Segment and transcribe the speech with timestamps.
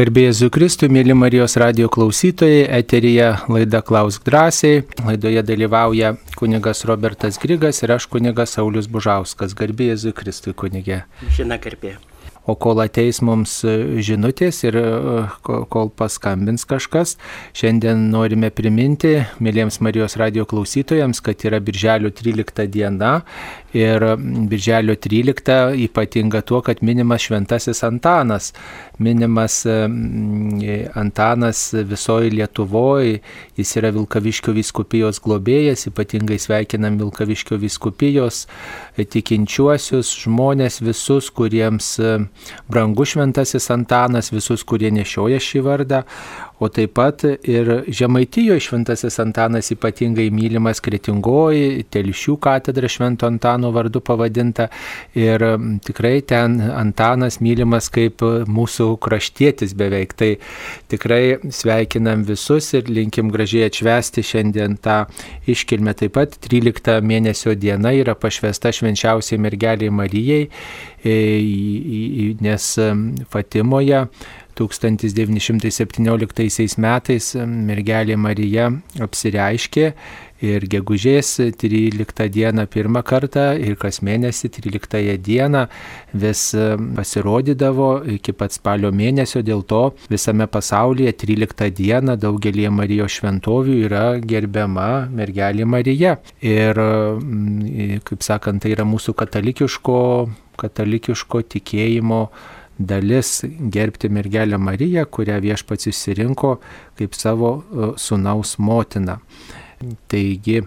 [0.00, 4.80] Garbėjai Zukristui, mėly Marijos radio klausytojai, eterija laida Klausk drąsiai.
[5.04, 9.52] Laidoje dalyvauja kunigas Robertas Grigas ir aš kunigas Saulis Bužauskas.
[9.58, 11.02] Garbėjai Zukristui kunigė.
[11.36, 11.98] Žina garbė.
[12.48, 13.58] O kol ateis mums
[14.00, 14.76] žinutės ir
[15.44, 17.16] kol paskambins kažkas,
[17.52, 23.20] šiandien norime priminti, mėlyms Marijos radio klausytojams, kad yra Birželio 13 diena
[23.76, 24.02] ir
[24.50, 28.54] Birželio 13 ypatinga tuo, kad minimas Šventasis Antanas.
[28.98, 29.62] Minimas
[30.94, 33.20] Antanas visoje Lietuvoje,
[33.56, 38.46] jis yra Vilkaviškio viskupijos globėjas, ypatingai sveikinam Vilkaviškio viskupijos
[39.08, 41.94] tikinčiuosius žmonės visus, kuriems
[42.70, 46.02] brangu šventasis Antanas, visus, kurie nešioja šį vardą,
[46.60, 54.02] o taip pat ir Žemaitijoje šventasis Antanas ypatingai mylimas Kretingoji, Telšių katedra Švento Antano vardu
[54.04, 54.68] pavadinta
[55.16, 55.40] ir
[55.86, 60.12] tikrai ten Antanas mylimas kaip mūsų kraštietis beveik.
[60.20, 60.30] Tai
[60.92, 65.04] tikrai sveikinam visus ir linkim gražiai atšvesti šiandien tą
[65.48, 65.96] iškilmę.
[65.96, 70.44] Taip pat 13 mėnesio diena yra pašvesta švenčiausiai mergeliai Marijai,
[72.44, 72.70] nes
[73.32, 74.04] Fatimoje
[74.60, 77.30] 1917 metais
[77.70, 78.68] mergelė Marija
[79.00, 79.86] apsireiškė
[80.40, 85.66] ir gegužės 13 dieną pirmą kartą ir kas mėnesį 13 dieną
[86.22, 86.44] vis
[86.96, 94.04] pasirodydavo iki pat spalio mėnesio, dėl to visame pasaulyje 13 dieną daugelie Marijos šventovių yra
[94.20, 96.16] gerbiama mergelė Marija.
[96.40, 96.78] Ir,
[98.06, 100.00] kaip sakant, tai yra mūsų katalikiško,
[100.60, 102.24] katalikiško tikėjimo
[102.80, 106.56] dalis gerbti mergelę Mariją, kurią viešpats išsirinko
[106.98, 107.52] kaip savo
[108.00, 109.18] sunaus motiną.
[110.08, 110.62] Taigi,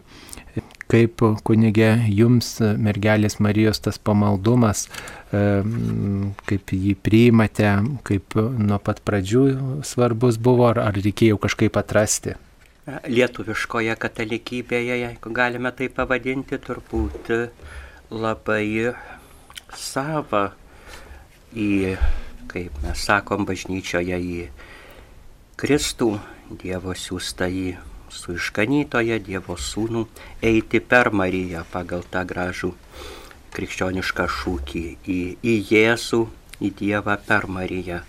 [0.93, 4.85] kaip kunigė jums mergelės Marijos tas pamaldumas,
[5.31, 7.69] kaip jį priimate,
[8.07, 9.43] kaip nuo pat pradžių
[9.85, 12.37] svarbus buvo, ar, ar reikėjo kažkaip atrasti?
[13.07, 17.31] Lietuviškoje katalikybėje, jeigu galime tai pavadinti, turbūt
[18.11, 18.91] labai
[19.79, 20.49] sava
[21.55, 21.95] į,
[22.51, 24.47] kaip mes sakom bažnyčioje, į
[25.59, 26.15] Kristų,
[26.53, 27.67] Dievo siūstą į
[28.13, 30.05] su išganytoje Dievo sūnų,
[30.43, 32.73] eiti per Mariją pagal tą gražų
[33.53, 36.21] krikščionišką šūkį į, į Jėzų,
[36.61, 38.01] į Dievą per Mariją.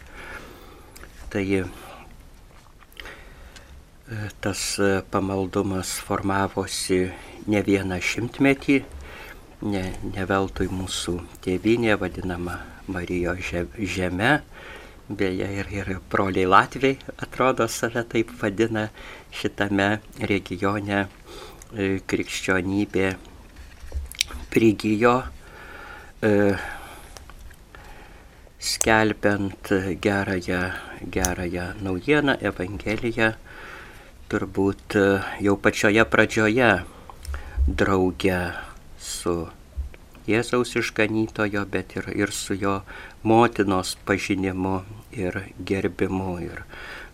[1.33, 1.65] Tai e,
[4.45, 4.67] tas
[5.13, 7.01] pamaldumas formavosi
[7.49, 8.79] ne vieną šimtmetį,
[9.69, 14.41] ne, ne veltui mūsų tėvinė vadinama Marijos žeme.
[15.09, 18.87] Beje, ir, ir broliai Latviai atrodo save taip vadina
[19.37, 19.89] šitame
[20.31, 23.11] regione e, krikščionybė
[24.55, 25.13] prigijo
[26.25, 26.33] e,
[28.65, 30.63] skelbiant gerąją,
[31.17, 33.35] gerąją naujieną, Evangeliją,
[34.33, 35.05] turbūt e,
[35.45, 36.71] jau pačioje pradžioje
[37.69, 38.41] drauge
[38.97, 39.37] su
[40.29, 42.79] Jėzaus išganytojo, bet ir, ir su jo
[43.23, 44.79] motinos pažinimu
[45.13, 46.63] ir gerbimu ir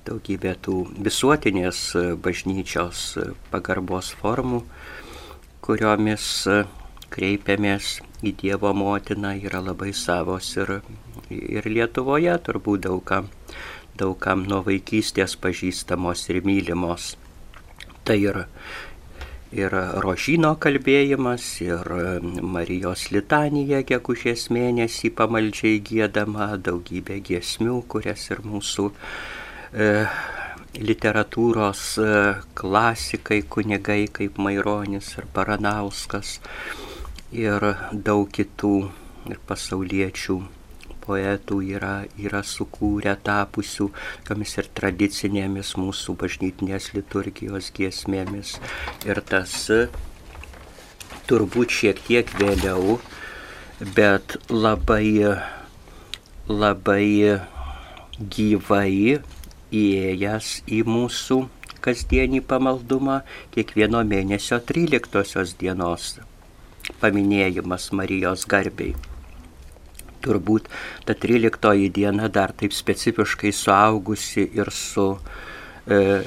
[0.07, 0.77] daugybė tų
[1.07, 1.81] visuotinės
[2.23, 3.03] bažnyčios
[3.51, 4.63] pagarbos formų,
[5.65, 6.29] kuriomis
[7.11, 10.79] kreipiamės į Dievo motiną yra labai savos ir,
[11.31, 13.29] ir Lietuvoje turbūt daugam,
[13.99, 17.15] daugam nuo vaikystės pažįstamos ir mylimos.
[18.05, 18.45] Tai ir
[19.55, 19.75] ir
[20.05, 21.89] rožino kalbėjimas, ir
[22.55, 29.89] Marijos litanija gegužės mėnesį pamaldžiai gėdama, daugybė giesmių, kurias ir mūsų e,
[30.79, 32.13] literatūros e,
[32.55, 36.39] klasikai, kunigai kaip Maironis ir Baranauskas
[37.35, 38.75] ir daug kitų
[39.31, 40.41] ir pasauliečių
[41.05, 43.89] poetų yra, yra sukūrę tapusių
[44.29, 48.57] tomis ir tradicinėmis mūsų bažnytinės liturgijos giesmėmis.
[49.09, 49.55] Ir tas
[51.31, 52.99] turbūt šiek tiek vėliau,
[53.97, 55.37] bet labai,
[56.51, 57.07] labai
[58.21, 59.21] gyvai
[59.71, 61.39] įėjęs į mūsų
[61.85, 63.21] kasdienį pamaldumą
[63.55, 66.17] kiekvieno mėnesio 13 dienos
[67.01, 69.10] paminėjimas Marijos garbiai
[70.25, 70.69] turbūt
[71.07, 75.07] ta 13 diena dar taip specifiškai suaugusi ir su
[75.87, 76.21] e,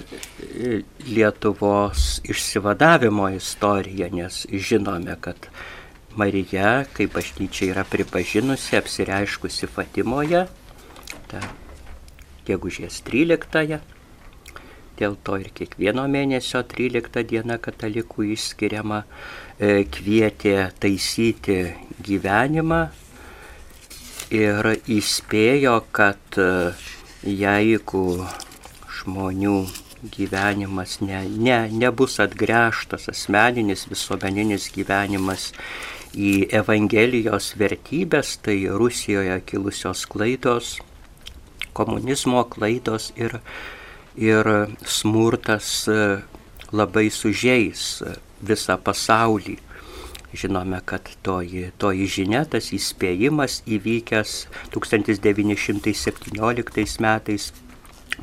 [1.08, 5.48] Lietuvos išsivadavimo istorija, nes žinome, kad
[6.16, 10.46] Marija, kaip bažnyčia yra pripažinusi, apsireiškusi Fatimoje,
[12.46, 13.80] gegužės 13-ąją.
[15.00, 21.58] Dėl to ir kiekvieno mėnesio 13 diena katalikų išskiriama e, kvietė taisyti
[22.06, 22.84] gyvenimą
[24.34, 26.74] ir įspėjo, kad e,
[27.24, 28.26] jeigu
[29.00, 29.58] žmonių
[30.14, 35.52] gyvenimas ne, ne, nebus atgręžtas, asmeninis visuomeninis gyvenimas
[36.14, 40.76] į Evangelijos vertybės, tai Rusijoje kilusios klaidos,
[41.74, 43.40] komunizmo klaidos ir,
[44.18, 44.50] ir
[44.86, 46.00] smurtas e,
[46.74, 48.02] labai sužeis
[48.44, 49.60] visą pasaulį.
[50.34, 57.54] Žinome, kad toji, toji žinia, tas įspėjimas įvykęs 1917 metais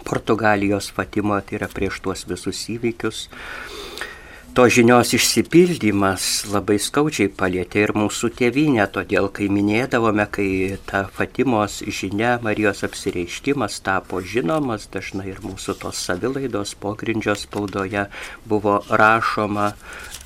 [0.05, 3.29] Portugalijos Fatimo, tai yra prieš tuos visus įvykius.
[4.51, 11.77] To žinios išsipildymas labai skaudžiai palėtė ir mūsų tėvynę, todėl kai minėdavome, kai ta Fatimos
[11.87, 18.09] žinia, Marijos apsireiškimas tapo žinomas, dažnai ir mūsų tos savilaidos pogrindžio spaudoje
[18.51, 19.71] buvo rašoma,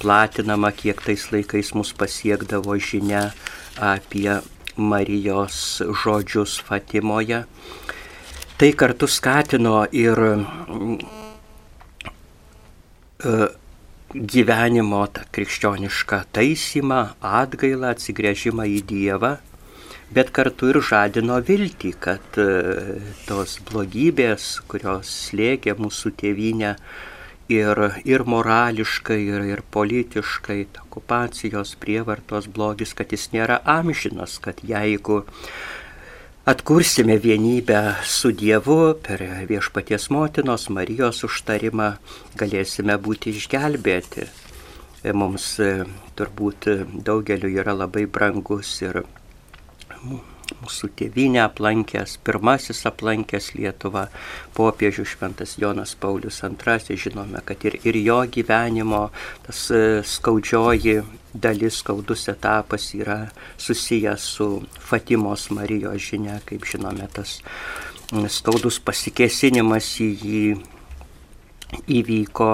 [0.00, 3.30] platinama, kiek tais laikais mus pasiekdavo žinia
[3.78, 4.40] apie
[4.76, 7.44] Marijos žodžius Fatimoje.
[8.58, 10.34] Tai kartu skatino ir e,
[14.14, 19.32] gyvenimo tą krikščionišką taisymą, atgailą, atsigrėžimą į Dievą,
[20.14, 22.46] bet kartu ir žadino viltį, kad e,
[23.26, 26.76] tos blogybės, kurios slėgia mūsų tėvynę
[27.48, 35.22] ir, ir morališkai, ir, ir politiškai, okupacijos, prievartos blogis, kad jis nėra amžinas, kad jeigu
[36.46, 41.94] atkursime vienybę su Dievu per viešpaties motinos Marijos užtarimą,
[42.36, 44.28] galėsime būti išgelbėti.
[45.12, 45.72] Mums e,
[46.16, 46.70] turbūt
[47.04, 49.02] daugeliu yra labai brangus ir
[50.64, 54.06] mūsų tėvynę aplankęs, pirmasis aplankęs Lietuvą,
[54.56, 59.10] popiežių šventas Jonas Paulius II, žinome, kad ir, ir jo gyvenimo
[59.46, 61.02] tas e, skaudžioji
[61.34, 63.18] dalis, skaudus etapas yra
[63.58, 64.48] susijęs su
[64.80, 67.40] Fatimos Marijos žinia, kaip žinome, tas
[68.30, 70.44] skaudus pasikesinimas į jį
[71.90, 72.52] įvyko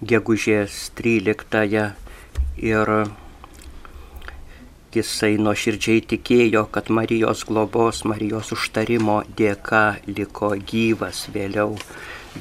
[0.00, 1.84] gegužės 13
[2.64, 2.92] ir
[4.96, 11.74] jisai nuoširdžiai tikėjo, kad Marijos globos, Marijos užtarimo dėka liko gyvas, vėliau,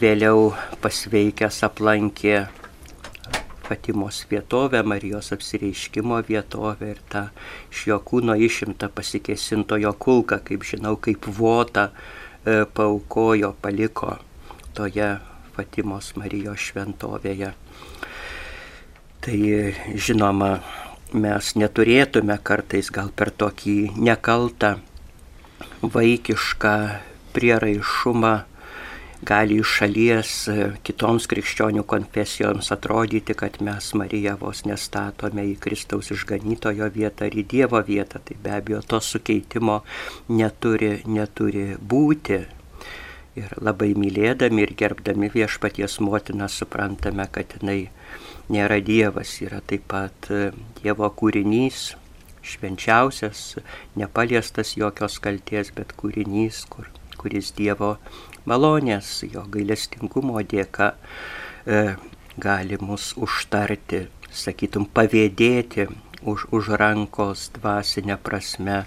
[0.02, 0.54] vėliau
[0.84, 2.46] pasveikęs aplankė
[3.66, 7.24] Fatimos vietovę, Marijos apsireiškimo vietovę ir tą
[7.74, 14.20] iš jo kūno išimtą pasikesintojo kulką, kaip žinau, kaip vota e, paukojo, paliko
[14.78, 15.16] toje
[15.56, 17.56] Fatimos Marijos šventovėje.
[19.26, 19.40] Tai
[19.98, 20.52] žinoma,
[21.14, 24.76] mes neturėtume kartais gal per tokį nekaltą
[25.82, 26.76] vaikišką
[27.36, 28.36] prieraišumą
[29.26, 30.56] gali iš šalies e,
[30.86, 37.46] kitoms krikščionių konfesijoms atrodyti, kad mes Mariją vos nestatome į Kristaus išganytojo vietą ar į
[37.54, 38.22] Dievo vietą.
[38.26, 39.82] Tai be abejo to sukeitimo
[40.30, 42.44] neturi, neturi būti.
[43.36, 47.90] Ir labai mylėdami ir gerbdami viešpaties motiną suprantame, kad jinai
[48.52, 50.52] nėra Dievas, yra taip pat e,
[50.82, 51.96] Dievo kūrinys,
[52.46, 53.56] švenčiausias,
[53.98, 57.96] nepaliestas jokios kalties, bet kūrinys, kur, kuris Dievo
[58.46, 60.94] malonės, jo gailestingumo dėka
[61.66, 61.96] e,
[62.38, 64.06] gali mus užtarti,
[64.36, 65.88] sakytum, pavėdėti
[66.26, 68.84] už, už rankos dvasinę prasme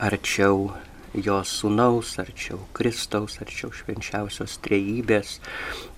[0.00, 0.70] arčiau
[1.14, 5.38] jo sūnaus, arčiau Kristaus, arčiau švenčiausios trejybės,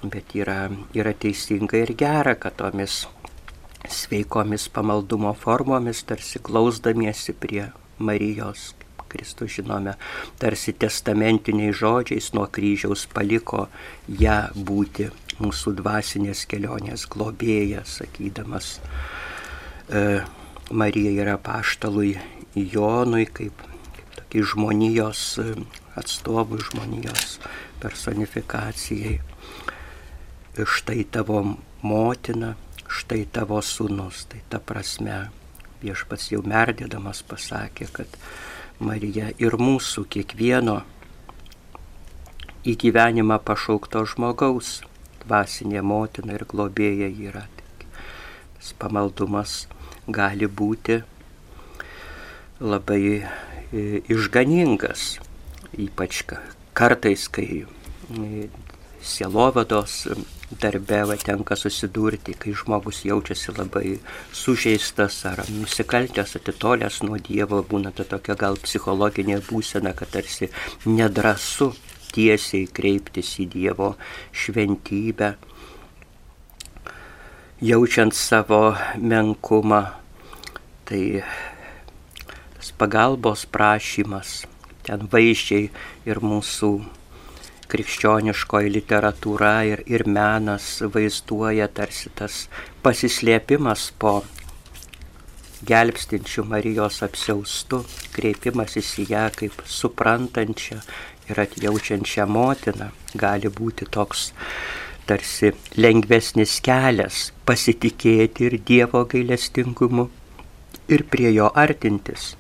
[0.03, 3.03] bet yra, yra teisinga ir gera, kad tomis
[3.89, 7.67] sveikomis pamaldumo formomis, tarsi klausdamiesi prie
[7.99, 8.73] Marijos,
[9.13, 9.93] Kristus žinome,
[10.41, 13.67] tarsi testamentiniais žodžiais nuo kryžiaus paliko
[14.09, 15.11] ją būti
[15.43, 18.79] mūsų dvasinės kelionės globėja, sakydamas,
[19.91, 20.23] e,
[20.73, 22.15] Marija yra paštalui
[22.57, 23.72] Jonui kaip
[24.33, 25.55] kaip žmonijos e,
[26.01, 27.37] atstovui, žmonijos
[27.83, 29.21] personifikacijai.
[30.57, 31.43] Štai tavo
[31.85, 32.55] motina,
[32.89, 34.25] štai tavo sūnus.
[34.33, 35.27] Tai ta prasme
[35.85, 38.17] viešpats jau merdėdamas pasakė, kad
[38.81, 40.81] Marija ir mūsų kiekvieno
[42.65, 44.81] į gyvenimą pašaukto žmogaus
[45.27, 47.47] dvasinė motina ir globėja yra.
[48.57, 49.67] Tas pamaldumas
[50.09, 51.03] gali būti
[52.63, 53.25] labai
[53.73, 55.17] išganingas,
[55.81, 56.23] ypač
[56.77, 58.49] kartais, kai e,
[59.03, 60.07] sielovados
[60.61, 63.95] darbe va, tenka susidurti, kai žmogus jaučiasi labai
[64.37, 70.51] sužeistas ar nusikaltęs, atitolęs nuo Dievo, būna ta tokia gal psichologinė būsena, kad tarsi
[70.85, 71.73] nedrasu
[72.13, 73.95] tiesiai kreiptis į Dievo
[74.37, 75.33] šventybę,
[77.63, 79.83] jaučiant savo menkumą.
[80.83, 81.03] Tai
[82.79, 84.43] pagalbos prašymas,
[84.87, 85.71] ten vaizdžiai
[86.07, 86.71] ir mūsų
[87.73, 92.47] krikščioniškoji literatūra ir, ir menas vaizduoja tarsi tas
[92.85, 94.21] pasislėpimas po
[95.67, 97.83] gelbstinčių Marijos apsiaustų,
[98.15, 100.81] kreipimasis į ją kaip suprantančią
[101.31, 104.31] ir atjaučiančią motiną gali būti toks
[105.07, 110.09] tarsi lengvesnis kelias pasitikėti ir Dievo gailestingumu
[110.93, 112.33] ir prie jo artintis.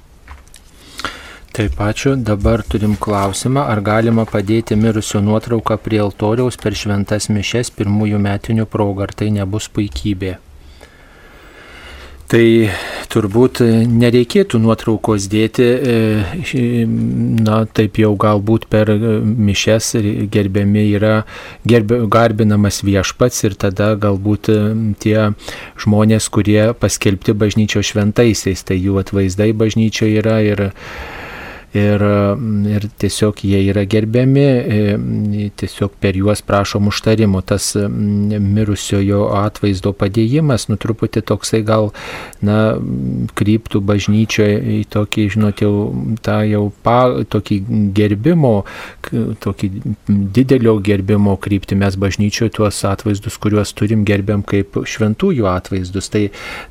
[1.52, 2.14] Taip, ačiū.
[2.16, 8.64] Dabar turim klausimą, ar galima padėti mirusio nuotrauką prie altoriaus per šventas mišes pirmųjų metinių
[8.72, 10.38] progą, ar tai nebus puikybė?
[12.32, 12.46] Tai
[13.12, 16.86] turbūt nereikėtų nuotraukos dėti, e,
[17.44, 19.90] na taip jau galbūt per mišes
[20.32, 21.26] gerbiami yra
[21.68, 24.60] gerbė, garbinamas viešpats ir tada galbūt e,
[25.04, 25.18] tie
[25.84, 30.70] žmonės, kurie paskelbti bažnyčio šventaisiais, tai jų atvaizdai bažnyčio yra ir
[31.74, 32.02] ir,
[32.68, 37.40] ir tiesiog jie yra gerbiami, e, tiesiog per juos prašom užtarimo.
[37.46, 41.90] Tas mirusiojo atvaizdo padėjimas, nu truputį toksai gal,
[42.44, 42.76] na,
[43.38, 45.72] kryptų bažnyčioje į tokį, žinot, jau
[46.24, 46.98] tą jau pa,
[47.32, 47.60] tokį
[47.96, 48.54] gerbimo,
[49.42, 49.70] tokį
[50.08, 56.10] didelio gerbimo kryptį mes bažnyčioje tuos atvaizdus, kuriuos turim gerbiam kaip šventųjų atvaizdus.
[56.12, 56.26] Tai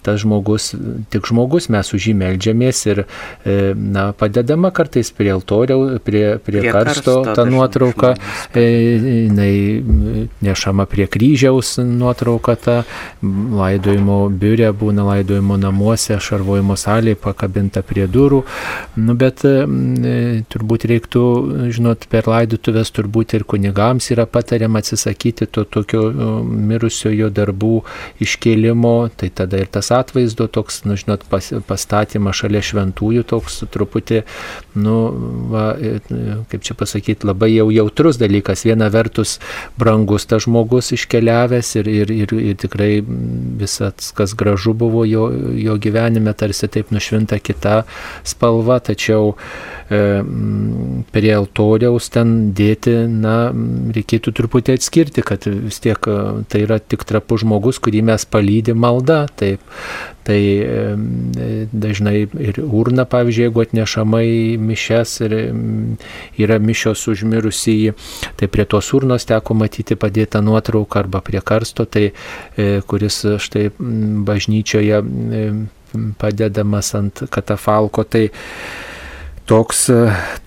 [0.06, 0.72] tas žmogus,
[1.14, 3.04] tik žmogus mes už jį melžiamės ir,
[3.46, 8.16] e, na, padedama kartu kartais prie altoriaus, prie, prie, prie karsto, karsto ta nuotrauka,
[8.54, 8.62] e,
[9.28, 9.84] jinai
[10.42, 12.84] nešama prie kryžiaus nuotrauka, ta
[13.24, 18.44] laidojimo biure būna laidojimo namuose, šarvojimo salėje pakabinta prie durų.
[18.98, 21.24] Nu, bet e, turbūt reiktų,
[21.72, 26.10] žinot, per laidotuvės turbūt ir kunigams yra patariama atsisakyti to tokio
[26.44, 27.82] mirusiojo darbų
[28.22, 34.24] iškėlimo, tai tada ir tas atvaizdo toks, nu, žinot, pas, pastatymas šalia šventųjų toks truputį
[34.82, 34.96] nu,
[35.52, 35.66] va,
[36.52, 38.66] kaip čia pasakyti, labai jau jautrus dalykas.
[38.68, 39.38] Viena vertus
[39.80, 42.92] brangus tas žmogus iškeliavęs ir, ir, ir, ir tikrai
[43.62, 47.82] visas, kas gražu buvo jo, jo gyvenime, tarsi taip nušvinta kita
[48.28, 49.36] spalva, tačiau
[49.90, 50.02] e,
[51.14, 53.36] prie altoriaus ten dėti, na,
[53.96, 56.20] reikėtų truputį atskirti, kad vis tiek e,
[56.52, 59.24] tai yra tik trapus žmogus, kurį mes palydi malda.
[59.40, 59.64] Taip,
[60.32, 60.40] Tai
[61.72, 65.36] dažnai ir urna, pavyzdžiui, jeigu atnešama į mišes ir
[66.40, 67.76] yra mišios užmirusį,
[68.40, 73.68] tai prie tos urnos teko matyti padėtą nuotrauką arba prie karsto, tai e, kuris štai
[74.30, 75.02] bažnyčioje
[76.22, 78.06] padedamas ant katafalko.
[78.08, 78.30] Tai,
[79.52, 79.86] toks,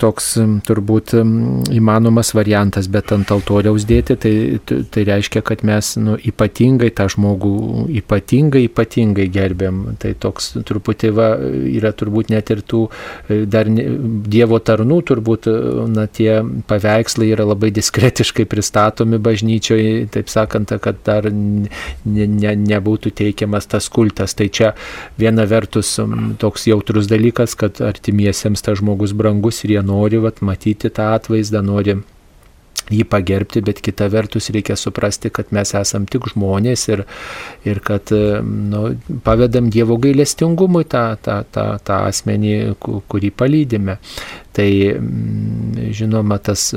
[0.01, 0.31] toks
[0.65, 4.33] turbūt įmanomas variantas, bet ant altoriaus dėti, tai,
[4.65, 9.81] tai reiškia, kad mes nu, ypatingai tą žmogų, ypatingai, ypatingai gerbėm.
[10.01, 11.29] Tai toks truputį va,
[11.69, 12.85] yra turbūt net ir tų
[13.29, 15.47] e, dar Dievo tarnų, turbūt
[15.91, 21.69] na, tie paveikslai yra labai diskretiškai pristatomi bažnyčioje, taip sakant, kad dar ne,
[22.03, 24.33] ne, nebūtų teikiamas tas kultas.
[24.37, 24.73] Tai čia
[25.21, 25.95] viena vertus
[26.41, 31.15] toks jautrus dalykas, kad artimiesiems tas žmogus žmogus brangus ir jie nori vat, matyti tą
[31.15, 31.97] atvaizdą, nori
[32.91, 37.05] jį pagerbti, bet kita vertus reikia suprasti, kad mes esam tik žmonės ir,
[37.65, 43.97] ir kad nu, pavedam Dievo gailestingumui tą, tą, tą, tą asmenį, kurį palydime.
[44.53, 44.69] Tai
[45.91, 46.69] žinoma, tas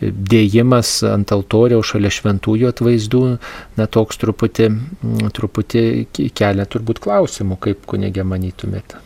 [0.00, 3.24] dėjimas ant altoriaus šalia šventųjų atvaizdų,
[3.78, 4.70] na toks truputį,
[5.34, 5.86] truputį
[6.30, 9.02] kelia turbūt klausimų, kaip kunigė manytumėte.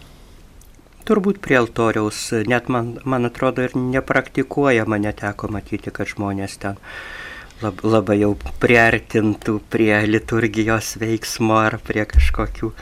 [1.06, 2.18] Turbūt prie altoriaus,
[2.50, 6.80] net man, man atrodo ir nepraktikuojama, neteko matyti, kad žmonės ten
[7.62, 12.72] lab, labai jau priartintų prie liturgijos veiksmo ar prie kažkokių,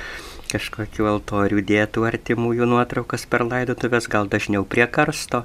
[0.54, 5.44] kažkokių altorių dėtų artimųjų nuotraukas per laidotuvės, gal dažniau prie karsto.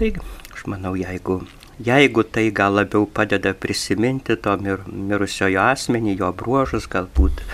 [0.00, 0.12] Tai
[0.54, 1.42] aš manau, jeigu,
[1.76, 7.44] jeigu tai gal labiau padeda prisiminti to mir, mirusiojo asmenį, jo bruožus, galbūt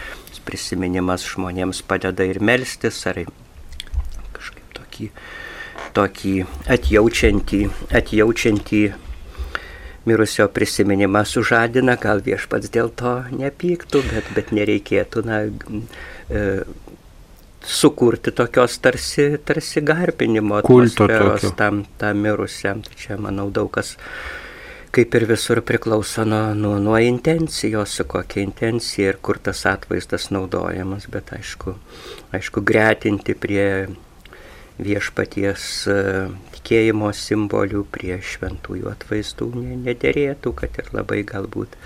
[0.47, 3.25] prisiminimas žmonėms padeda ir melstis, ar
[4.95, 5.11] tokį,
[5.95, 6.35] tokį
[6.71, 7.61] atjaučiantį,
[7.95, 8.83] atjaučiantį
[10.05, 15.41] mirusio prisiminimą sužadina, gal viešpats dėl to nepyktų, bet, bet nereikėtų na,
[16.29, 16.63] e,
[17.65, 22.85] sukurti tokios tarsi, tarsi garbinimo atmosferos tam, tam mirusiam.
[22.85, 23.97] Tai čia, manau, daug kas
[24.95, 30.29] kaip ir visur priklauso nuo, nuo, nuo intencijos, su kokia intencija ir kur tas atvaizdas
[30.31, 31.75] naudojamas, bet aišku,
[32.37, 33.89] aišku gretinti prie
[34.83, 35.97] viešpaties e,
[36.57, 39.51] tikėjimo simbolių prie šventųjų atvaizdų
[39.87, 41.79] nederėtų, kad ir labai galbūt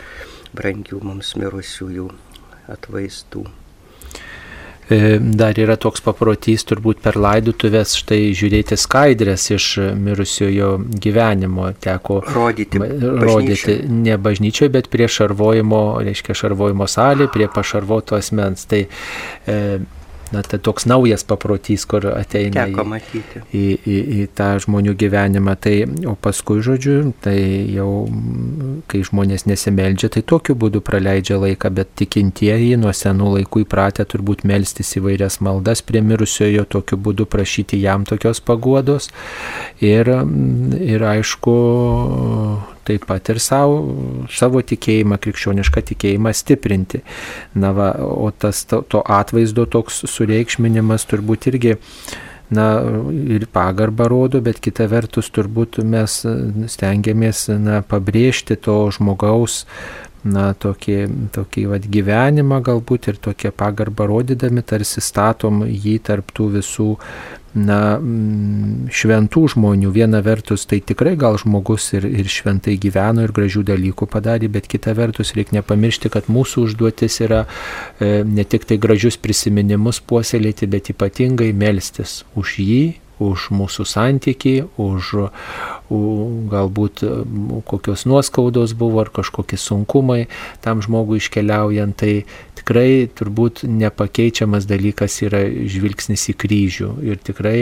[0.57, 2.11] brangių mums mirusiųjų
[2.73, 3.47] atvaizdų.
[4.89, 9.67] E, dar yra toks paprotys turbūt per laidutuvės štai žiūrėti skaidrės iš
[10.01, 10.71] mirusiojo
[11.05, 11.67] gyvenimo.
[11.77, 18.65] Teko rodyti, rodyti ne bažnyčioje, bet prie šarvojimo, reiškia šarvojimo salė, prie pašarvoto asmens.
[18.71, 19.61] Tai e,
[20.33, 25.55] na, tai toks naujas paprotys, kur ateina į, į, į, į tą žmonių gyvenimą.
[25.65, 25.75] Tai,
[26.11, 27.37] o paskui, žodžiu, tai
[27.75, 27.89] jau,
[28.91, 34.47] kai žmonės nesimeldžia, tai tokiu būdu praleidžia laiką, bet tikintieji nuo senų laikų įpratę turbūt
[34.49, 39.11] melstis įvairias maldas prie mirusiojo, tokiu būdu prašyti jam tokios paguodos.
[39.85, 40.11] Ir,
[40.79, 41.59] ir aišku,
[42.89, 43.81] taip pat ir savo,
[44.33, 47.03] savo tikėjimą, krikščionišką tikėjimą stiprinti.
[47.59, 51.77] Na, va, o tas to, to atvaizdo toks sureikšminimas turbūt irgi
[52.51, 52.67] na,
[53.37, 56.21] ir pagarbą rodo, bet kita vertus turbūt mes
[56.73, 59.65] stengiamės na, pabrėžti to žmogaus
[60.29, 60.97] na, tokį,
[61.35, 66.89] tokį vat, gyvenimą galbūt ir tokią pagarbą rodydami, tarsi statom jį tarptų visų
[67.55, 69.91] na, mm, šventų žmonių.
[69.95, 74.69] Viena vertus tai tikrai gal žmogus ir, ir šventai gyveno ir gražių dalykų padarė, bet
[74.69, 77.45] kita vertus reikia nepamiršti, kad mūsų užduotis yra
[78.01, 82.83] e, ne tik tai gražius prisiminimus puoselėti, bet ypatingai melstis už jį
[83.19, 85.15] už mūsų santykį, už,
[85.89, 87.05] galbūt
[87.69, 90.27] kokios nuoskaudos buvo ar kažkokie sunkumai
[90.65, 92.13] tam žmogui iškeliaujant, tai
[92.59, 96.89] tikrai turbūt nepakeičiamas dalykas yra žvilgsnis į kryžių.
[97.07, 97.61] Ir tikrai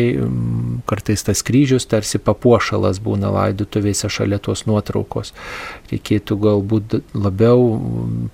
[0.88, 5.32] kartais tas kryžius tarsi papuošalas būna laidutuvėse šalia tos nuotraukos.
[5.92, 7.78] Reikėtų galbūt labiau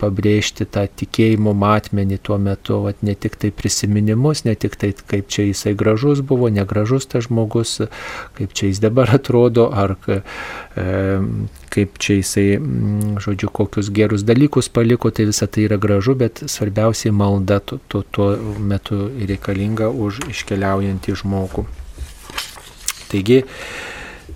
[0.01, 5.29] pabrėžti tą tikėjimo matmenį tuo metu, vat, ne tik tai prisiminimus, ne tik tai kaip
[5.29, 7.81] čia jisai gražus buvo, negražus tas žmogus,
[8.39, 10.19] kaip čia jis dabar atrodo, ar e,
[11.73, 12.47] kaip čia jisai,
[13.23, 18.03] žodžiu, kokius gerus dalykus paliko, tai visa tai yra gražu, bet svarbiausiai malda tuo, tuo,
[18.03, 21.67] tuo metu reikalinga už iškeliaujantį žmogų.
[23.13, 23.43] Taigi,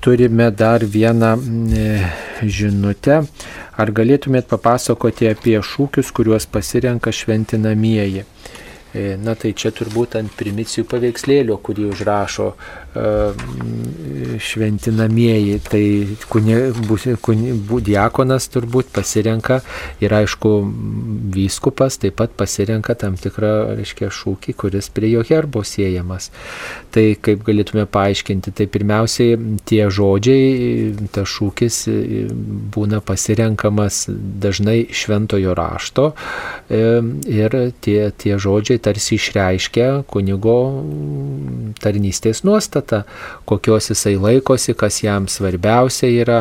[0.00, 1.36] turime dar vieną
[2.42, 3.22] žinutę.
[3.76, 8.24] Ar galėtumėt papasakoti apie šūkius, kuriuos pasirenka šventinamieji?
[8.96, 12.52] E, na tai čia turbūt ant primicijų paveikslėlio, kurį užrašo
[14.40, 15.84] šventinamieji, tai
[17.86, 19.60] diakonas turbūt pasirenka
[20.02, 20.52] ir aišku
[21.36, 26.30] vyskupas taip pat pasirenka tam tikrą, reiškia, šūkį, kuris prie jo herbo siejamas.
[26.94, 29.36] Tai kaip galėtume paaiškinti, tai pirmiausiai
[29.68, 31.96] tie žodžiai, tas šūkis e,
[32.76, 36.10] būna pasirenkamas dažnai šventojo rašto
[36.68, 40.56] ir tie, tie žodžiai tarsi išreiškia kunigo
[41.82, 42.85] tarnystės nuostatą,
[43.48, 46.40] kokios jisai laikosi, kas jam svarbiausia yra,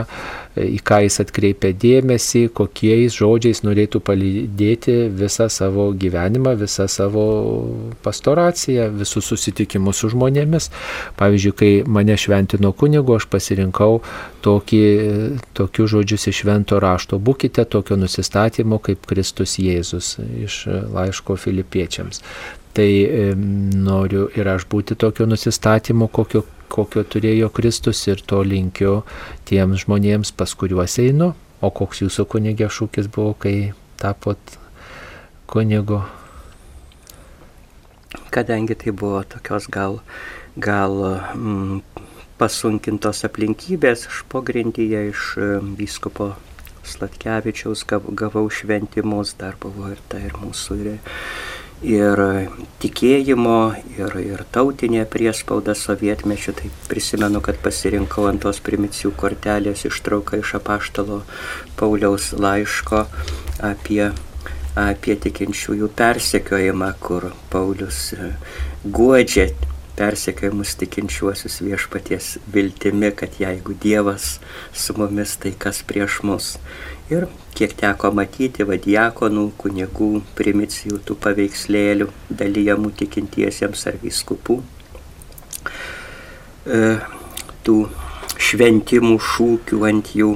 [0.55, 7.25] į ką jis atkreipia dėmesį, kokiais žodžiais norėtų palydėti visą savo gyvenimą, visą savo
[8.05, 10.69] pastoraciją, visus susitikimus su žmonėmis.
[11.19, 13.99] Pavyzdžiui, kai mane šventino kunigo, aš pasirinkau
[14.45, 14.83] tokį,
[15.57, 17.19] tokius žodžius iš švento rašto.
[17.19, 20.61] Būkite tokio nusistatymo kaip Kristus Jėzus iš
[20.95, 22.23] laiško filipiečiams.
[22.75, 22.89] Tai
[23.35, 26.43] noriu ir aš būti tokio nusistatymo, kokio
[26.75, 28.99] kokio turėjo Kristus ir to linkiu
[29.47, 31.33] tiems žmonėms, pas kuriuos einu.
[31.63, 34.57] O koks jūsų kunigė šūkis buvo, kai tapot
[35.49, 36.01] kunigu?
[38.35, 40.01] Kadangi tai buvo tokios gal,
[40.59, 40.97] gal
[41.31, 41.79] mm,
[42.39, 45.29] pasunkintos aplinkybės, aš pogrindyje iš
[45.79, 46.33] vyskupo
[46.85, 50.91] Slatkevičiaus gavau šventimus, dar buvo ir tai ir mūsų ir
[51.83, 52.21] ir
[52.79, 56.55] tikėjimo, ir, ir tautinė priespauda sovietmečių.
[56.59, 61.21] Tai prisimenu, kad pasirinkau ant tos primicijų kortelės ištrauką iš apaštalo
[61.79, 63.05] Pauliaus laiško
[63.63, 64.11] apie,
[64.79, 68.33] apie tikinčiųjų persekiojimą, kur Paulius e,
[68.85, 69.49] guodžia
[69.95, 74.39] persekiojimus tikinčiuosius viešpaties viltimi, kad jeigu Dievas
[74.73, 76.55] su mumis, tai kas prieš mus.
[77.05, 84.57] Ir kiek teko matyti vadiakonų, kunigų, primicijų tų paveikslėlių, dalyjamų tikintiesiems ar viskupų,
[86.65, 86.81] e,
[87.61, 87.77] tų
[88.41, 90.31] šventimų šūkių ant jų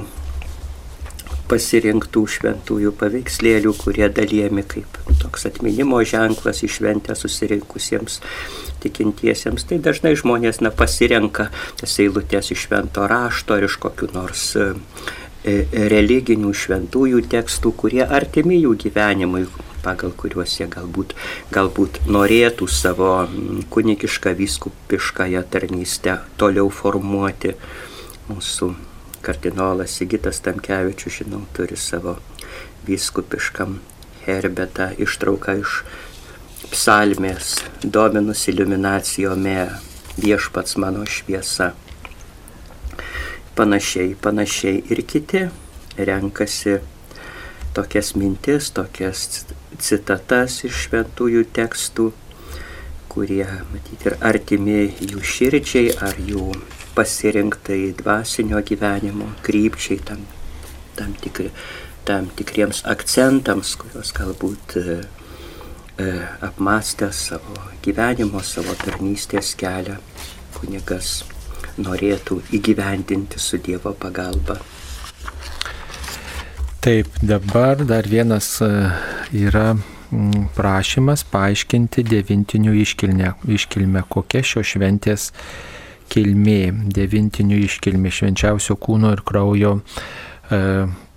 [1.50, 8.20] pasirinktų šventųjų paveikslėlių, kurie dalyjami kaip toks atminimo ženklas išventę susirinkusiems
[8.84, 9.66] tikintiesiems.
[9.66, 11.50] Tai dažnai žmonės na, pasirenka
[11.82, 14.70] tas eilutės iš švento rašto ar iš kokių nors E,
[15.44, 19.46] religinių šventųjų tekstų, kurie artimi jų gyvenimui,
[19.84, 21.14] pagal kuriuos jie galbūt,
[21.54, 23.12] galbūt norėtų savo
[23.72, 27.54] kunikišką vyskupiškąją tarnystę toliau formuoti.
[28.28, 28.74] Mūsų
[29.24, 32.18] kardinolas Sigitas Tamkevičius, žinau, turi savo
[32.86, 33.78] vyskupiškam
[34.26, 35.80] herbetą ištrauką iš
[36.70, 39.70] psalmės Dominus Illuminacijo me
[40.20, 41.72] viešpats mano šviesa.
[43.56, 45.48] Panašiai, panašiai ir kiti
[45.98, 46.78] renkasi
[47.74, 49.44] tokias mintis, tokias
[49.78, 52.10] citatas iš šventųjų tekstų,
[53.10, 56.50] kurie, matyti, ir artimi jų širdžiai ar jų
[56.94, 60.22] pasirinktai dvasinio gyvenimo krypčiai, tam,
[60.98, 61.50] tam, tikri,
[62.06, 65.00] tam tikriems akcentams, kuriuos galbūt e,
[65.98, 66.08] e,
[66.46, 69.98] apmastęs savo gyvenimo, savo tarnystės kelią
[70.58, 71.20] kunigas
[71.78, 74.58] norėtų įgyvendinti su Dievo pagalba.
[76.80, 78.70] Taip, dabar dar vienas e,
[79.36, 79.74] yra
[80.56, 85.30] prašymas paaiškinti devintinių iškilmę, iškilmę kokia šio šventės
[86.10, 90.62] kilmė, devintinių iškilmė švenčiausio kūno ir kraujo e,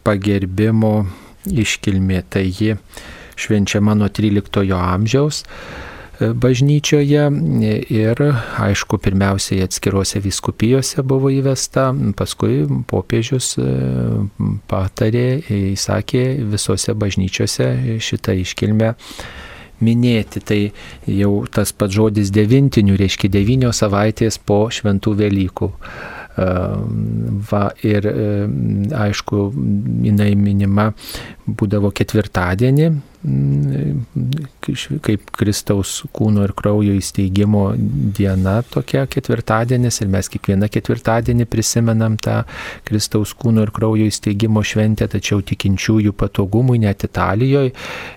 [0.05, 0.93] pagerbimo
[1.49, 2.21] iškilmė.
[2.29, 2.75] Tai ji
[3.39, 5.43] švenčiama nuo 13 amžiaus
[6.19, 7.23] bažnyčioje
[7.89, 8.21] ir
[8.61, 13.69] aišku pirmiausiai atskiruose viskupijose buvo įvesta, paskui popiežius e,
[14.69, 15.27] patarė,
[15.73, 18.93] įsakė visose bažnyčiose šitą iškilmę
[19.83, 20.43] minėti.
[20.45, 20.59] Tai
[21.09, 25.71] jau tas pats žodis devintinių reiškia devynios savaitės po šventų Velykų.
[26.33, 28.07] Va, ir
[28.97, 29.41] aišku,
[30.01, 30.87] jinai minima
[31.45, 32.87] būdavo ketvirtadienį,
[35.03, 37.61] kaip Kristaus kūno ir kraujo įsteigimo
[38.17, 42.41] diena tokia ketvirtadienis ir mes kiekvieną ketvirtadienį prisimenam tą
[42.83, 47.71] Kristaus kūno ir kraujo įsteigimo šventę, tačiau tikinčiųjų patogumui net Italijoje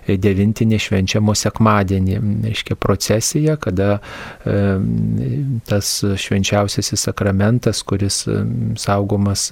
[0.07, 4.01] devintinė švenčiamo sekmadienį, reiškia procesija, kada
[4.43, 4.57] e,
[5.71, 8.41] tas švenčiausiasis sakramentas, kuris e,
[8.75, 9.47] saugomas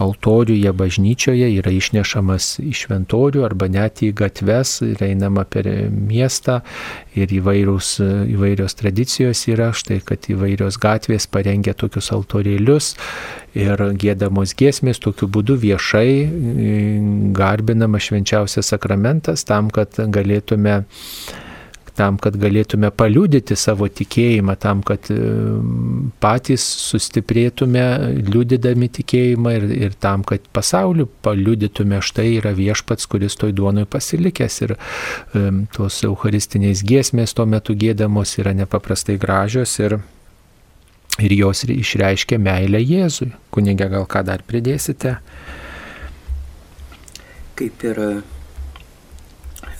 [0.00, 6.60] altoriuje bažnyčioje, yra išnešamas į šventorių arba net į gatves ir einama per miestą
[7.16, 7.96] ir įvairius,
[8.32, 12.94] įvairios tradicijos yra, štai kad įvairios gatvės parengia tokius altorėlius
[13.56, 16.10] ir gėdamos giesmės, tokiu būdu viešai
[17.36, 20.82] garbinama švenčiausias sakramentas tam, kad galėtume
[21.96, 25.18] tam, kad galėtume paliudyti savo tikėjimą, tam, kad e,
[26.22, 27.84] patys sustiprėtume
[28.28, 34.60] liudydami tikėjimą ir, ir tam, kad pasauliu paliudytume štai yra viešpats, kuris toj duonui pasilikęs
[34.66, 39.98] ir um, tos eucharistinės giesmės tuo metu gėdamos yra nepaprastai gražios ir
[41.22, 43.30] ir jos išreiškia meilę Jėzui.
[43.54, 45.16] Kunigė, gal ką dar pridėsite?
[47.56, 48.02] Kaip ir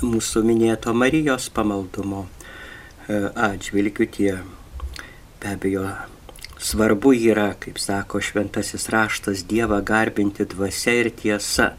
[0.03, 4.33] mūsų minėto Marijos pamaldumo e, atžvilgių tie
[5.41, 5.87] be abejo
[6.61, 11.75] svarbu yra, kaip sako šventasis raštas, Dievą garbinti dvasia ir tiesa.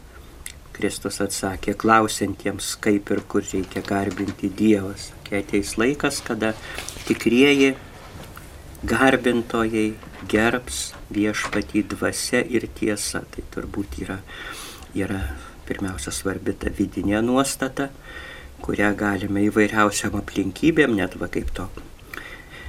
[0.74, 5.10] Kristus atsakė klausintiems, kaip ir kur reikia garbinti Dievas.
[5.26, 6.54] Kai ateis laikas, kada
[7.08, 7.74] tikrieji
[8.86, 9.88] garbintojai
[10.30, 13.24] gerbs viešpatį dvasia ir tiesa.
[13.34, 14.20] Tai turbūt yra,
[14.94, 15.22] yra
[15.68, 17.90] pirmiausia svarbi ta vidinė nuostata,
[18.64, 21.68] kurią galime įvairiausiam aplinkybėm, net va kaip to.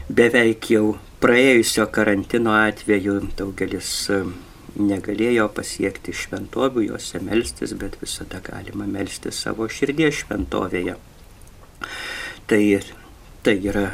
[0.09, 4.23] Beveik jau praėjusio karantino atveju daugelis e,
[4.79, 10.95] negalėjo pasiekti šventovių, juose melstis, bet visada galima melstis savo širdies šventovėje.
[12.49, 12.63] Tai,
[13.45, 13.85] tai yra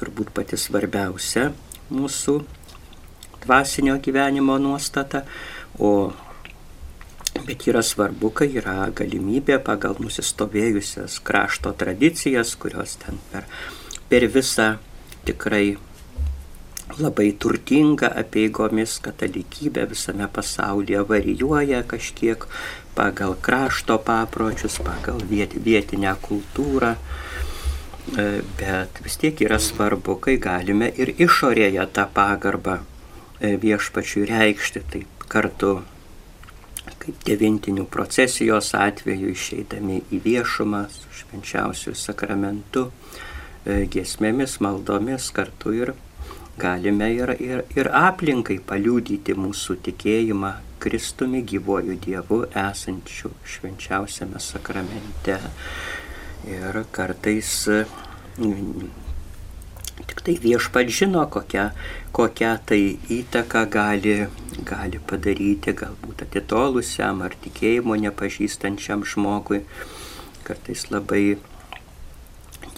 [0.00, 1.50] turbūt pati svarbiausia
[1.92, 2.38] mūsų
[3.42, 5.24] dvasinio gyvenimo nuostata,
[5.78, 6.12] o
[7.32, 13.48] Bet yra svarbu, kai yra galimybė pagal nusistovėjusias krašto tradicijas, kurios ten per,
[14.10, 14.74] per visą
[15.24, 15.78] tikrai
[17.00, 22.44] labai turtinga apieigomis katalikybė visame pasaulyje varijuoja kažkiek
[22.94, 26.94] pagal krašto papročius, pagal viet, vietinę kultūrą.
[28.18, 34.84] E, bet vis tiek yra svarbu, kai galime ir išorėje tą pagarbą e, viešpačiui reikšti,
[34.92, 35.78] taip kartu
[37.02, 42.88] kaip devintinių procesijos atveju išeidami į viešumą su švenčiausiu sakramentu,
[43.64, 45.94] e, giesmėmis, maldomis kartu ir
[46.58, 55.38] galime ir, ir, ir aplinkai paliūdyti mūsų tikėjimą Kristumi gyvoju Dievu esančiu švenčiausiame sakramente.
[56.50, 57.52] Ir kartais
[60.02, 61.68] Tik tai viešpat žino, kokią,
[62.16, 62.80] kokią tai
[63.12, 64.14] įtaką gali,
[64.66, 69.62] gali padaryti galbūt atitolusiam ar tikėjimo nepažįstančiam žmogui.
[70.46, 71.38] Kartais labai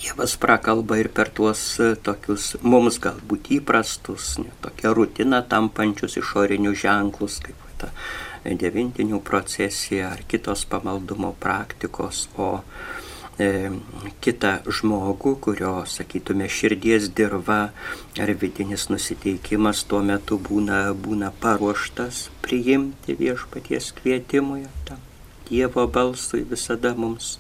[0.04, 1.60] Dievas prakalba ir per tuos
[2.04, 4.34] tokius mums galbūt įprastus,
[4.64, 7.88] tokią rutiną tampančius išorinius ženklus, kaip ta
[8.44, 13.03] devintinių procesija ar kitos pamaldumo praktikos, o e,
[14.25, 17.73] kitą žmogų, kurio, sakytume, širdies dirba
[18.20, 24.66] ar vidinis nusiteikimas tuo metu būna, būna paruoštas priimti viešpaties kvietimui.
[24.87, 25.03] Tam
[25.49, 27.38] Dievo balsui visada mums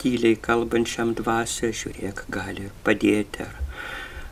[0.00, 3.67] tyliai kalbančiam dvasioje, žiūrėk, gali padėti ar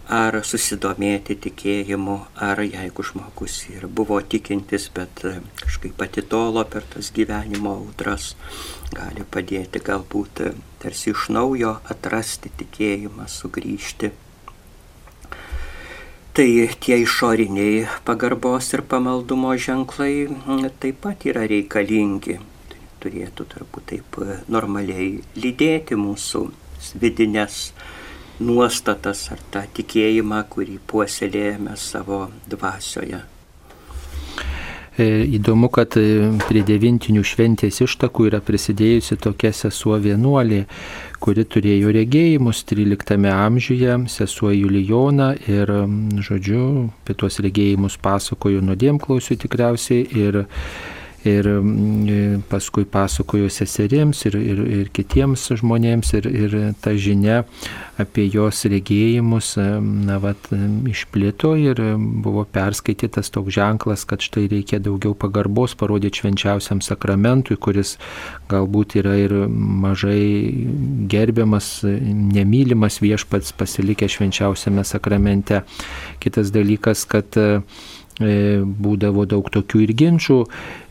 [0.07, 7.11] ar susidomėti tikėjimu, ar jeigu žmogus ir buvo tikintis, bet e, kažkaip atitolo per tas
[7.15, 8.37] gyvenimo audras,
[8.95, 14.13] gali padėti galbūt e, tarsi iš naujo atrasti tikėjimą, sugrįžti.
[16.37, 16.49] Tai
[16.85, 20.29] tie išoriniai pagarbos ir pamaldumo ženklai
[20.79, 22.39] taip pat yra reikalingi.
[23.03, 26.47] Turėtų turbūt taip e, normaliai lydėti mūsų
[27.03, 27.73] vidinės
[28.41, 33.23] nuostatas ar tą tikėjimą, kurį puoselėjame savo dvasioje.
[34.97, 40.63] E, įdomu, kad e, prie devintinių šventės ištakų yra prisidėjusi tokia sesuo vienuolė,
[41.21, 45.73] kuri turėjo regėjimus 13 amžiuje, sesuo Julijona ir,
[46.25, 46.63] žodžiu,
[47.03, 50.47] apie tuos regėjimus pasakojo nuodėmklausiu tikriausiai ir
[51.27, 57.43] ir mm, paskui pasakojo seserims ir, ir, ir kitiems žmonėms ir, ir ta žinia
[58.01, 60.51] apie jos regėjimus na, vat,
[60.91, 67.97] išplito ir buvo perskaitytas toks ženklas, kad štai reikia daugiau pagarbos parodyti švenčiausiam sakramentui, kuris
[68.51, 70.27] galbūt yra ir mažai
[71.09, 75.63] gerbiamas, nemylimas viešpats pasilikė švenčiausiame sakramente.
[76.21, 77.63] Kitas dalykas, kad E,
[78.19, 80.39] būdavo daug tokių ir ginčių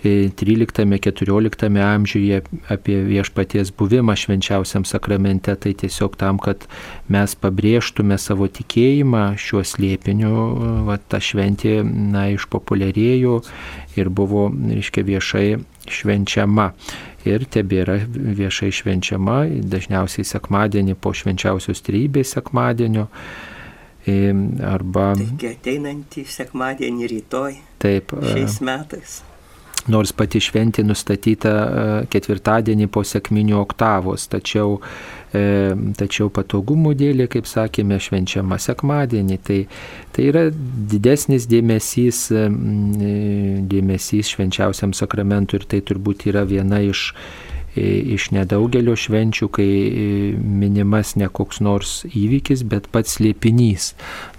[0.06, 6.68] 13-14 e, amžiuje apie viešpaties buvimą švenčiausiam sakramente, tai tiesiog tam, kad
[7.10, 10.34] mes pabrėžtume savo tikėjimą šiuo slėpiniu,
[10.86, 13.40] va, ta šventė na, išpopuliarėjo
[13.98, 15.48] ir buvo, reiškia, viešai
[15.90, 16.72] švenčiama.
[17.26, 23.08] Ir tebėra viešai švenčiama, dažniausiai sekmadienį po švenčiausios trybės sekmadienio
[24.08, 25.12] arba...
[25.20, 27.56] Taigi ateinantį sekmadienį rytoj.
[27.82, 28.13] Taip.
[28.34, 29.22] Šiais metais.
[29.86, 31.52] Nors pati šventė nustatyta
[32.10, 34.80] ketvirtadienį po sėkminių oktavos, tačiau,
[35.30, 39.38] tačiau patogumų dėlį, kaip sakėme, švenčiama sekmadienį.
[39.46, 39.60] Tai,
[40.15, 42.24] tai yra didesnis dėmesys,
[43.76, 47.12] dėmesys švenčiausiam sakramentui ir tai turbūt yra viena iš
[47.76, 49.68] iš nedaugelio švenčių, kai
[50.40, 53.92] minimas ne koks nors įvykis, bet pats liepinys.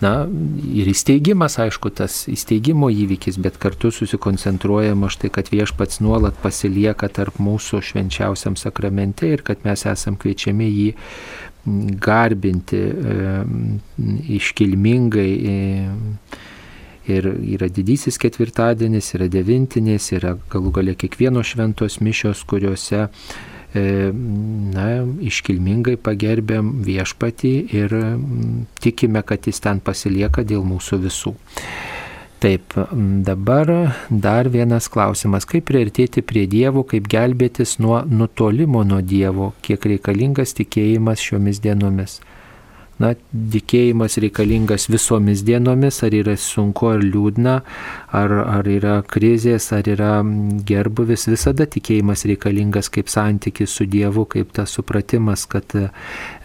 [0.05, 0.27] Na
[0.72, 7.40] ir įsteigimas, aišku, tas įsteigimo įvykis, bet kartu susikoncentruojama štai, kad viešpats nuolat pasilieka tarp
[7.42, 10.90] mūsų švenčiausiam sakramente ir kad mes esam kviečiami jį
[12.01, 13.31] garbinti e,
[14.38, 15.33] iškilmingai.
[17.07, 23.83] Ir yra didysis ketvirtadienis, yra devintinis, yra galų gale kiekvienos šventos mišios, kuriuose e,
[24.75, 24.88] na,
[25.31, 27.95] iškilmingai pagerbėm viešpatį ir
[28.83, 31.37] tikime, kad jis ten pasilieka dėl mūsų visų.
[32.42, 32.75] Taip,
[33.25, 33.71] dabar
[34.11, 35.47] dar vienas klausimas.
[35.49, 42.21] Kaip priartėti prie Dievo, kaip gelbėtis nuo nutolimo nuo Dievo, kiek reikalingas tikėjimas šiomis dienomis
[43.02, 43.12] na,
[43.52, 47.56] tikėjimas reikalingas visomis dienomis, ar yra sunku ar liūdna,
[48.16, 50.12] ar, ar yra krizės, ar yra
[50.68, 55.76] gerbuvis, visada tikėjimas reikalingas kaip santykis su Dievu, kaip tas supratimas, kad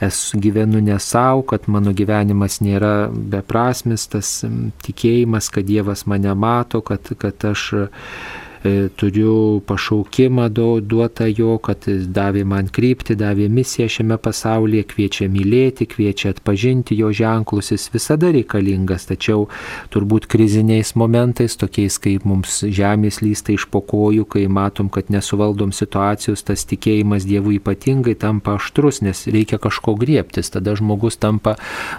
[0.02, 4.40] esu gyvenu ne savo, kad mano gyvenimas nėra beprasmis, tas
[4.86, 8.51] tikėjimas, kad Dievas mane mato, kad, kad aš E,
[8.96, 10.50] turiu pašaukimą
[10.82, 17.10] duotą jo, kad davė man krypti, davė misiją šiame pasaulyje, kviečia mylėti, kviečia atpažinti jo
[17.16, 19.48] ženklus, jis visada reikalingas, tačiau
[19.94, 26.46] turbūt kriziniais momentais, tokiais kaip mums žemės lysta iš pokojų, kai matom, kad nesuvaldom situacijos,
[26.46, 31.56] tas tikėjimas Dievui ypatingai tampa aštrus, nes reikia kažko griebtis, tada žmogus tampa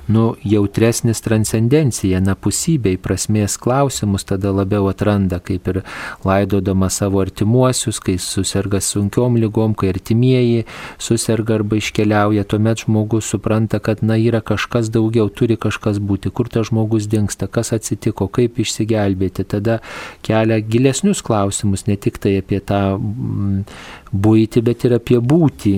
[0.08, 5.82] nu, jautresnis transcendencija, napusybei, prasmės klausimus tada labiau atranda, kaip ir
[6.26, 10.64] laido laidodama savo artimuosius, kai susirga sunkiom lygom, kai artimieji
[10.98, 16.48] susirga arba iškeliauja, tuomet žmogus supranta, kad na yra kažkas daugiau, turi kažkas būti, kur
[16.48, 19.80] tas žmogus dinksta, kas atsitiko, kaip išsigelbėti, tada
[20.22, 23.64] kelia gilesnius klausimus, ne tik tai apie tą mm,
[24.12, 25.76] būti, bet ir apie būti.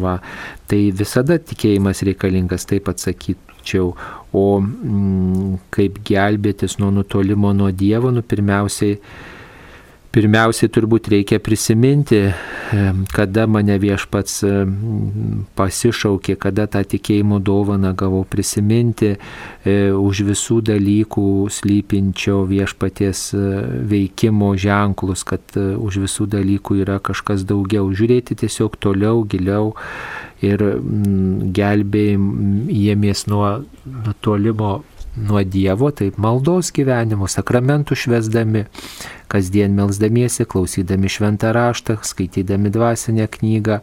[0.00, 0.18] Va.
[0.70, 3.94] Tai visada tikėjimas reikalingas, taip atsakyčiau.
[4.36, 9.00] O mm, kaip gelbėtis nuo nutolimo nuo Dievo, nu pirmiausiai
[10.10, 12.18] Pirmiausiai turbūt reikia prisiminti,
[13.14, 14.40] kada mane viešpats
[15.58, 19.16] pasišaukė, kada tą tikėjimo dovaną gavau prisiminti e,
[19.94, 23.44] už visų dalykų slypinčio viešpaties e,
[23.94, 27.86] veikimo ženklus, kad e, už visų dalykų yra kažkas daugiau.
[27.94, 29.74] Žiūrėti tiesiog toliau, giliau
[30.42, 30.58] ir
[31.54, 33.60] gelbėjimės nuo
[34.24, 34.80] tolimo
[35.16, 38.64] nuo Dievo, taip maldos gyvenimo, sakramentų švesdami,
[39.30, 43.80] kasdien melzdamiesi, klausydami šventą raštą, skaitydami dvasinę knygą,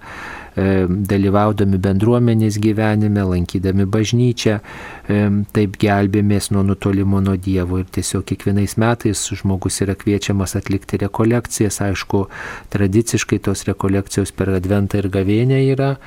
[0.58, 5.18] E, dalyvaudami bendruomenės gyvenime, lankydami bažnyčią, e,
[5.54, 7.78] taip gelbėmės nuo nutolimo nuo Dievo.
[7.84, 11.78] Ir tiesiog kiekvienais metais žmogus yra kviečiamas atlikti rekolekcijas.
[11.86, 12.26] Aišku,
[12.74, 15.98] tradiciškai tos rekolekcijos per Adventą ir Gavėnę yra,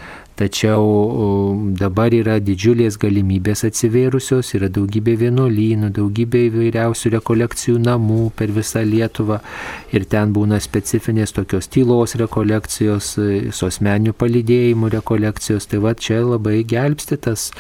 [0.40, 8.81] Tačiau dabar yra didžiulės galimybės atsivėrusios, yra daugybė vienuolynų, daugybė įvairiausių rekolekcijų namų per visą
[8.88, 9.42] Lietuvą.
[9.92, 13.11] Ir ten būna specifinės tokios tylos rekolekcijos,
[13.53, 15.68] su asmeniu palidėjimu rekolekcijos.
[15.68, 17.50] Tai va čia labai gelbsti tas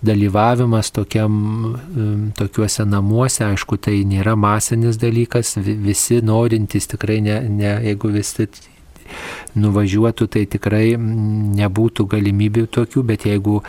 [0.00, 1.36] dalyvavimas tokiam,
[2.40, 8.48] tokiuose namuose, aišku, tai nėra masinis dalykas, visi norintys tikrai ne, ne jeigu visi
[9.58, 13.60] nuvažiuotų, tai tikrai nebūtų galimybių tokių, bet jeigu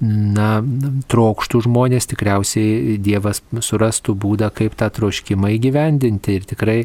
[0.00, 0.48] na,
[1.08, 6.36] trokštų žmonės, tikriausiai Dievas surastų būdą, kaip tą troškimą įgyvendinti.
[6.36, 6.78] Ir tikrai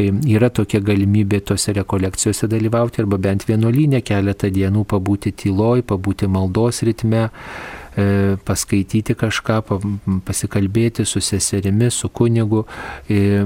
[0.00, 6.82] yra tokia galimybė tose rekolekcijose dalyvauti arba bent vienuolynė keletą dienų pabūti tyloj, pabūti maldos
[6.86, 7.28] ritme
[8.44, 9.60] paskaityti kažką,
[10.26, 12.66] pasikalbėti su seserimi, su kunigu,
[13.08, 13.40] e,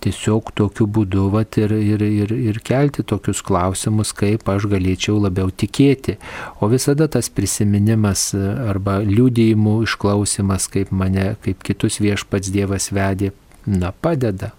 [0.00, 5.52] tiesiog tokiu būdu vat, ir, ir, ir, ir kelti tokius klausimus, kaip aš galėčiau labiau
[5.52, 6.16] tikėti.
[6.60, 13.34] O visada tas prisiminimas arba liūdėjimų išklausimas, kaip mane, kaip kitus viešpats Dievas vedė,
[13.66, 14.54] na, padeda.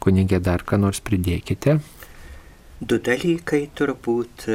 [0.00, 1.80] Kunigė dar ką nors pridėkite.
[2.80, 4.46] Du dalykai turbūt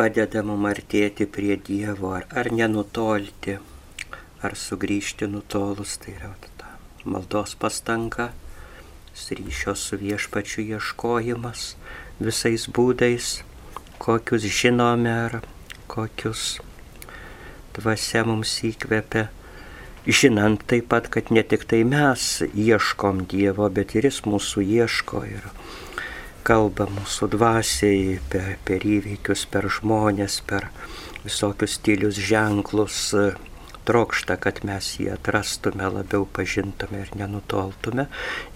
[0.00, 3.58] padeda mum artėti prie Dievo, ar, ar nenutolti,
[4.40, 6.70] ar sugrįžti nutolus, tai yra ta
[7.04, 8.30] maldos pastanga,
[9.12, 11.66] ryšio su viešpačiu ieškojimas
[12.16, 13.28] visais būdais,
[14.00, 15.36] kokius žinome ar
[15.84, 16.46] kokius
[17.76, 19.28] dvasia mums įkvepia.
[20.08, 25.26] Žinant taip pat, kad ne tik tai mes ieškom Dievo, bet ir Jis mūsų ieško
[25.28, 25.52] ir
[26.46, 30.70] kalba mūsų dvasiai per, per įvykius, per žmonės, per
[31.24, 33.12] visokius stilius ženklus,
[33.90, 38.06] trokšta, kad mes jį atrastume, labiau pažintume ir nenutoltume.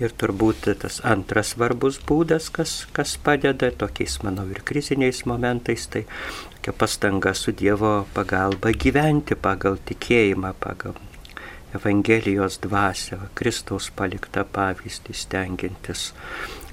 [0.03, 6.05] Ir turbūt tas antras svarbus būdas, kas, kas padeda tokiais, manau, ir kriziniais momentais, tai
[6.57, 11.01] tokia pastanga su Dievo pagalba gyventi pagal tikėjimą, pagal
[11.75, 16.13] Evangelijos dvasę, Kristaus paliktą pavyzdį, stengiantis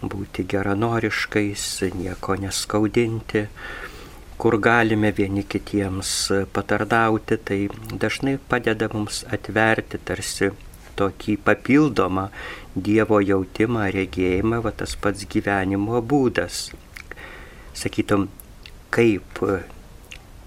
[0.01, 1.65] būti geranoriškais,
[1.97, 3.45] nieko neskaudinti,
[4.41, 6.11] kur galime vieni kitiems
[6.53, 7.59] patardauti, tai
[8.03, 10.51] dažnai padeda mums atverti tarsi
[10.97, 12.29] tokį papildomą
[12.71, 16.69] Dievo jautimą, regėjimą, va tas pats gyvenimo būdas.
[17.75, 18.29] Sakytum,
[18.95, 19.41] kaip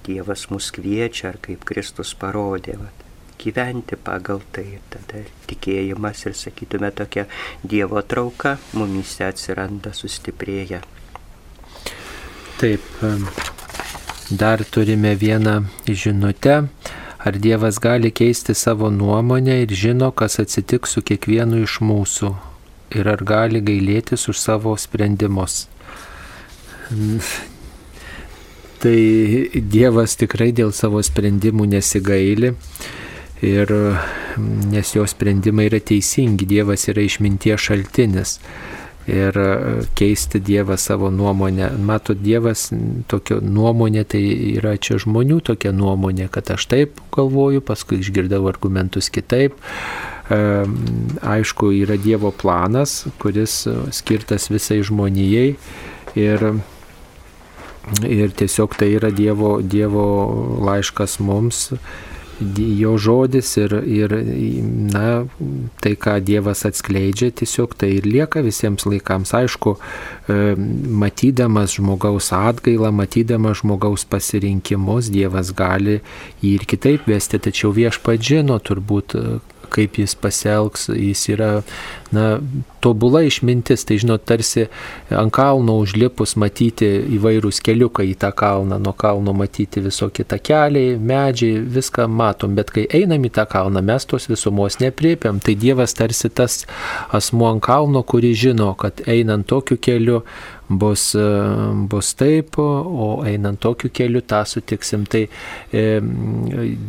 [0.04, 2.78] Dievas mus kviečia ar kaip Kristus parodė.
[2.80, 3.03] Va,
[3.44, 4.80] gyventi pagal tai.
[4.92, 7.26] Tada tikėjimas ir, sakytume, tokia
[7.62, 10.80] Dievo trauka mumise atsiranda sustiprėję.
[12.58, 12.80] Taip,
[14.30, 16.62] dar turime vieną žinutę.
[17.24, 22.34] Ar Dievas gali keisti savo nuomonę ir žino, kas atsitiks su kiekvienu iš mūsų?
[22.94, 25.64] Ir ar gali gailėtis už savo sprendimus?
[28.84, 28.98] Tai
[29.72, 32.52] Dievas tikrai dėl savo sprendimų nesigaili
[33.42, 33.70] ir
[34.70, 38.38] nes jo sprendimai yra teisingi, Dievas yra išminties šaltinis.
[39.10, 39.36] Ir
[39.98, 41.68] keisti Dievą savo nuomonę.
[41.76, 42.70] Matot, Dievas
[43.10, 44.22] tokio nuomonė, tai
[44.54, 49.58] yra čia žmonių tokia nuomonė, kad aš taip galvoju, paskui išgirdau argumentus kitaip.
[50.32, 55.50] Aišku, yra Dievo planas, kuris skirtas visai žmonijai.
[56.16, 56.54] Ir
[58.08, 60.04] Ir tiesiog tai yra Dievo, dievo
[60.64, 61.66] laiškas mums
[62.56, 64.14] jo žodis ir, ir
[64.90, 65.24] na,
[65.82, 69.34] tai, ką Dievas atskleidžia, tiesiog tai ir lieka visiems laikams.
[69.38, 69.76] Aišku,
[70.28, 70.38] e,
[71.04, 76.00] matydamas žmogaus atgailą, matydamas žmogaus pasirinkimus, Dievas gali
[76.42, 79.16] jį ir kitaip vesti, tačiau viešpat žino turbūt,
[79.74, 81.50] kaip jis pasielgs, jis yra,
[82.14, 82.38] na,
[82.84, 84.66] tobula išmintis, tai žinot, tarsi
[85.14, 91.62] ant kalno užlipus matyti įvairūs keliukai į tą kalną, nuo kalno matyti visokie takeliai, medžiai,
[91.76, 96.30] viską matom, bet kai einam į tą kalną, mes tos visumos nepriepiam, tai Dievas tarsi
[96.30, 96.64] tas
[97.14, 100.22] asmuo ant kalno, kuris žino, kad einant tokiu keliu
[100.68, 101.16] bus,
[101.90, 105.04] bus taip, o einant tokiu keliu tą sutiksim.
[105.10, 105.24] Tai
[105.72, 105.84] e,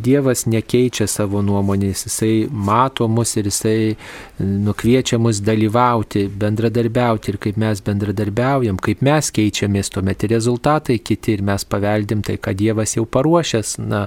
[0.05, 3.95] Dievas nekeičia savo nuomonės, jisai mato mus ir jisai
[4.39, 11.37] nukviečia mus dalyvauti, bendradarbiauti ir kaip mes bendradarbiaujam, kaip mes keičiamės, tuomet ir rezultatai kiti
[11.37, 14.05] ir mes paveldim tai, ką Dievas jau paruošęs, na,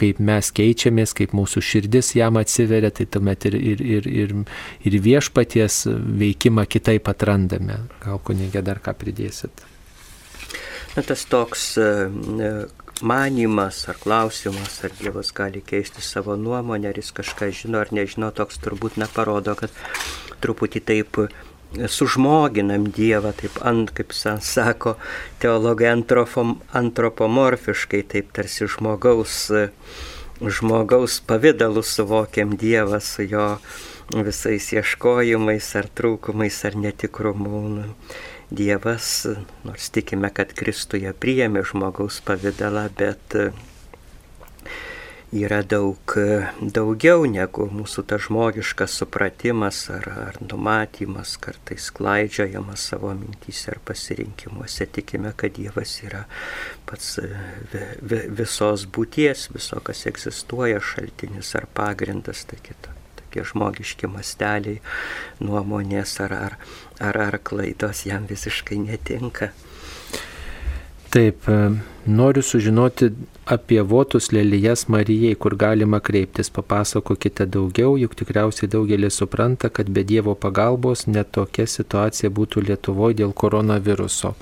[0.00, 4.34] kaip mes keičiamės, kaip mūsų širdis jam atsiveria, tai tuomet ir, ir, ir, ir,
[4.84, 5.84] ir viešpaties
[6.20, 7.80] veikimą kitaip atrandame.
[8.04, 9.64] Gal kunigė dar ką pridėsit?
[10.94, 11.88] Na, tas toks e,
[13.02, 18.30] manimas ar klausimas, ar Dievas gali keisti savo nuomonę, ar jis kažką žino ar nežino,
[18.30, 19.70] toks turbūt neparodo, kad
[20.44, 21.18] truputį taip
[21.90, 24.94] sužmoginam Dievą, taip ant, kaip sako
[25.42, 29.50] teologai, antropomorfiškai, taip tarsi žmogaus,
[30.40, 33.58] žmogaus pavydalu suvokiam Dievą su jo
[34.12, 37.94] visais ieškojimais ar trūkumais ar netikrumu.
[38.50, 39.26] Dievas,
[39.64, 43.48] nors tikime, kad Kristuje priėmė žmogaus pavydalą, bet e,
[45.34, 46.14] yra daug
[46.60, 54.86] daugiau negu mūsų ta žmogiškas supratimas ar, ar numatymas, kartais klaidžiojamas savo mintys ar pasirinkimuose.
[54.94, 56.26] Tikime, kad Dievas yra
[56.86, 57.30] pats e,
[58.28, 62.94] visos būties, viso, kas egzistuoja, šaltinis ar pagrindas, tai kita
[63.34, 64.80] tokie žmogiški masteliai,
[65.42, 66.56] nuomonės ar, ar,
[67.00, 69.50] ar, ar klaidos jam visiškai netinka.
[71.14, 71.70] Taip, e,
[72.06, 73.10] noriu sužinoti
[73.46, 76.50] apie votus lelyjas Marijai, kur galima kreiptis.
[76.50, 83.32] Papasakokite daugiau, juk tikriausiai daugelis supranta, kad be Dievo pagalbos netokia situacija būtų Lietuvoje dėl
[83.32, 84.34] koronaviruso.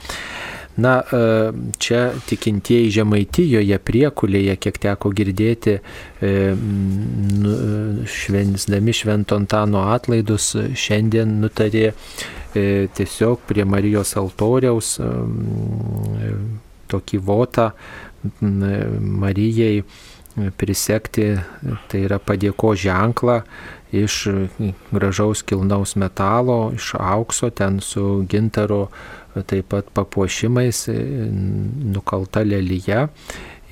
[0.77, 7.57] Na, e, čia tikintieji Žemaitijoje priekulėje, kiek teko girdėti, e, nu,
[8.09, 14.95] švensdami Švento Antano atlaidus, šiandien nutarė e, tiesiog prie Marijos altoriaus
[16.93, 17.68] tokį votą
[18.41, 19.85] Marijai
[20.57, 21.29] prisekti,
[21.93, 23.43] tai yra padėko ženklą
[23.93, 24.26] iš
[24.90, 28.86] gražaus kilnaus metalo, iš aukso, ten su gintaro
[29.47, 30.97] taip pat papuošimais, e,
[31.95, 33.07] nukalta lelyje.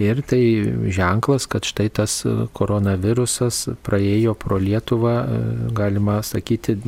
[0.00, 0.42] Ir tai
[0.88, 2.22] ženklas, kad štai tas
[2.56, 5.40] koronavirusas praėjo pro Lietuvą, e,
[5.76, 6.78] galima sakyti,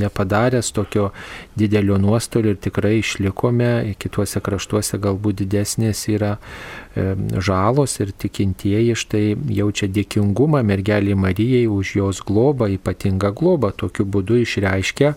[0.00, 1.10] nepadaręs tokio
[1.60, 3.70] didelio nuostolio ir tikrai išlikome,
[4.00, 6.38] kituose kraštuose galbūt didesnės yra
[6.98, 9.24] E, žalos ir tikintieji štai
[9.54, 15.12] jaučia dėkingumą mergeliai Marijai už jos globą, ypatingą globą, tokiu būdu išreiškia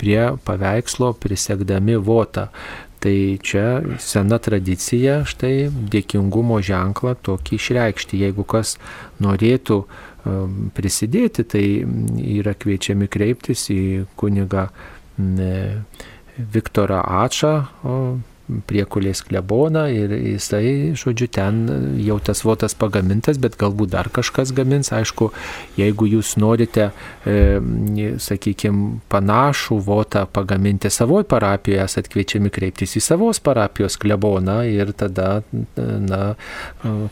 [0.00, 2.48] prie paveikslo prisekdami votą.
[3.02, 8.20] Tai čia sena tradicija, štai dėkingumo ženklą tokį išreikšti.
[8.22, 8.76] Jeigu kas
[9.22, 9.86] norėtų e,
[10.76, 11.64] prisidėti, tai
[12.38, 13.82] yra kviečiami kreiptis į
[14.14, 14.68] kunigą
[16.54, 17.56] Viktorą Ačą,
[18.68, 21.60] priekulės kleboną ir jisai, žodžiu, ten
[22.02, 24.92] jau tas votas pagamintas, bet galbūt dar kažkas gamins.
[24.92, 25.30] Aišku,
[25.78, 26.90] jeigu jūs norite,
[27.24, 27.60] e,
[28.22, 35.42] sakykime, panašų votą pagaminti savoje parapijoje, esat kviečiami kreiptis į savos parapijos kleboną ir tada,
[35.76, 36.22] na,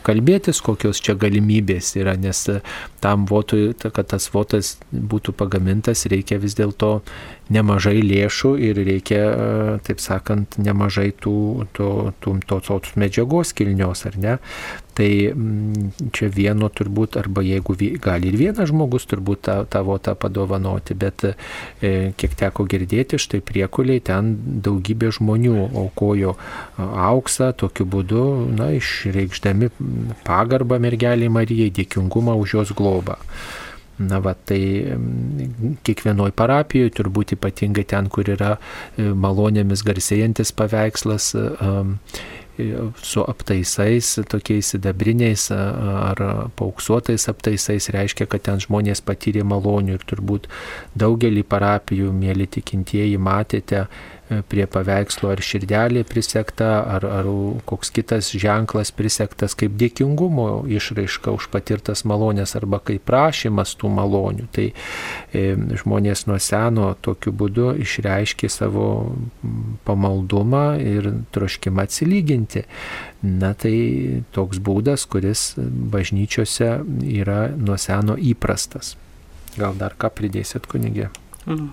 [0.05, 2.43] kalbėtis, kokios čia galimybės yra, nes
[3.01, 6.99] tam votui, kad tas votas būtų pagamintas, reikia vis dėlto
[7.51, 9.21] nemažai lėšų ir reikia,
[9.85, 11.89] taip sakant, nemažai tų, to,
[12.23, 14.37] tų, tos, tos medžiagos kilnios, ar ne?
[14.97, 20.17] Tai mm, čia vieno turbūt, arba jeigu gali ir vienas žmogus turbūt tą, tą votą
[20.19, 21.33] padovanoti, bet e,
[22.19, 24.35] kiek teko girdėti, štai priekuliai ten
[24.65, 26.35] daugybė žmonių aukojo
[26.77, 28.25] auksą, tokiu būdu,
[28.59, 29.71] na, išreikšdami
[30.27, 33.19] pagarbą mergeliai Marijai, dėkingumą už jos globą.
[34.01, 34.61] Na, va, tai
[35.85, 41.33] kiekvienoj parapijoje, turbūt ypatingai ten, kur yra e, malonėmis garsėjantis paveikslas
[43.01, 46.21] su aptaisais, tokiais sidabriniais ar
[46.55, 50.49] pauksuotais aptaisais, reiškia, kad ten žmonės patyrė malonių ir turbūt
[50.99, 53.85] daugelį parapijų, mėly tikintieji, matėte
[54.49, 57.29] prie paveikslo ar širdelė prisekta, ar, ar
[57.67, 64.47] koks kitas ženklas prisektas kaip dėkingumo išraiška už patirtas malonės arba kaip prašymas tų malonių.
[64.55, 65.43] Tai e,
[65.81, 68.87] žmonės nuo seno tokiu būdu išreiškė savo
[69.87, 72.65] pamaldumą ir troškimą atsilyginti.
[73.21, 73.75] Na tai
[74.33, 76.71] toks būdas, kuris bažnyčiose
[77.05, 78.95] yra nuo seno įprastas.
[79.59, 81.11] Gal dar ką pridėsit, kunigė?
[81.45, 81.69] Mm.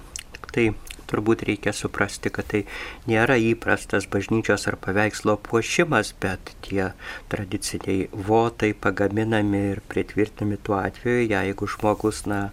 [0.49, 0.71] Tai
[1.11, 2.63] turbūt reikia suprasti, kad tai
[3.11, 6.93] nėra įprastas bažnyčios ar paveikslo puošimas, bet tie
[7.33, 12.49] tradiciniai votai pagaminami ir pritvirtinami tuo atveju, jeigu žmogus, na,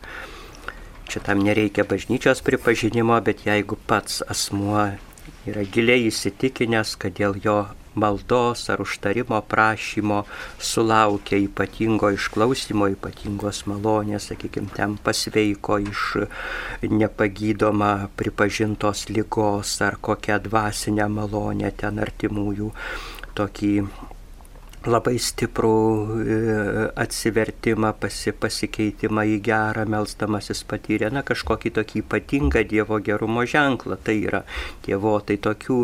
[1.10, 4.90] čia tam nereikia bažnyčios pripažinimo, bet jeigu pats asmuo
[5.46, 7.60] yra giliai įsitikinęs, kad dėl jo
[7.96, 10.24] maldos ar užtarimo prašymo
[10.60, 16.06] sulaukia ypatingo išklausimo, ypatingos malonės, sakykime, ten pasveiko iš
[16.84, 22.72] nepagydoma pripažintos lygos ar kokią dvasinę malonę ten artimųjų
[23.36, 23.74] tokį
[24.86, 25.78] labai stiprų
[26.22, 26.36] e,
[27.02, 33.98] atsivertimą, pasi, pasikeitimą į gerą, melstamasis patyrė, na, kažkokį tokį ypatingą Dievo gerumo ženklą.
[34.06, 34.44] Tai yra
[34.86, 35.80] Dievo, tai tokių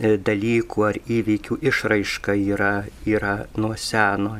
[0.00, 2.74] dalykų ar įvykių išraiška yra,
[3.04, 4.38] yra nuo seno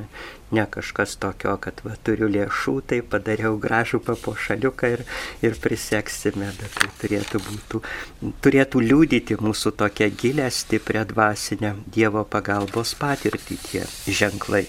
[0.51, 5.05] ne kažkas tokio, kad va, turiu lėšų, tai padariau gražų papuošaliuką ir,
[5.47, 7.83] ir priseksime, bet tai turėtų, būtų,
[8.43, 14.67] turėtų liūdyti mūsų tokią gilę, stiprią dvasinę Dievo pagalbos patirtį tie ženklai.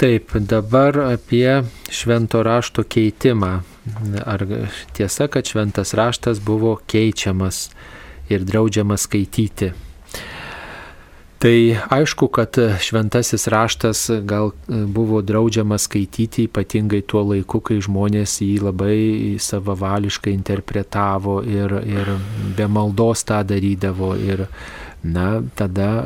[0.00, 1.60] Taip, dabar apie
[1.92, 3.58] švento rašto keitimą.
[4.24, 4.44] Ar
[4.96, 7.66] tiesa, kad šventas raštas buvo keičiamas
[8.30, 9.72] ir draudžiamas skaityti?
[11.40, 12.52] Tai aišku, kad
[12.84, 18.98] šventasis raštas gal buvo draudžiamas skaityti ypatingai tuo laiku, kai žmonės jį labai
[19.40, 22.12] savavališkai interpretavo ir, ir
[22.58, 24.12] be maldos tą darydavo.
[24.20, 24.44] Ir,
[25.04, 26.04] na, tada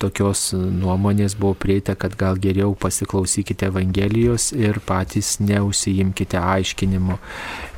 [0.00, 7.18] tokios nuomonės buvo prieita, kad gal geriau pasiklausykite Evangelijos ir patys neusijimkite aiškinimu.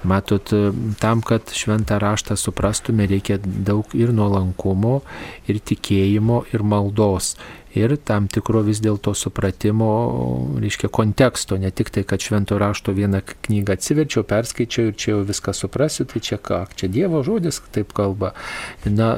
[0.06, 0.52] Matot,
[1.02, 5.00] tam, kad šventą raštą suprastume, reikia daug ir nuolankumo,
[5.50, 7.34] ir tikėjimo, ir maldos
[7.78, 9.88] ir tam tikro vis dėlto supratimo,
[10.60, 15.22] reiškia, konteksto, ne tik tai, kad švento rašto vieną knygą atsiverčiau, perskaičiau ir čia jau
[15.28, 18.34] viską suprasiu, tai čia ką, čia Dievo žodis taip kalba.
[18.88, 19.14] Na,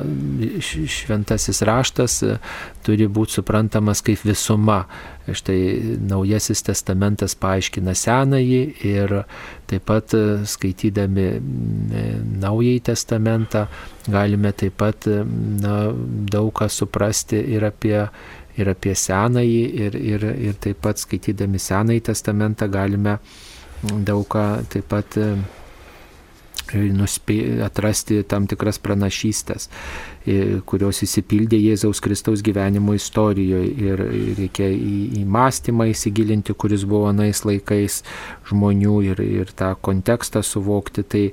[0.60, 2.36] šventasis raštas e,
[2.86, 4.84] turi būti suprantamas kaip visuma.
[5.36, 8.60] Štai Naujasis testamentas paaiškina senąjį
[8.90, 9.14] ir
[9.70, 12.04] taip pat e, skaitydami e,
[12.44, 13.66] Naująjį testamentą
[14.10, 15.76] galime taip pat na,
[16.32, 18.04] daug ką suprasti ir apie
[18.60, 23.18] ir apie senąjį, ir, ir, ir taip pat skaitydami senąjį testamentą galime
[23.82, 25.32] daug ką taip pat e,
[26.74, 29.68] nuspė, atrasti tam tikras pranašystės,
[30.26, 34.02] e, kurios įsipildė Jėzaus Kristaus gyvenimo istorijoje ir
[34.38, 38.02] reikia į, į mąstymą įsigilinti, kuris buvo anais laikais
[38.50, 41.06] žmonių ir, ir tą kontekstą suvokti.
[41.10, 41.24] Tai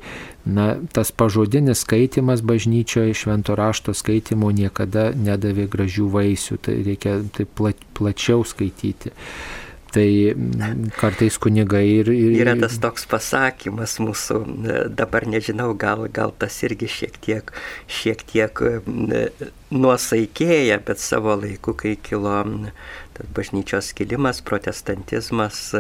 [0.48, 7.64] na, tas pažodinis skaitimas bažnyčioje, švento rašto skaitimo niekada nedavė gražių vaisių, tai reikia taip
[7.98, 9.14] plačiau skaityti.
[9.94, 10.08] Tai
[11.00, 12.34] kartais kunigai ir, ir...
[12.44, 14.40] Yra tas toks pasakymas mūsų,
[14.98, 17.54] dabar nežinau, gal, gal tas irgi šiek tiek,
[17.88, 18.64] šiek tiek
[19.72, 22.36] nuosaikėja, bet savo laiku, kai kilo
[23.36, 25.74] bažnyčios kilimas, protestantizmas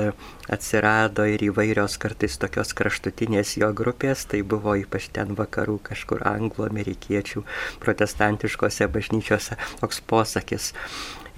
[0.51, 6.67] atsirado ir įvairios kartais tokios kraštutinės jo grupės, tai buvo ypač ten vakarų kažkur anglų,
[6.71, 7.43] amerikiečių
[7.83, 10.71] protestantiškose bažnyčiose toks posakis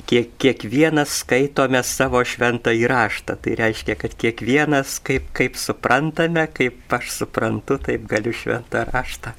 [0.05, 3.35] kiek, kiekvienas skaitome savo šventą įraštą.
[3.43, 9.33] Tai reiškia, kad kiekvienas, kaip, kaip suprantame, kaip aš suprantu, taip galiu šventą raštą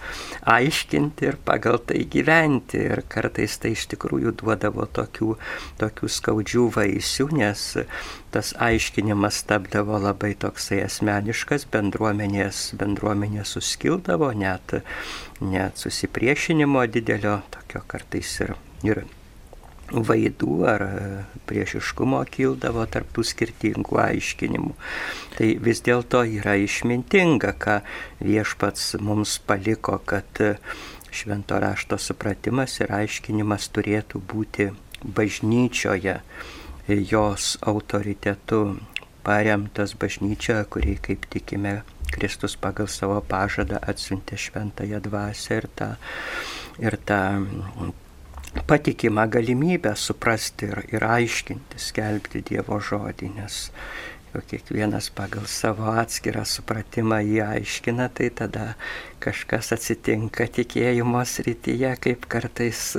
[0.51, 2.81] aiškinti ir pagal tai gyventi.
[2.91, 5.35] Ir kartais tai iš tikrųjų duodavo tokių,
[5.81, 7.67] tokių skaudžių vaisių, nes
[8.31, 14.77] tas aiškinimas tapdavo labai toksai asmeniškas, bendruomenės, bendruomenės suskildavo, net,
[15.43, 18.55] net susipriešinimo didelio, tokio kartais ir,
[18.87, 19.03] ir
[19.91, 20.93] vaidų ar e,
[21.51, 24.73] priešiškumo kildavo tarptų skirtingų aiškinimų.
[25.37, 27.81] Tai vis dėlto yra išmintinga, ką
[28.23, 30.55] viešpats mums paliko, kad e,
[31.11, 34.71] švento rašto supratimas ir aiškinimas turėtų būti
[35.03, 36.21] bažnyčioje,
[36.91, 38.79] jos autoritetu
[39.27, 41.81] paremtas bažnyčioje, kurį, kaip tikime,
[42.11, 45.91] Kristus pagal savo pažadą atsiuntė šventąją dvasę ir tą,
[46.83, 47.21] ir tą
[48.67, 53.59] patikimą galimybę suprasti ir, ir aiškinti, skelbti Dievo žodį, nes
[54.31, 58.75] jau kiekvienas pagal savo atskirą supratimą jį aiškina, tai tada
[59.23, 62.97] kažkas atsitinka tikėjimo srityje, kaip kartais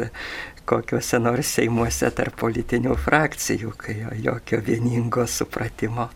[0.67, 6.09] kokiuose nors seimuose tarp politinių frakcijų, kai jokio vieningo supratimo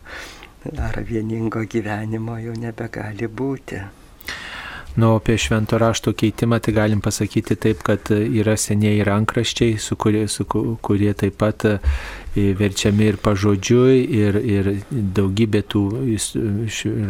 [0.81, 3.81] ar vieningo gyvenimo jau nebegali būti.
[4.95, 10.21] Nu, apie švento rašto keitimą tai galim pasakyti taip, kad yra senieji rankraščiai, su kurie,
[10.31, 11.73] su, kurie taip pat e,
[12.55, 14.69] verčiami ir pažodžiui, ir, ir
[15.19, 15.81] daugybė tų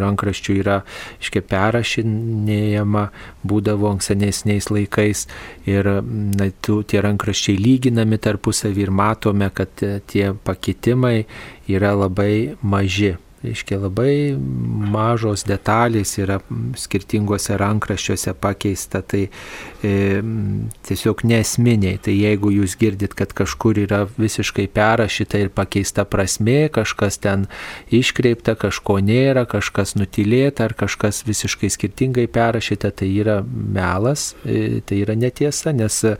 [0.01, 0.79] rankraščių yra
[1.21, 3.03] iškia perrašinėjama,
[3.45, 5.27] būdavo anksenesniais laikais
[5.69, 11.19] ir na, tų, tie rankraščiai lyginami tarpusavį ir matome, kad tie pakitimai
[11.69, 13.13] yra labai maži
[13.45, 16.39] Reiškia, labai mažos detalės yra
[16.79, 19.27] skirtingose rankraščiuose pakeista, tai
[19.85, 19.91] e,
[20.87, 21.99] tiesiog nesminiai.
[22.01, 27.45] Tai jeigu jūs girdit, kad kažkur yra visiškai perrašyta ir pakeista prasme, kažkas ten
[27.93, 35.03] iškreipta, kažko nėra, kažkas nutilėta ar kažkas visiškai skirtingai perrašyta, tai yra melas, e, tai
[35.03, 36.15] yra netiesa, nes e,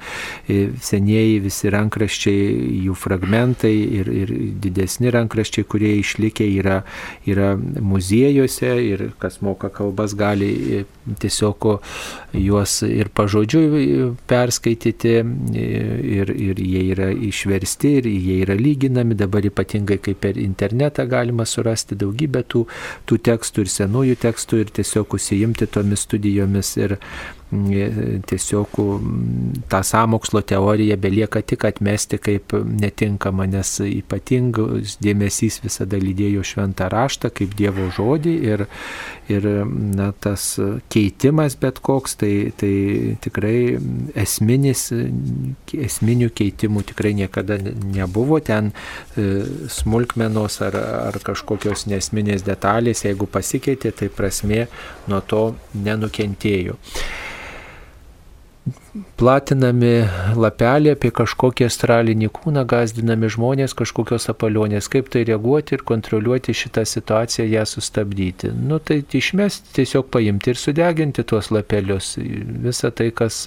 [0.85, 6.81] senieji visi rankraščiai, jų fragmentai ir, ir didesni rankraščiai, kurie išlikę yra
[7.25, 10.83] yra muziejuose ir kas moka kalbas gali
[11.21, 11.67] tiesiog
[12.35, 15.13] juos ir pažodžiui perskaityti
[15.61, 19.17] ir, ir jie yra išversti ir jie yra lyginami.
[19.17, 22.65] Dabar ypatingai kaip per internetą galima surasti daugybę tų,
[23.05, 26.97] tų tekstų ir senųjų tekstų ir tiesiog užsiimti tomis studijomis ir
[27.51, 28.69] tiesiog
[29.69, 37.29] tą samokslo teoriją belieka tik atmesti kaip netinkama, nes ypatingas dėmesys visada lydėjo šventą raštą
[37.35, 38.65] kaip Dievo žodį ir,
[39.29, 40.55] ir na, tas
[40.89, 42.73] keitimas bet koks, tai, tai
[43.21, 43.77] tikrai
[44.25, 44.87] esminis,
[45.69, 50.79] esminių keitimų tikrai niekada nebuvo, ten e, smulkmenos ar,
[51.11, 54.65] ar kažkokios nesminės detalės, jeigu pasikeitė, tai prasme
[55.07, 55.45] nuo to
[55.77, 56.81] nenukentėjo
[59.19, 59.91] platinami
[60.39, 66.85] lapeliai apie kažkokį astralinį kūną, gazdinami žmonės kažkokios apalionės, kaip tai reaguoti ir kontroliuoti šitą
[66.89, 68.51] situaciją, ją sustabdyti.
[68.55, 72.15] Nu tai išmesti, tiesiog paimti ir sudeginti tuos lapelius.
[72.65, 73.43] Visa tai, kas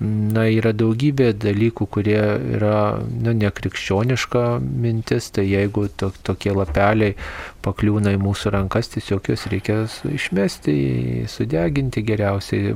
[0.00, 2.20] na, yra daugybė dalykų, kurie
[2.58, 7.16] yra na, nekrikščioniška mintis, tai jeigu to, tokie lapeliai
[7.64, 9.80] pakliūna į mūsų rankas, tiesiog juos reikia
[10.12, 10.76] išmesti,
[11.30, 12.74] sudeginti geriausiai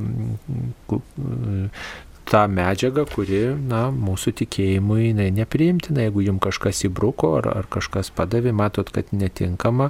[2.29, 6.05] tą medžiagą, kuri, na, mūsų tikėjimui jinai nepriimtina.
[6.05, 9.89] Jeigu jums kažkas įbruko ar, ar kažkas padavė, matot, kad netinkama,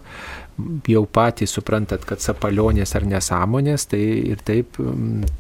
[0.90, 4.02] jau patys suprantat, kad sapalionės ar nesąmonės, tai
[4.34, 4.80] ir taip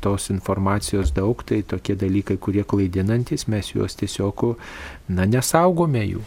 [0.04, 4.46] tos informacijos daug, tai tokie dalykai, kurie klaidinantis, mes juos tiesiog,
[5.10, 6.24] na, nesaugome jų.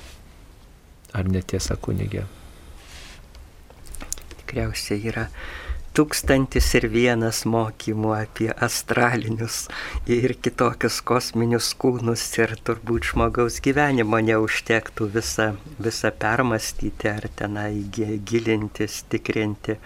[1.16, 2.26] Ar netiesa, kunigė?
[4.42, 5.30] Tikriausiai yra
[5.97, 9.62] tūkstantis ir vienas mokymų apie astralinius
[10.12, 17.70] ir kitokius kosminius kūnus ir turbūt žmogaus gyvenimo neužtektų visą, visą permastyti ar tenai
[18.28, 19.78] gilintis, tikrinti.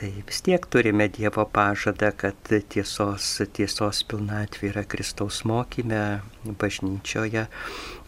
[0.00, 6.22] Tai vis tiek turime Dievo pažadą, kad tiesos, tiesos pilnatvė yra Kristaus mokyme,
[6.58, 7.46] bažnyčioje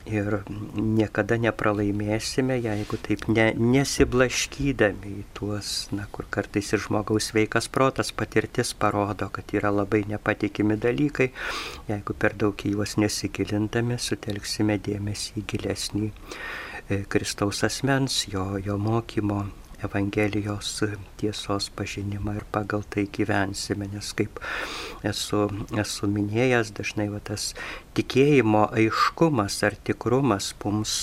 [0.08, 0.42] ir
[0.76, 8.12] niekada nepralaimėsime, jeigu taip ne, nesiblaškydami į tuos, na, kur kartais ir žmogaus veikas protas
[8.16, 11.30] patirtis parodo, kad yra labai nepatikimi dalykai,
[11.90, 18.78] jeigu per daug į juos nesigilindami sutelksime dėmesį į gilesnį e, Kristaus asmens, jo, jo
[18.78, 19.44] mokymo
[19.82, 20.82] Evangelijos
[21.20, 24.38] tiesos pažinimą ir pagal tai gyvensime, nes kaip
[25.06, 25.46] esu,
[25.84, 27.52] esu minėjęs, dažnai va, tas
[27.98, 30.96] tikėjimo aiškumas ar tikrumas mums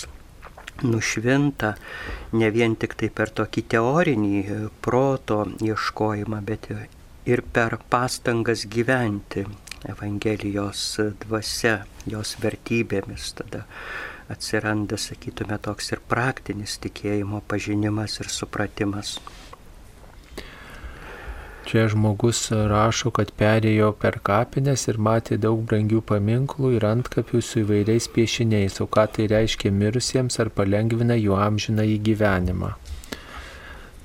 [0.84, 1.74] nušvinta
[2.34, 4.36] ne vien tik tai per tokį teorinį
[4.86, 6.70] proto ieškojimą, bet
[7.30, 9.46] ir per pastangas gyventi
[9.88, 13.30] Evangelijos dvasia, jos vertybėmis.
[13.38, 13.62] Tada
[14.30, 19.18] atsiranda, sakytume, toks ir praktinis tikėjimo pažinimas ir supratimas.
[21.70, 27.60] Čia žmogus rašo, kad perėjo per kapines ir matė daug brangių paminklų ir antkapių su
[27.62, 32.72] įvairiais piešiniais, o ką tai reiškia mirusiems ar palengvina jų amžiną į gyvenimą.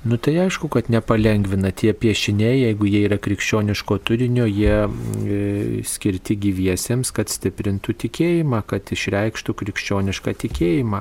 [0.05, 5.37] Nu tai aišku, kad nepalengvina tie piešiniai, jeigu jie yra krikščioniško turinio, jie e,
[5.81, 10.99] skirti gyviesiems, kad stiprintų tikėjimą, kad išreikštų krikščionišką tikėjimą.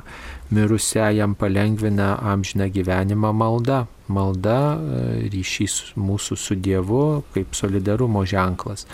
[0.57, 3.83] Mirusiajam palengvina amžiną gyvenimą malda.
[4.09, 5.03] Malda e,
[5.35, 7.05] ryšys mūsų su Dievu
[7.37, 8.87] kaip solidarumo ženklas.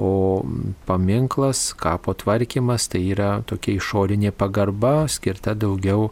[0.00, 0.40] O
[0.88, 6.08] paminklas, kapo tvarkymas tai yra tokia išorinė pagarba, skirta daugiau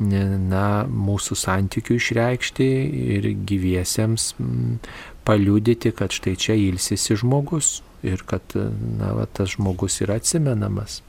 [0.00, 2.68] na, mūsų santykių išreikšti
[3.18, 4.32] ir gyviesiems
[5.28, 11.02] paliūdyti, kad štai čia ilsisi žmogus ir kad na, va, tas žmogus yra atsimenamas.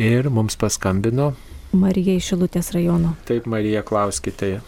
[0.00, 1.34] Ir mums paskambino.
[1.76, 3.14] Marija iš Šilutės rajono.
[3.28, 4.58] Taip, Marija, klauskite.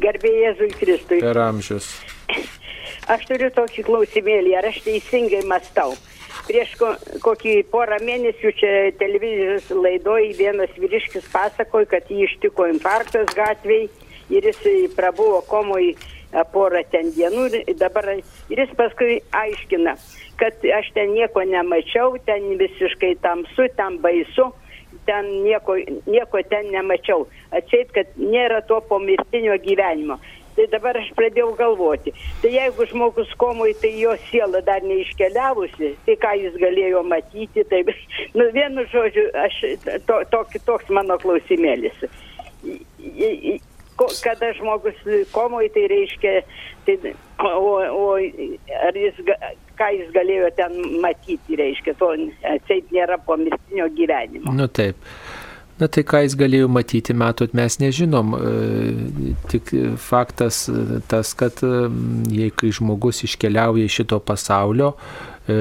[0.00, 1.22] Gerbėjai Jėzui Kristui.
[1.24, 1.88] Per amžius.
[3.08, 5.94] Aš turiu tokį klausimėlį, ar aš teisingai mastau
[6.46, 6.92] prieš ko,
[7.24, 13.88] kokį porą mėnesių čia televizijos laidoj vienas vyriškis pasakoja, kad jį ištiko infarktas gatviai
[14.32, 15.96] ir jis prabuvo komoj e,
[16.52, 19.96] porą ten dienų ir dabar ir jis paskui aiškina,
[20.40, 24.52] kad aš ten nieko nemačiau, ten visiškai tamsu, ten baisu.
[25.06, 25.76] ten nieko,
[26.06, 27.28] nieko ten nemačiau.
[27.54, 30.18] Atseit, kad nėra to pomirtinio gyvenimo.
[30.56, 36.16] Tai dabar aš pradėjau galvoti, tai jeigu žmogus komui, tai jo siela dar neiškeliavusi, tai
[36.22, 37.82] ką jis galėjo matyti, tai,
[38.32, 39.58] nu, vienu žodžiu, aš,
[40.08, 42.06] to, to, toks mano klausimėlis.
[44.24, 44.96] Kada žmogus
[45.32, 46.40] komui, tai reiškia,
[46.88, 47.12] tai,
[47.44, 48.08] o, o
[48.88, 49.20] ar jis,
[49.76, 52.14] ką jis galėjo ten matyti, reiškia, to
[52.48, 54.56] atseit nėra pomirtinio gyvenimo.
[54.56, 54.96] Nu taip.
[55.76, 58.32] Na tai ką jis galėjo matyti, matot, mes nežinom.
[58.32, 58.52] E,
[59.52, 60.62] tik faktas
[61.10, 61.88] tas, kad e,
[62.32, 64.94] jei kai žmogus iškeliauja iš šito pasaulio,
[65.44, 65.58] e,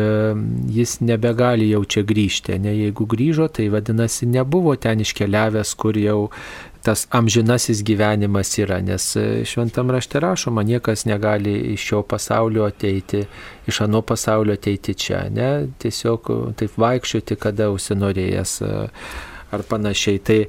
[0.77, 2.55] jis nebegali jau čia grįžti.
[2.63, 6.29] Ne, jeigu grįžo, tai vadinasi nebuvo ten iškeliavęs, kur jau
[6.85, 9.11] tas amžinasis gyvenimas yra, nes
[9.49, 13.25] šventam rašte rašoma, niekas negali iš šio pasaulio ateiti,
[13.67, 18.59] iš ano pasaulio ateiti čia, ne, tiesiog taip vaikščioti, kada užsinorėjęs
[19.51, 20.19] ar panašiai.
[20.19, 20.39] Tai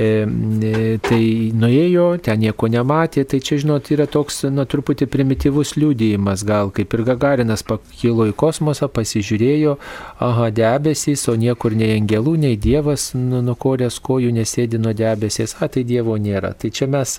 [0.00, 6.70] tai nuėjo, ten nieko nematė, tai čia, žinot, yra toks, na, truputį primityvus liūdėjimas, gal
[6.74, 9.76] kaip ir Gagarinas pakilo į kosmosą, pasižiūrėjo,
[10.24, 15.84] aha, debesys, o niekur nei angelų, nei Dievas nukorės kojų nesėdi nuo debesės, a, tai
[15.88, 16.54] Dievo nėra.
[16.56, 17.18] Tai čia mes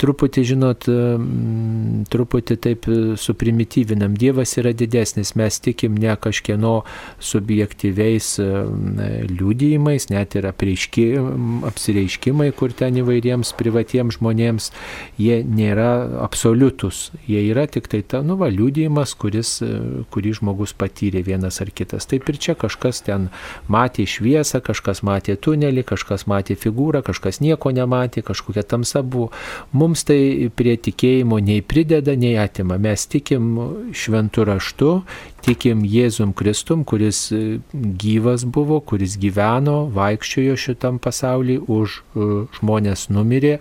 [0.00, 0.88] truputį, žinot,
[2.14, 2.88] truputį taip
[3.20, 6.76] suprimityvinam, Dievas yra didesnis, mes tikim ne kažkieno
[7.20, 8.34] subjektyviais
[9.34, 14.70] liūdėjimais, net ir apsireiškimais pareiškimai, kur ten įvairiems privatiems žmonėms,
[15.18, 17.12] jie nėra absoliutus.
[17.26, 19.62] Jie yra tik tai ta, nu, va, liūdėjimas, kuris,
[20.10, 22.06] kurį žmogus patyrė vienas ar kitas.
[22.06, 23.30] Taip ir čia kažkas ten
[23.68, 29.30] matė šviesą, kažkas matė tunelį, kažkas matė figūrą, kažkas nieko nematė, kažkokia tamsa buvo.
[29.72, 32.78] Mums tai prie tikėjimo nei prideda, nei atima.
[32.78, 34.90] Mes tikim šventų raštu,
[35.44, 37.28] tikim Jėzum Kristum, kuris
[37.72, 42.26] gyvas buvo, kuris gyveno, vaikščiojo šitam pasaulyje už E,
[42.60, 43.58] žmonės numirė,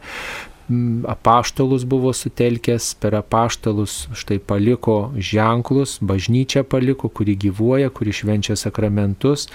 [1.09, 9.49] apaštalus buvo sutelkęs, per apaštalus štai paliko ženklus, bažnyčia paliko, kuri gyvuoja, kuri švenčia sakramentus.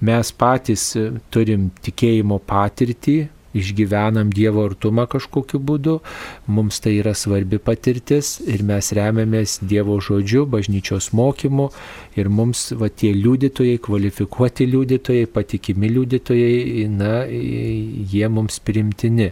[0.00, 3.18] Mes patys e, turim tikėjimo patirtį,
[3.54, 5.98] išgyvenam Dievo artumą kažkokiu būdu,
[6.46, 11.70] mums tai yra svarbi patirtis ir mes remiamės Dievo žodžiu, bažnyčios mokymu
[12.18, 19.30] ir mums va, tie liudytojai, kvalifikuoti liudytojai, patikimi liudytojai, na, jie mums primtini.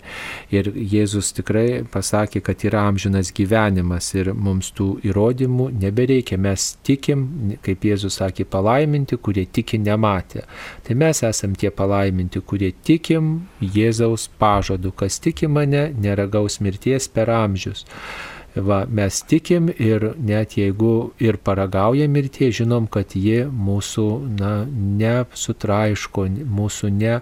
[0.55, 6.39] Ir Jėzus tikrai pasakė, kad yra amžinas gyvenimas ir mums tų įrodymų nebereikia.
[6.43, 7.27] Mes tikim,
[7.65, 10.47] kaip Jėzus sakė, palaiminti, kurie tiki nematė.
[10.87, 17.09] Tai mes esam tie palaiminti, kurie tikim Jėzaus Kristaus pažadu, kas tiki mane, neragaus mirties
[17.09, 17.87] per amžius.
[18.55, 24.05] Va, mes tikim ir net jeigu ir paragauja mirtie, žinom, kad ji mūsų
[24.39, 27.21] na, nesutraiško, mūsų ne,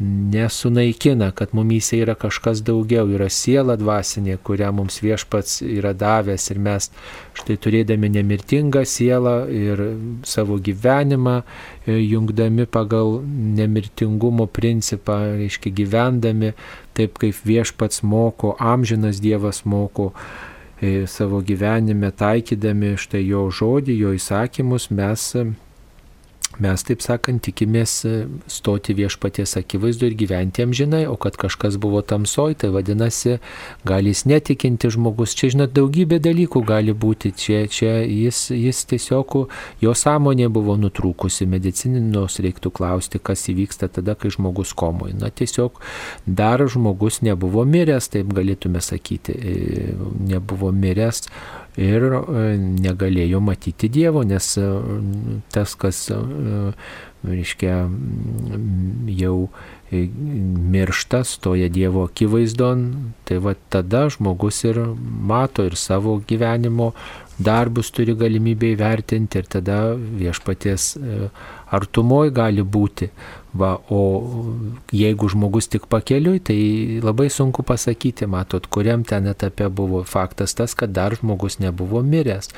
[0.00, 6.60] nesunaikina, kad mumyse yra kažkas daugiau, yra siela dvasinė, kurią mums viešpats yra davęs ir
[6.64, 6.90] mes
[7.36, 9.82] štai turėdami nemirtingą sielą ir
[10.26, 13.20] savo gyvenimą e, jungdami pagal
[13.60, 16.54] nemirtingumo principą, reiškia gyvendami
[16.96, 20.14] taip, kaip viešpats moko, amžinas Dievas moko,
[20.80, 25.26] E, savo gyvenime taikydami štai jo žodį, jo įsakymus, mes
[26.58, 28.14] mes, taip sakant, tikimės e,
[28.50, 33.38] stoti viešpaties akivaizdu ir gyventi amžinai, o kad kažkas buvo tamsoj, tai vadinasi,
[33.86, 35.36] gali jis netikinti žmogus.
[35.38, 37.32] Čia, žinot, daugybė dalykų gali būti.
[37.38, 39.36] Čia, čia jis, jis tiesiog,
[39.84, 45.14] jo sąmonė buvo nutrūkusi, medicininos reiktų klausti, kas įvyksta tada, kai žmogus komoje.
[45.20, 45.78] Na, tiesiog
[46.26, 49.96] dar žmogus nebuvo miręs, taip galėtume sakyti, e,
[50.34, 51.28] nebuvo miręs
[51.80, 52.20] ir e,
[52.58, 54.66] negalėjo matyti Dievo, nes e,
[55.54, 56.72] tas, kas, e,
[57.26, 57.74] reiškia,
[59.20, 59.34] jau
[59.90, 62.84] miršta, stoja Dievo akivaizdon,
[63.28, 64.78] tai va tada žmogus ir
[65.32, 66.92] mato ir savo gyvenimo
[67.40, 70.94] darbus turi galimybę įvertinti ir tada viešpaties
[71.76, 73.10] artumoj gali būti.
[73.50, 74.00] Va, o
[74.94, 80.76] jeigu žmogus tik pakeliui, tai labai sunku pasakyti, matot, kuriam ten etape buvo faktas tas,
[80.78, 82.52] kad dar žmogus nebuvo miręs.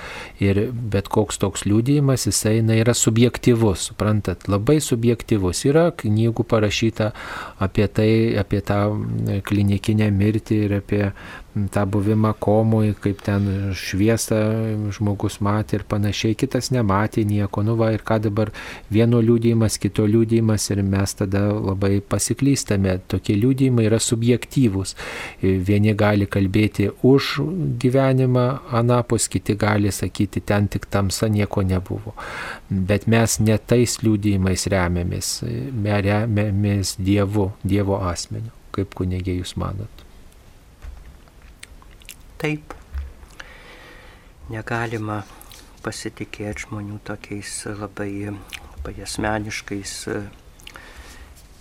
[0.45, 5.65] Ir bet koks toks liūdėjimas, jisai na, yra subjektivus, suprantat, labai subjektivus.
[5.65, 7.13] Yra knygų parašyta
[7.63, 8.11] apie tai,
[8.43, 8.83] apie tą
[9.49, 11.03] klinikinę mirtį ir apie
[11.53, 13.47] tą buvimą komui, kaip ten
[13.77, 14.39] šviesą
[14.97, 17.65] žmogus matė ir panašiai, kitas nematė nieko.
[17.67, 18.53] Nu va ir ką dabar
[18.93, 22.99] vieno liūdėjimas, kito liūdėjimas ir mes tada labai pasiklystame.
[23.13, 24.95] Tokie liūdėjimai yra subjektyvūs.
[25.43, 27.33] Vieni gali kalbėti už
[27.83, 28.47] gyvenimą
[28.81, 32.17] anapus, kiti gali sakyti, ten tik tamsa nieko nebuvo.
[32.71, 35.35] Bet mes ne tais liūdėjimais remiamės,
[35.85, 38.55] remiamės Dievu, Dievo asmeniu.
[38.73, 40.02] Kaip kunigė jūs manot?
[42.43, 42.73] Taip.
[44.51, 45.21] Negalima
[45.85, 50.17] pasitikėti žmonių tokiais labai, labai asmeniškais e,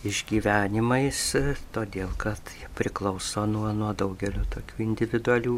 [0.10, 1.20] išgyvenimais,
[1.76, 5.56] todėl kad priklauso nuo, nuo daugelio tokių individualių,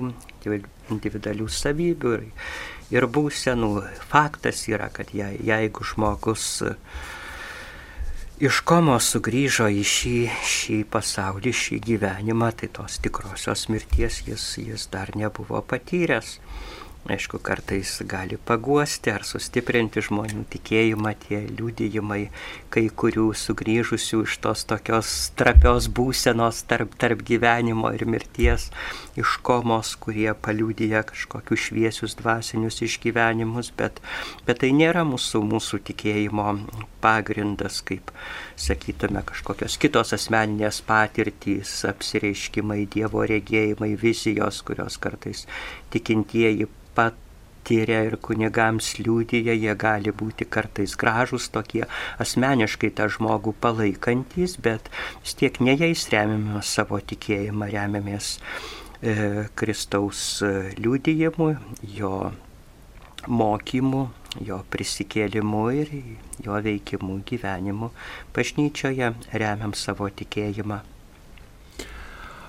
[0.91, 2.28] individualių savybių ir,
[2.91, 3.71] ir būsenų.
[4.11, 6.49] Faktas yra, kad je, jeigu žmogus
[8.41, 10.17] iš komos sugrįžo į šį,
[10.49, 16.39] šį pasaulį, šį gyvenimą, tai tos tikrosios mirties jis, jis dar nebuvo patyręs.
[17.03, 22.29] Aišku, kartais gali paguosti ar sustiprinti žmonių tikėjimą tie liūdėjimai,
[22.71, 28.69] kai kurių sugrįžusių iš tos tokios trapios būsenos tarp, tarp gyvenimo ir mirties,
[29.19, 33.99] iš komos, kurie paliūdėja kažkokius šviesius dvasinius išgyvenimus, bet,
[34.47, 36.47] bet tai nėra mūsų, mūsų tikėjimo
[37.03, 38.15] pagrindas, kaip
[38.59, 45.45] sakytume, kažkokios kitos asmeninės patirtys, apsireiškimai, Dievo regėjimai, vizijos, kurios kartais
[45.93, 51.85] tikintieji patiria ir kunigams liūdėja, jie gali būti kartais gražus, tokie
[52.23, 54.89] asmeniškai tą žmogų palaikantis, bet
[55.23, 58.37] vis tiek ne jais remiamės savo tikėjimą, remiamės
[59.01, 61.53] e, Kristaus e, liūdėjimu,
[61.97, 62.15] jo
[63.28, 64.07] mokymu,
[64.45, 65.91] jo prisikėlimu ir
[66.45, 67.91] jo veikimu gyvenimu.
[68.36, 70.82] Bažnyčioje remiam savo tikėjimą.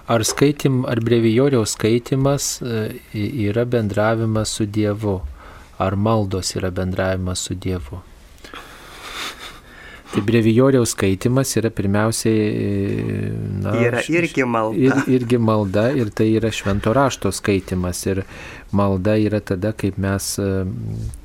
[0.04, 2.80] Ar skaitim, ar brevijoriaus skaitimas e,
[3.48, 5.22] yra bendravimas su Dievu,
[5.80, 8.02] ar maldos yra bendravimas su Dievu?
[10.12, 13.30] Tai brevijoriaus skaitimas yra pirmiausiai...
[13.64, 14.78] Na, yra irgi malda.
[14.78, 18.04] Ir, irgi malda ir tai yra švento rašto skaitimas.
[18.06, 18.22] Ir
[18.74, 20.48] malda yra tada, kaip mes e,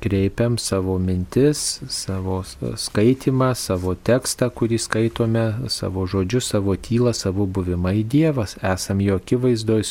[0.02, 2.40] kreipiam savo mintis, savo
[2.86, 8.56] skaitimą, savo tekstą, kurį skaitome, savo žodžius, savo tylą, savo buvimą į Dievas.
[8.74, 9.86] Esam jo akivaizdoj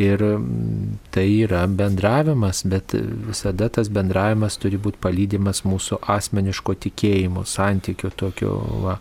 [0.00, 2.94] Ir mm, tai yra bendravimas, bet
[3.28, 8.54] visada tas bendravimas turi būti palydimas mūsų asmeniško tikėjimo, santykių tokio.
[8.86, 8.96] Va.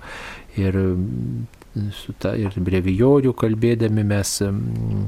[0.60, 1.88] Ir, mm,
[2.20, 5.08] ta, ir brevijorių kalbėdami mes mm,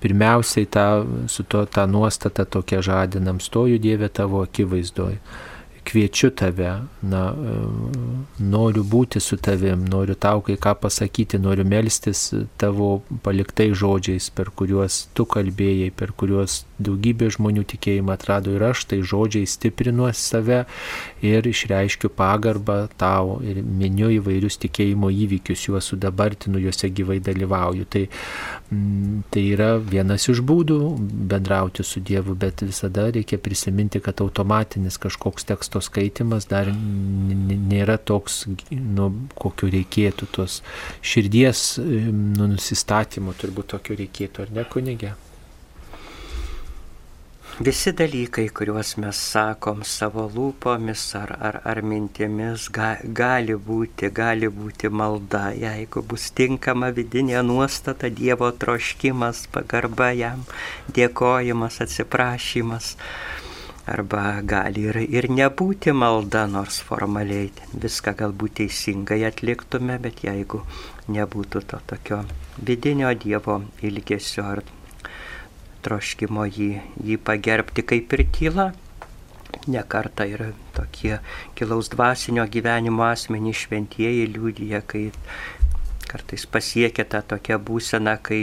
[0.00, 0.88] pirmiausiai tą,
[1.28, 5.20] su to, tą nuostatą tokia žadinam, stoju Dieve tavo akivaizdoje
[5.84, 6.70] kviečiu tave,
[7.02, 7.22] na,
[8.38, 14.52] noriu būti su tavim, noriu tau kai ką pasakyti, noriu melstis tavo paliktai žodžiais, per
[14.56, 20.64] kuriuos tu kalbėjai, per kuriuos daugybė žmonių tikėjimą atrado ir aš, tai žodžiai stiprinu save
[21.24, 27.86] ir išreiškiu pagarbą tau ir miniu įvairius tikėjimo įvykius, juos sudabartinu, juose gyvai dalyvauju.
[27.90, 28.04] Tai,
[28.70, 30.78] mm, tai yra vienas iš būdų
[31.30, 38.44] bendrauti su Dievu, bet visada reikia prisiminti, kad automatinis kažkoks teksto skaitimas dar nėra toks,
[38.70, 40.60] nu, kokio reikėtų, tos
[41.02, 45.14] širdies nu, nusistatymo turbūt tokio reikėtų, ar ne kunigė?
[47.60, 54.48] Visi dalykai, kuriuos mes sakom savo lūpomis ar, ar, ar mintimis, ga, gali, būti, gali
[54.48, 60.46] būti malda, jeigu bus tinkama vidinė nuostata, Dievo troškimas, pagarba jam,
[60.96, 62.94] dėkojimas, atsiprašymas
[63.84, 70.64] arba gali ir, ir nebūti malda, nors formaliai viską galbūt teisingai atliktume, bet jeigu
[71.12, 72.24] nebūtų to tokio
[72.56, 74.64] vidinio Dievo ilgesio ar
[75.84, 76.70] troškimo jį,
[77.06, 78.70] jį pagerbti kaip ir tyla,
[79.70, 81.18] nekarta ir tokie
[81.58, 85.08] kilaus dvasinio gyvenimo asmenys šventieji liūdija, kai
[86.10, 88.42] kartais pasiekia tą tokią būseną, kai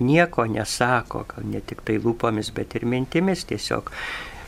[0.00, 3.92] nieko nesako, gal ne tik tai lūpomis, bet ir mintimis tiesiog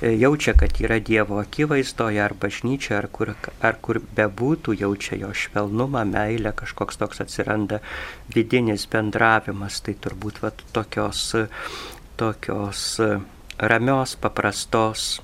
[0.03, 6.05] jaučia, kad yra Dievo akivaizdoje ar bažnyčia, ar kur, ar kur bebūtų, jaučia jo švelnumą,
[6.09, 7.81] meilę, kažkoks toks atsiranda
[8.35, 11.31] vidinis bendravimas, tai turbūt vat, tokios,
[12.21, 12.89] tokios
[13.59, 15.23] ramios, paprastos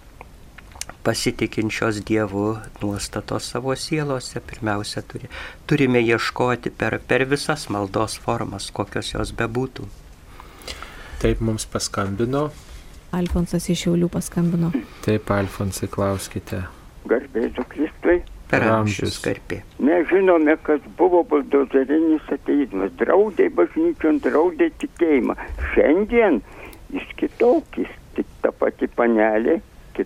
[1.02, 4.40] pasitikinčios Dievu nuostatos savo sielose.
[4.40, 5.28] Pirmiausia, turi,
[5.66, 9.88] turime ieškoti per, per visas maldos formas, kokios jos bebūtų.
[11.20, 12.50] Taip mums paskambino.
[13.16, 14.70] Alfonsas iš Šiaulių paskambino.
[15.04, 16.62] Taip, Alfonsai, klauskite.
[17.11, 18.20] Garbėsiu Kristui.
[18.50, 19.61] Per amžius garbė.
[19.78, 25.36] Mes žinome, kad buvo buldozerinis ateizmas, draudė bažnyčion, draudė tikėjimą.
[25.72, 26.40] Šiandien
[26.90, 29.61] jis kitokis, tik ta pati panelė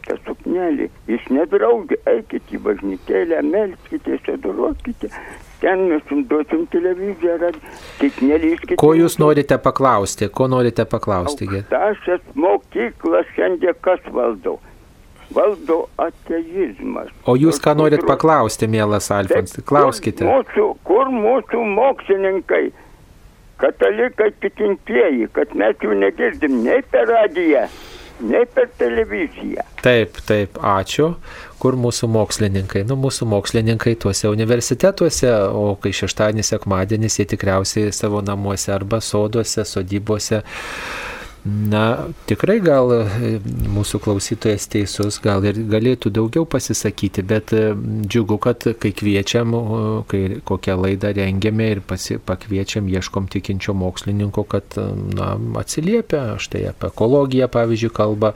[0.04, 0.90] tą suknelį.
[1.10, 5.10] Jis nedraudžia, eikit į bažnytėlę, melskitės, adoruokite,
[5.62, 7.58] ten mes jums duosim televiziją, rad...
[8.00, 8.78] tik nelyskite.
[8.80, 10.28] Ko jūs norite paklausti?
[10.28, 11.48] Ko norite paklausti?
[11.48, 14.58] Aukštasias mokyklas šiandien kas valdo?
[15.34, 17.08] Valdo ateizmas.
[17.26, 19.64] O jūs ką norit paklausti, mielas Alfonsai?
[19.66, 20.22] Klauskite.
[20.22, 22.64] Kur mūsų, kur mūsų mokslininkai,
[23.62, 27.64] katalikai tikintieji, kad mes jų negirdim nei per radiją,
[28.20, 29.64] nei per televiziją.
[29.82, 31.14] Taip, taip, ačiū.
[31.62, 32.84] Kur mūsų mokslininkai?
[32.88, 39.64] Nu, mūsų mokslininkai tuose universitetuose, o kai šeštadienis, sekmadienis, jie tikriausiai savo namuose arba soduose,
[39.68, 40.42] sodybose.
[41.44, 43.34] Na, tikrai gal e,
[43.68, 47.74] mūsų klausytojas teisus, gal ir galėtų daugiau pasisakyti, bet e,
[48.08, 49.52] džiugu, kad kai kviečiam,
[50.08, 54.86] kai kokią laidą rengiame ir pasi, pakviečiam, ieškom tikinčio mokslininko, kad e,
[55.18, 58.32] na, atsiliepia, štai apie ekologiją, pavyzdžiui, kalba,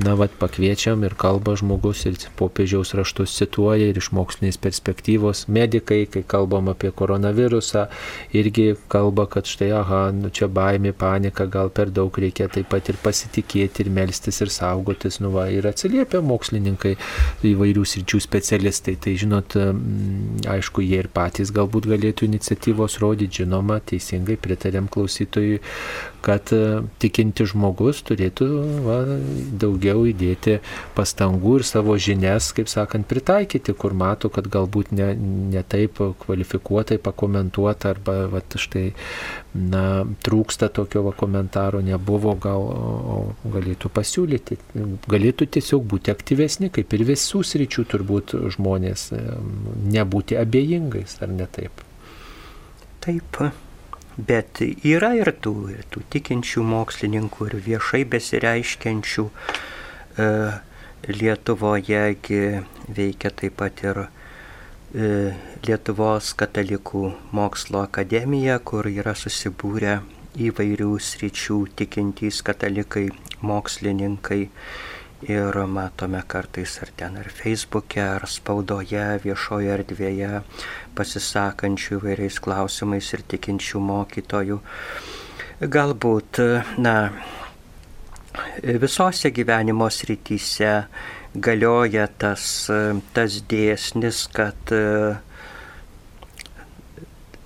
[0.00, 5.44] na, vad pakviečiam ir kalba žmogus ir popiežiaus raštus cituoja ir iš mokslinės perspektyvos.
[5.52, 7.84] Medikai, kai kalbam apie koronavirusą,
[8.32, 12.90] irgi kalba, kad štai, aha, nu, čia baimė, panika, gal per daug reikia taip pat
[12.92, 16.96] ir pasitikėti, ir melstis, ir saugotis, nu va, ir atsiliepia mokslininkai,
[17.46, 18.96] įvairių sričių specialistai.
[19.02, 19.56] Tai žinot,
[20.56, 25.60] aišku, jie ir patys galbūt galėtų iniciatyvos rodyti, žinoma, teisingai pritarėm klausytojui,
[26.26, 28.46] kad e, tikinti žmogus turėtų
[28.82, 28.98] va,
[29.62, 30.58] daugiau įdėti
[30.96, 35.12] pastangų ir savo žinias, kaip sakant, pritaikyti, kur mato, kad galbūt ne,
[35.54, 38.88] ne taip kvalifikuotai pakomentuota arba va, štai
[39.54, 39.84] na,
[40.26, 43.18] trūksta tokio va, komentaro, nebuvo, gal o,
[43.52, 44.58] galėtų pasiūlyti.
[45.10, 49.10] Galėtų tiesiog būti aktyvesni, kaip ir visų sričių turbūt žmonės,
[49.96, 51.84] nebūti abejingais, ar ne taip.
[53.06, 53.40] Taip,
[54.16, 59.26] bet yra ir tų, ir tų tikinčių mokslininkų, ir viešai besireiškiančių.
[60.16, 60.30] E,
[61.06, 62.00] Lietuvoje
[62.90, 64.08] veikia taip pat ir e,
[65.66, 70.00] Lietuvos katalikų mokslo akademija, kur yra susibūrę
[70.36, 73.08] įvairių sričių tikintys katalikai,
[73.46, 74.42] mokslininkai.
[75.26, 80.42] Ir matome kartais ar ten ar Facebook'e, ar spaudoje, viešoje erdvėje
[80.94, 84.60] pasisakančių įvairiais klausimais ir tikinčių mokytojų.
[85.72, 86.42] Galbūt,
[86.84, 86.94] na,
[88.62, 90.74] visose gyvenimo srityse
[91.32, 92.68] galioja tas,
[93.16, 94.76] tas dėsnis, kad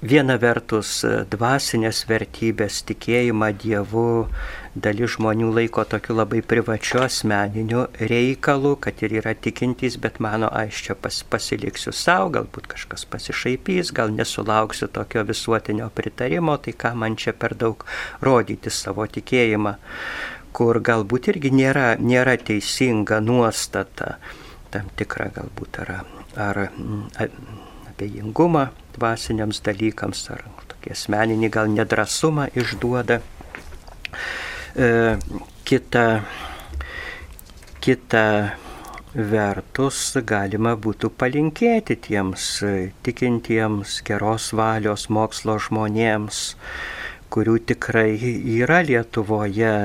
[0.00, 4.28] viena vertus dvasinės vertybės, tikėjimą Dievu,
[4.74, 10.82] dalis žmonių laiko tokiu labai privačiu asmeniniu reikalu, kad ir yra tikintys, bet mano, aš
[10.86, 17.18] čia pas, pasiliksiu savo, galbūt kažkas pasišaipys, gal nesulauksiu tokio visuotinio pritarimo, tai ką man
[17.20, 17.84] čia per daug
[18.24, 19.76] rodyti savo tikėjimą,
[20.56, 24.16] kur galbūt irgi nėra, nėra teisinga nuostata,
[24.72, 25.96] tam tikra galbūt ar,
[26.40, 26.64] ar
[28.00, 33.20] abejingumą dvasiniams dalykams, ar tokį asmeninį gal nedrasumą išduoda.
[34.74, 35.18] E,
[35.68, 36.04] kita,
[37.84, 38.24] kita
[39.14, 42.46] vertus galima būtų palinkėti tiems
[43.04, 46.40] tikintiems geros valios mokslo žmonėms,
[47.30, 49.76] kurių tikrai yra Lietuvoje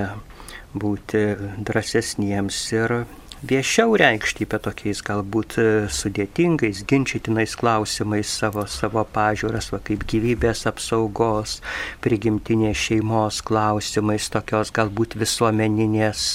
[0.76, 1.26] būti
[1.68, 3.00] drąsesniems ir
[3.46, 5.58] viešiau reikšti apie tokiais galbūt
[5.94, 11.60] sudėtingais, ginčytinais klausimais savo, savo pažiūras, va kaip gyvybės apsaugos,
[12.06, 16.26] prigimtinės šeimos klausimais, tokios galbūt visuomeninės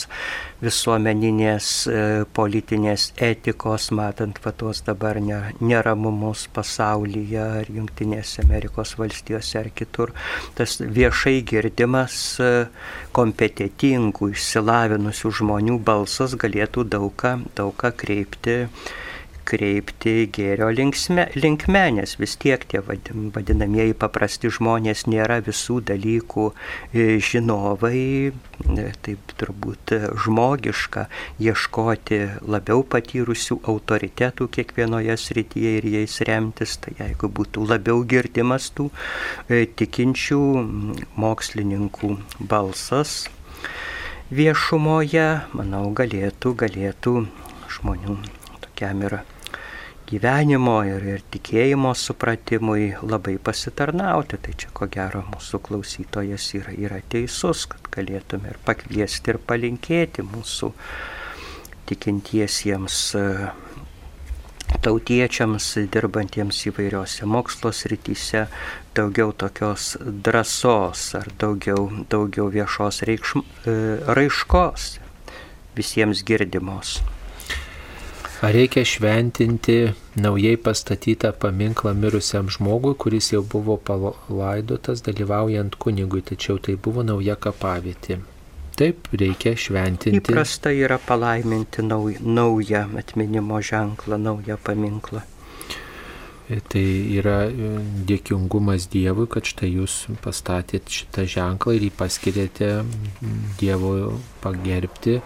[0.60, 2.00] visuomeninės e,
[2.36, 10.14] politinės etikos, matant va tuos dabar neramumus pasaulyje ar Junktinėse Amerikos valstijose ar kitur.
[10.58, 12.50] Tas viešai girdimas e,
[13.16, 18.60] kompetitingų, išsilavinusių žmonių balsas galėtų daugą, daugą kreipti
[19.50, 27.06] kreipti gėrio linksme, linkme, nes vis tiek tie vadinamieji paprasti žmonės nėra visų dalykų e,
[27.24, 28.32] žinovai,
[29.04, 29.94] taip turbūt
[30.24, 31.06] žmogiška
[31.42, 38.90] ieškoti labiau patyrusių autoritetų kiekvienoje srityje ir jais remtis, tai jeigu būtų labiau girdimas tų
[39.48, 40.40] e, tikinčių
[41.20, 43.24] mokslininkų balsas
[44.30, 45.26] viešumoje,
[45.58, 47.14] manau, galėtų, galėtų
[47.74, 48.14] žmonių
[48.62, 49.18] tokiam ir
[50.10, 54.40] gyvenimo ir, ir tikėjimo supratimui labai pasitarnauti.
[54.42, 60.26] Tai čia ko gero mūsų klausytojas yra, yra teisus, kad galėtume ir pakviesti ir palinkėti
[60.26, 60.72] mūsų
[61.90, 63.00] tikintiesiems
[64.84, 68.46] tautiečiams dirbantiems įvairiose mokslo srityse
[68.96, 73.42] daugiau tokios drąsos ar daugiau, daugiau viešos reikšm,
[74.18, 74.90] raiškos
[75.76, 77.00] visiems girdimos.
[78.40, 79.74] Ar reikia šventinti
[80.16, 87.36] naujai pastatytą paminklą mirusiam žmogui, kuris jau buvo palaidotas dalyvaujant kunigui, tačiau tai buvo nauja
[87.36, 88.16] kapavietė?
[88.80, 90.22] Taip, reikia šventinti.
[90.22, 95.20] Įprasta yra palaiminti nauj, naują atminimo ženklą, naują paminklą.
[96.48, 96.84] Tai
[97.20, 97.74] yra e,
[98.08, 102.70] dėkingumas Dievui, kad štai jūs pastatėt šitą ženklą ir jį paskirėte
[103.60, 103.92] Dievo
[104.40, 105.20] pagerbti.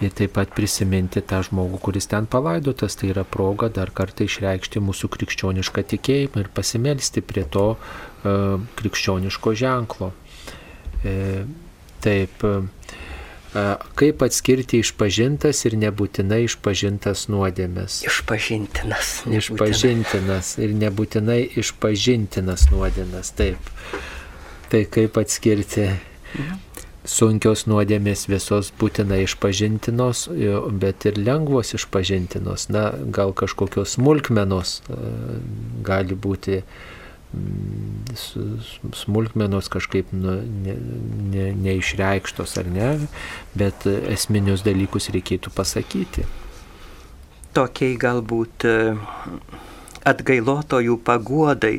[0.00, 4.80] Ir taip pat prisiminti tą žmogų, kuris ten palaidotas, tai yra proga dar kartą išreikšti
[4.80, 10.12] mūsų krikščionišką tikėjimą ir pasimelsti prie to uh, krikščioniško ženklo.
[11.04, 11.12] E,
[12.00, 12.64] taip, uh,
[13.98, 17.96] Kaip atskirti išpažintas ir nebūtinai išpažintas nuodėmės?
[18.06, 19.08] Išpažintinas.
[19.26, 19.40] Nebūtinai.
[19.42, 23.32] Išpažintinas ir nebūtinai išpažintinas nuodėmės.
[23.34, 23.72] Taip.
[24.70, 26.69] Tai kaip atskirti mhm.
[27.10, 30.28] Sunkios nuodėmės visos būtinai išpažintinos,
[30.82, 32.68] bet ir lengvos išpažintinos.
[32.72, 34.80] Na, gal kažkokios smulkmenos
[35.86, 36.62] gali būti
[38.92, 40.74] smulkmenos kažkaip nu, ne,
[41.30, 42.88] ne, neišreikštos ar ne,
[43.54, 46.26] bet esminius dalykus reikėtų pasakyti.
[47.54, 48.74] Tokiai galbūt e,
[50.06, 51.76] atgailotojų paguodai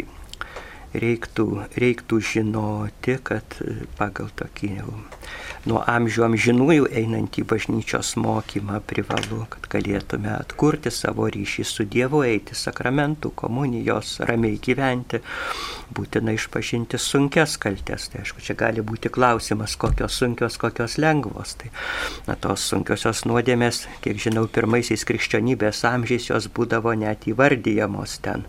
[0.95, 1.47] reiktų,
[1.79, 3.59] reiktų žinoti, kad
[3.99, 4.95] pagal tokį jau
[5.69, 12.57] nuo amžių amžinųjų einantį bažnyčios mokymą privalu, kad galėtume atkurti savo ryšį su Dievu, eiti
[12.57, 15.21] sakramentų, komunijos, ramiai gyventi,
[15.93, 18.09] būtina išpažinti sunkes kaltes.
[18.11, 21.57] Tai aišku, čia gali būti klausimas, kokios sunkios, kokios lengvos.
[21.61, 21.73] Tai
[22.29, 28.47] na, tos sunkiosios nuodėmės, kiek žinau, pirmaisiais krikščionybės amžiais jos būdavo net įvardyjamos ten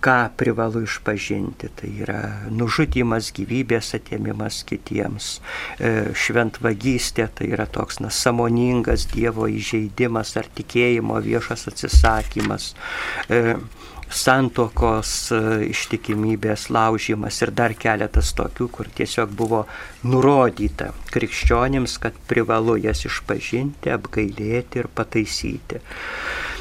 [0.00, 1.70] ką privalu išpažinti.
[1.74, 2.20] Tai yra
[2.54, 5.38] nužudimas, gyvybės atėmimas kitiems,
[5.78, 12.72] e, šventvagystė, tai yra toks na, samoningas Dievo įžeidimas ar tikėjimo viešas atsisakymas.
[13.28, 13.56] E,
[14.08, 19.64] santokos e, ištikimybės laužimas ir dar keletas tokių, kur tiesiog buvo
[20.08, 25.82] nurodyta krikščionims, kad privalu jas išpažinti, apgailėti ir pataisyti.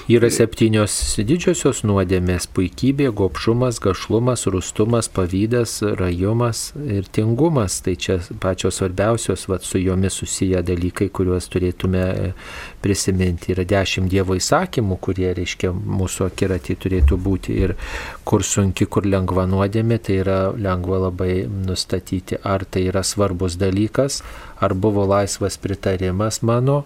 [0.08, 7.82] Yra septynios didžiosios nuodėmės- puikybė, gopšumas, gašlumas, rustumas, pavydas, rajumas ir tingumas.
[7.84, 12.34] Tai čia pačios svarbiausios, vat, su jomis susiję dalykai, kuriuos turėtume e,
[12.82, 13.52] prisiminti.
[13.52, 17.76] Yra dešimt Dievo įsakymų, kurie, reiškia, mūsų akiratį turėtų būti ir
[18.24, 24.24] kur sunki, kur lengva nuodėmė, tai yra lengva labai nustatyti, ar tai yra svarbus dalykas,
[24.62, 26.86] ar buvo laisvas pritarimas mano.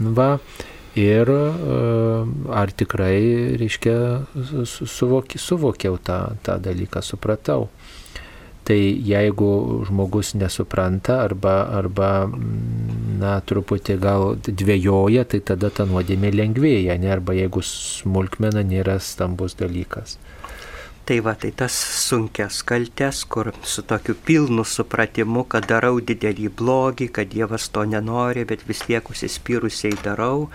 [0.00, 0.38] Va,
[0.96, 1.42] ir e,
[2.56, 3.96] ar tikrai, reiškia,
[4.64, 7.68] suvoki, suvokiau tą, tą dalyką, supratau.
[8.66, 12.08] Tai jeigu žmogus nesupranta arba, arba
[13.20, 17.12] na, truputį gal dvėjoja, tai tada ta nuodėmė lengvėja, ne?
[17.14, 20.16] arba jeigu smulkmena nėra stambus dalykas.
[21.06, 21.70] Tai va, tai tas
[22.02, 28.42] sunkias kaltes, kur su tokiu pilnu supratimu, kad darau didelį blogį, kad Dievas to nenori,
[28.42, 30.48] bet vis tiek užsispyrusiai darau,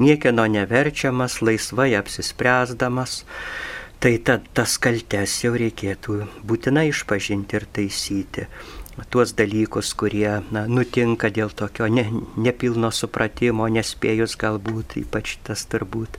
[0.00, 3.20] niekieno neverčiamas, laisvai apsispręsdamas.
[4.00, 8.48] Tai ta, tas kaltes jau reikėtų būtinai išpažinti ir taisyti
[9.12, 12.06] tuos dalykus, kurie na, nutinka dėl tokio ne,
[12.40, 16.16] nepilno supratimo, nespėjus galbūt, ypač tas turbūt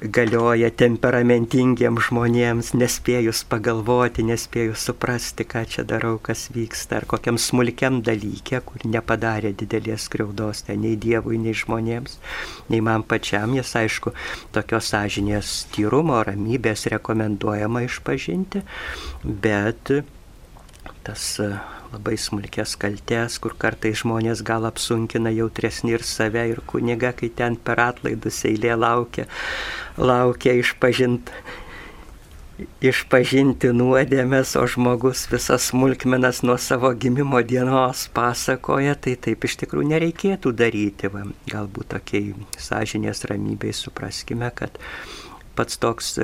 [0.00, 8.00] galioja temperamentingiems žmonėms, nespėjus pagalvoti, nespėjus suprasti, ką čia darau, kas vyksta, ar kokiam smulkiam
[8.04, 12.16] dalykė, kur nepadarė didelės skriaudos ten nei Dievui, nei žmonėms,
[12.72, 14.14] nei man pačiam, jas aišku,
[14.56, 18.64] tokios sąžinės tyrumo, ramybės rekomenduojama išpažinti,
[19.24, 19.92] bet
[21.04, 21.28] tas
[21.92, 27.56] labai smulkės kaltės, kur kartai žmonės gal apsunkina jautresni ir save, ir kuniga, kai ten
[27.56, 29.26] per atlaidus eilė laukia,
[29.98, 31.58] laukia išpažinti
[32.84, 39.90] išpažinti nuodėmės, o žmogus visas smulkmenas nuo savo gimimo dienos pasakoja, tai taip iš tikrųjų
[39.94, 41.10] nereikėtų daryti.
[41.12, 44.76] Va, galbūt tokiai sąžinės ramybei supraskime, kad
[45.56, 46.18] pats toks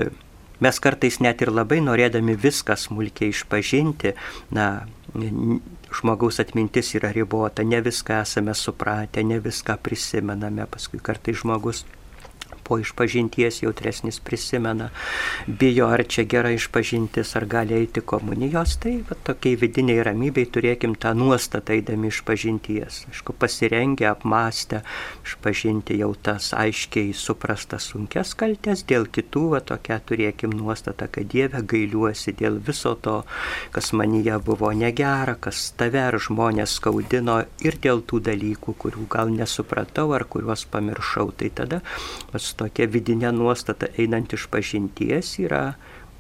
[0.61, 4.15] mes kartais net ir labai norėdami viską smulkiai išpažinti,
[4.57, 4.87] na,
[5.97, 11.85] žmogaus atmintis yra ribota, ne viską esame supratę, ne viską prisimename, paskui kartai žmogus
[12.67, 14.91] po išpažinties jautresnis prisimena,
[15.47, 20.97] bijo, ar čia gera išpažintis, ar gali eiti komunijos, tai va, tokiai vidiniai ramybei turėkim
[20.99, 23.05] tą nuostatą eidami išpažinties.
[23.13, 24.83] Aišku, pasirengę, apmastę,
[25.27, 31.63] išpažinti jau tas aiškiai suprastas sunkes kaltės, dėl kitų va, tokia turėkim nuostatą, kad Dieve
[31.63, 33.21] gailiuosi dėl viso to,
[33.75, 39.33] kas manyje buvo negera, kas tave ar žmonės skaudino ir dėl tų dalykų, kurių gal
[39.35, 41.31] nesupratau ar kuriuos pamiršau.
[41.37, 41.83] Tai tada
[42.33, 45.65] vas, tokia vidinė nuostata einant iš pažinties yra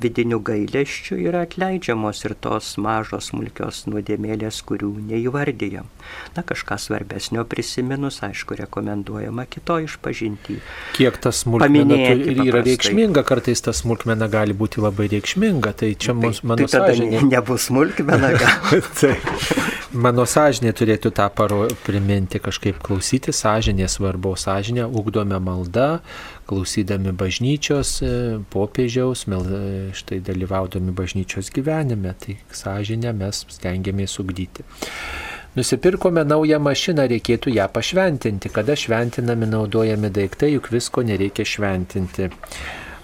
[0.02, 5.88] vidinių gailėščių yra atleidžiamos ir tos mažos smulkios nuodėmėlės, kurių neįvardyjam.
[6.36, 10.58] Na, kažką svarbesnio prisiminus, aišku, rekomenduojama kito išpažinti.
[10.98, 16.34] Kiek tas smulkmena yra reikšminga, kartais tas smulkmena gali būti labai reikšminga, tai čia tai,
[16.44, 17.24] mano tai sąžinė.
[17.32, 18.34] Nebus smulkmena
[19.00, 19.16] tai,
[19.96, 26.00] mano sąžinė turėtų tą paro priminti, kažkaip klausyti sąžinė svarbu, sąžinė ugdome maldą
[26.46, 28.10] klausydami bažnyčios e,
[28.52, 29.60] popiežiaus, e,
[29.96, 34.66] štai dalyvaudami bažnyčios gyvenime, tai sąžinę mes stengiamės ugdyti.
[35.56, 38.50] Nusipirkome naują mašiną, reikėtų ją pašventinti.
[38.52, 42.28] Kada šventinami naudojami daiktai, juk visko nereikia šventinti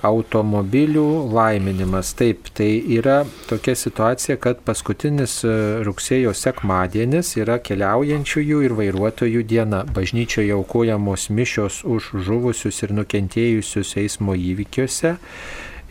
[0.03, 2.13] automobilių laiminimas.
[2.19, 5.55] Taip, tai yra tokia situacija, kad paskutinis e,
[5.87, 9.83] rugsėjo sekmadienis yra keliaujančiųjų ir vairuotojų diena.
[9.95, 15.17] Bažnyčioje aukojamos mišios už žuvusius ir nukentėjusius eismo įvykiuose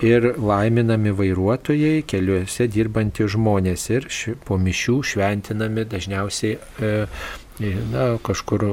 [0.01, 6.91] ir laiminami vairuotojai, keliuose dirbantys žmonės ir ši, po mišių šventinami dažniausiai e,
[7.91, 8.65] na, kažkur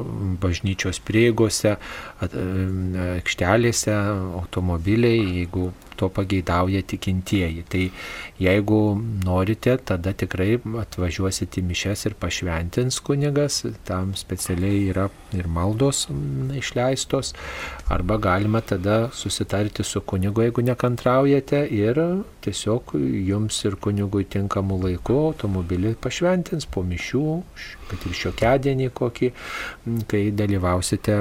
[0.42, 1.76] bažnyčios prieigose,
[2.22, 3.94] aikštelėse,
[4.40, 7.64] automobiliai, jeigu to pageidauja tikintieji.
[7.68, 7.84] Tai
[8.40, 8.80] jeigu
[9.24, 16.06] norite, tada tikrai atvažiuosite į mišes ir pašventins kunigas, tam specialiai yra ir maldos
[16.56, 17.34] išleistos,
[17.90, 22.00] arba galima tada susitarti su kunigu, jeigu nekantraujate ir
[22.44, 22.94] tiesiog
[23.28, 27.24] jums ir kunigui tinkamų laikų automobilį pašventins po mišių,
[27.90, 29.32] kad ir šiokedienį kokį,
[30.10, 31.20] kai dalyvausite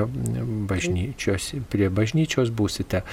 [0.69, 3.03] bažnyčios, prie bažnyčios būsite.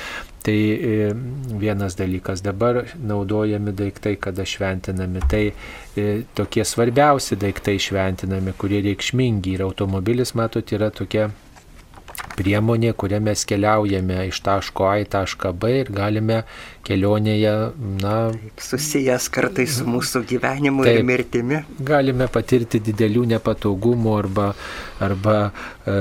[0.44, 1.14] Tai e,
[1.56, 5.46] vienas dalykas dabar naudojami daiktai, kada šventinami, tai
[5.96, 6.04] e,
[6.36, 11.30] tokie svarbiausi daiktai šventinami, kurie reikšmingi ir automobilis, matot, yra tokia
[12.36, 16.40] priemonė, kuria mes keliaujame iš taško A į tašką B ir galime
[16.86, 17.54] kelionėje,
[18.02, 18.16] na.
[18.60, 21.62] Susijęs kartais su mūsų gyvenimu taip, ir mirtimi.
[21.92, 24.50] Galime patirti didelių nepatogumų arba,
[25.08, 25.38] arba
[25.86, 25.96] e,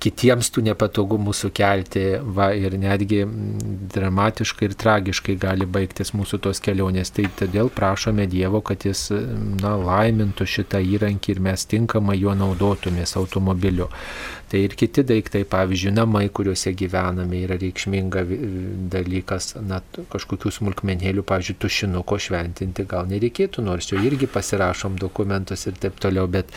[0.00, 2.04] kitiems tų nepatogumų sukelti,
[2.36, 3.22] va, ir netgi
[3.94, 7.12] dramatiškai ir tragiškai gali baigtis mūsų tos kelionės.
[7.16, 9.08] Tai todėl prašome Dievo, kad Jis
[9.60, 13.90] na, laimintų šitą įrankį ir mes tinkamai juo naudotumės automobiliu.
[14.50, 18.24] Tai ir kiti daiktai, pavyzdžiui, namai, kuriuose gyvename, yra reikšminga
[18.90, 19.78] dalykas, na,
[20.10, 26.26] kažkokių smulkmenėlių, pavyzdžiui, tušinuko šventinti gal nereikėtų, nors jau irgi pasirašom dokumentus ir taip toliau,
[26.26, 26.50] bet,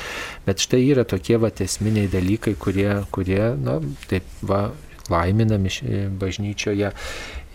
[0.48, 3.78] bet štai yra tokie va esminiai dalykai, kurie, kurie na,
[4.10, 4.66] taip va,
[5.14, 5.70] laiminami
[6.18, 6.90] bažnyčioje.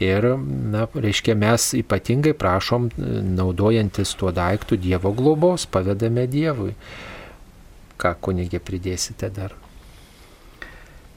[0.06, 0.32] Ir,
[0.70, 2.92] na, reiškia, mes ypatingai prašom,
[3.34, 6.76] naudojantis tuo daiktu Dievo globos, pavedame Dievui.
[7.98, 9.64] Ką kunigė pridėsite dar?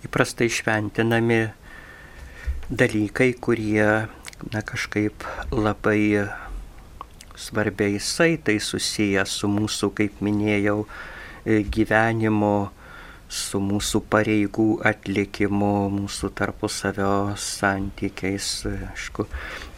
[0.05, 1.41] Įprastai šventinami
[2.71, 4.07] dalykai, kurie
[4.53, 6.27] na, kažkaip labai
[7.35, 10.85] svarbiai saitai susiję su mūsų, kaip minėjau,
[11.45, 12.71] gyvenimo
[13.31, 18.47] su mūsų pareigų atlikimu, mūsų tarpusavio santykiais.
[18.67, 19.25] Aišku,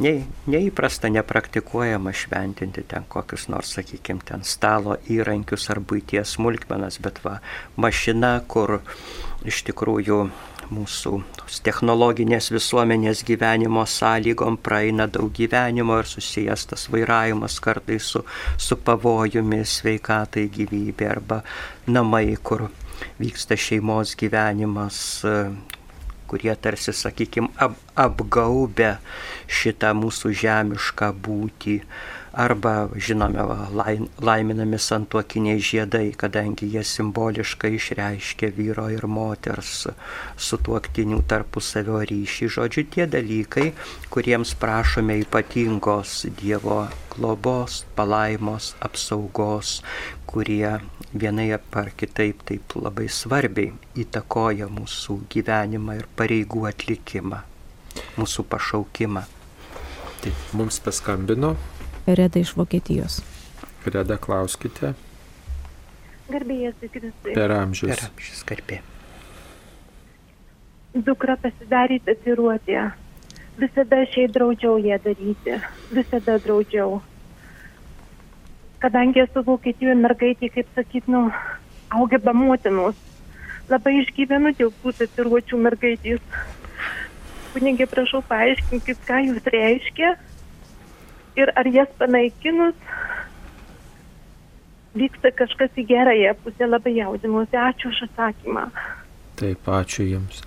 [0.01, 0.13] ne,
[0.49, 7.37] neįprasta, nepraktikuojama šventinti ten kokius nors, sakykime, ten stalo įrankius ar būties smulkmenas, bet va,
[7.77, 8.79] mašina, kur
[9.47, 10.19] iš tikrųjų
[10.73, 11.17] mūsų
[11.65, 18.23] technologinės visuomenės gyvenimo sąlygom praeina daug gyvenimo ir susijęs tas vairavimas kartais su,
[18.57, 21.41] su pavojumi sveikatai gyvybė arba
[21.87, 22.69] namai, kur
[23.19, 24.97] vyksta šeimos gyvenimas,
[26.31, 28.97] kurie tarsi, sakykime, ap, apgaubia
[29.51, 31.79] šitą mūsų žemišką būtį
[32.33, 33.39] arba, žinome,
[34.21, 39.85] laiminami santuokiniai žiedai, kadangi jie simboliškai išreiškia vyro ir moters
[40.47, 42.49] sutuoktinių tarpusavio ryšį.
[42.57, 43.67] Žodžiu, tie dalykai,
[44.09, 49.83] kuriems prašome ypatingos Dievo globos, palaimos, apsaugos,
[50.25, 50.79] kurie
[51.13, 57.43] vienai ar kitaip taip labai svarbiai įtakoja mūsų gyvenimą ir pareigų atlikimą,
[58.17, 59.27] mūsų pašaukimą.
[60.23, 61.53] Taip, mums paskambino
[62.05, 63.21] Reda iš Vokietijos.
[63.85, 64.91] Reda, klauskite.
[66.27, 67.29] Garbėjas Kristus.
[67.31, 67.93] Per amžius.
[67.93, 68.79] Per amžius garbė.
[71.07, 72.89] Dukra pasidarė tatiruotę.
[73.61, 75.55] Visada aš jai draudžiau ją daryti.
[75.95, 76.99] Visada draudžiau.
[78.83, 81.29] Kadangi esu Vokietijoje mergaitė, kaip sakyt, nu,
[81.87, 82.99] augia be motinos.
[83.71, 86.23] Labai išgyvenu dėl tų tatiruočių mergaitės.
[87.55, 90.15] Kunigė, prašau paaiškinkit, ką jūs reiškia
[91.39, 92.75] ir ar jas panaikinus
[94.97, 97.57] vyksta kažkas į gerąją pusę, labai jaudinuosi.
[97.57, 98.67] Ačiū už atsakymą.
[99.39, 100.43] Taip, ačiū Jums.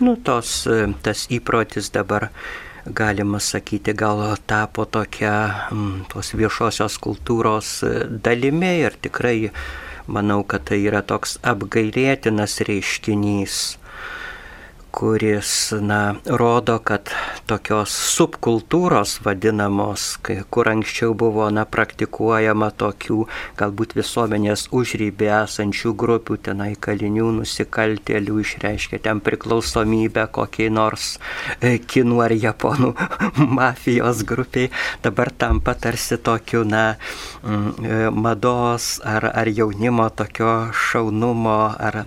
[0.00, 0.64] Nu, tos,
[1.04, 2.30] tas įprotis dabar
[2.86, 5.34] galima sakyti, gal tapo tokia
[6.10, 7.80] tos viešosios kultūros
[8.24, 9.50] dalimi ir tikrai
[10.10, 13.60] manau, kad tai yra toks apgailėtinas reiškinys
[14.90, 17.10] kuris, na, rodo, kad
[17.46, 20.18] tokios subkultūros vadinamos,
[20.50, 23.24] kur anksčiau buvo, na, praktikuojama tokių
[23.60, 31.12] galbūt visuomenės užrybė esančių grupių, tenai kalinių, nusikaltėlių išreiškia ten priklausomybę kokiai nors
[31.60, 32.94] e, kinų ar japonų
[33.58, 34.72] mafijos grupiai,
[35.04, 36.86] dabar tampa tarsi tokiu, na,
[37.44, 42.04] e, mados ar, ar jaunimo tokio šaunumo ar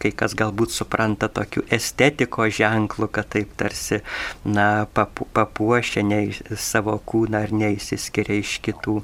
[0.00, 4.00] kai kas galbūt supranta tokių estetiko ženklų, kad taip tarsi,
[4.44, 6.20] na, papu, papuošia ne
[6.60, 8.98] savo kūną ar neįsiskiria iš kitų.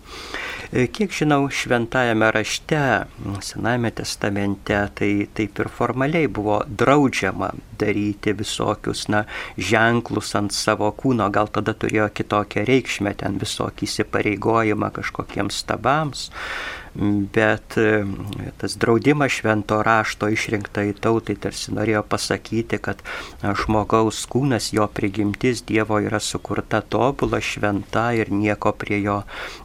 [0.71, 2.83] E, kiek žinau, šventajame rašte,
[3.47, 9.25] Sename testamente, tai taip ir formaliai buvo draudžiama daryti visokius, na,
[9.59, 16.31] ženklus ant savo kūno, gal tada turėjo kitokią reikšmę, ten visokį įsipareigojimą kažkokiems stabams
[17.33, 18.05] bet e,
[18.57, 23.03] tas draudimas švento rašto išrinktai tautai tarsi norėjo pasakyti, kad
[23.43, 29.19] žmogaus kūnas, jo prigimtis Dievo yra sukurta tobula, šventa ir nieko prie jo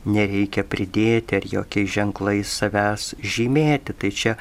[0.06, 3.96] nereikia pridėti ar jokiais ženklais savęs žymėti.
[4.02, 4.36] Tai čia,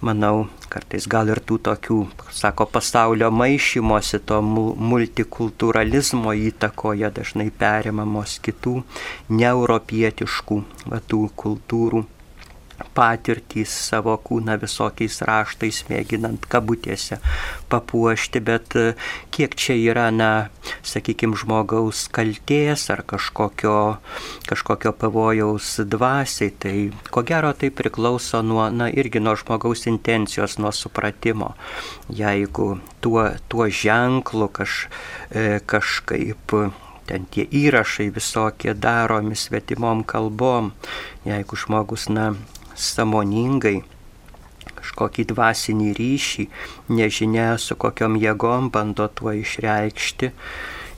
[0.00, 1.98] manau, kartais gal ir tų tokių,
[2.32, 8.78] sako, pasaulio maišymosi, to multikulturalizmo įtakoje dažnai perimamos kitų
[9.28, 12.06] neuropietiškų va, tų kultūrų
[12.94, 17.20] patirtys savo kūną visokiais raštais, mėginant kabutėse
[17.72, 18.84] papuošti, bet e,
[19.34, 20.30] kiek čia yra, na,
[20.86, 23.76] sakykime, žmogaus kalties ar kažkokio,
[24.50, 26.74] kažkokio pavojaus dvasiai, tai
[27.10, 31.54] ko gero tai priklauso nuo, na, irgi nuo žmogaus intencijos, nuo supratimo.
[32.10, 34.86] Jeigu tuo, tuo ženklu kaž,
[35.30, 36.56] e, kažkaip
[37.10, 40.70] ten tie įrašai visokie daromi svetimom kalbom,
[41.26, 42.30] jeigu žmogus, na,
[42.80, 43.78] samoningai
[44.80, 46.44] kažkokį dvasinį ryšį,
[46.96, 50.32] nežinia su kokiom jėgom bando tuo išreikšti,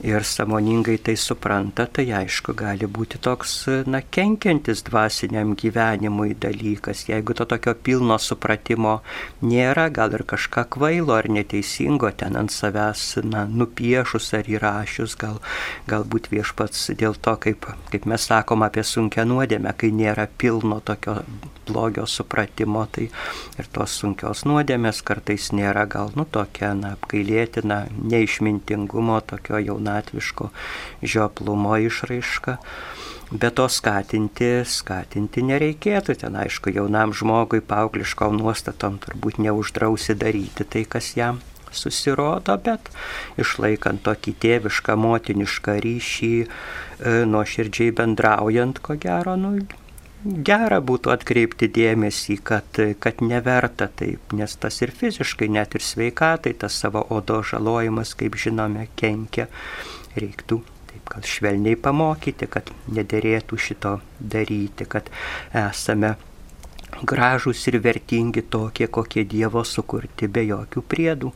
[0.03, 3.53] ir samoningai tai supranta, tai aišku gali būti toks,
[3.87, 7.05] na, kenkiantis dvasiniam gyvenimui dalykas.
[7.07, 8.99] Jeigu to tokio pilno supratimo
[9.47, 15.39] nėra, gal ir kažką kvailo ar neteisingo ten ant savęs, na, nupiešus ar įrašius, gal,
[15.87, 21.21] galbūt viešpats dėl to, kaip, kaip mes sakom apie sunkę nuodėmę, kai nėra pilno tokio
[21.69, 23.09] blogio supratimo, tai
[23.61, 30.51] ir tos sunkios nuodėmės kartais nėra gal, nu, tokia, na, apgailėtina, neišmintingumo, tokio jauna jaunatviško
[31.03, 32.57] žioplumo išraiška.
[33.33, 36.19] Bet to skatinti, skatinti nereikėtų.
[36.21, 41.41] Ten aišku, jaunam žmogui paaugliškom nuostatom turbūt neuždrausi daryti tai, kas jam
[41.73, 42.91] susirodo, bet
[43.41, 49.55] išlaikant tokį tėvišką, motinišką ryšį, e, nuoširdžiai bendraujant, ko gero, nu,
[50.25, 56.55] gera būtų atkreipti dėmesį, kad, kad neverta taip, nes tas ir fiziškai, net ir sveikatai,
[56.59, 59.49] tas savo odo žalojimas, kaip žinome, kenkia
[60.17, 60.63] reiktų
[60.93, 65.11] taip gal švelniai pamokyti, kad nederėtų šito daryti, kad
[65.57, 66.15] esame
[67.03, 71.35] gražūs ir vertingi tokie, kokie Dievo sukurti be jokių priedų.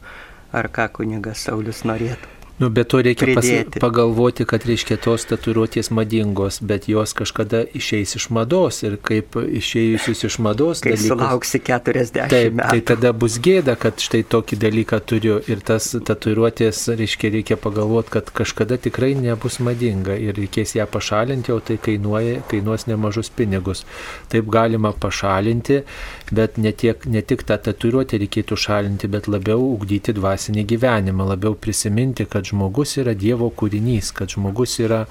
[0.56, 2.35] Ar ką kunigas Saulis norėtų?
[2.58, 3.46] Nu, bet to reikia pas,
[3.80, 10.24] pagalvoti, kad reiškia tos tatuiruotės madingos, bet jos kažkada išeis iš mados ir kaip išėjusius
[10.30, 10.80] iš mados.
[10.80, 12.70] Kai dalykus, sulauksi 40 taip, tai metų.
[12.70, 18.14] Tai tada bus gėda, kad štai tokį dalyką turiu ir tas tatuiruotės, reiškia, reikia pagalvoti,
[18.16, 23.84] kad kažkada tikrai nebus madinga ir reikės ją pašalinti, o tai kainuoja, kainuos nemažus pinigus.
[24.32, 25.82] Taip galima pašalinti,
[26.30, 31.54] bet ne, tiek, ne tik tą tatuiruotę reikėtų šalinti, bet labiau ugdyti dvasinį gyvenimą, labiau
[31.54, 35.04] prisiminti, kad žmogus yra Dievo kūrinys, kad žmogus yra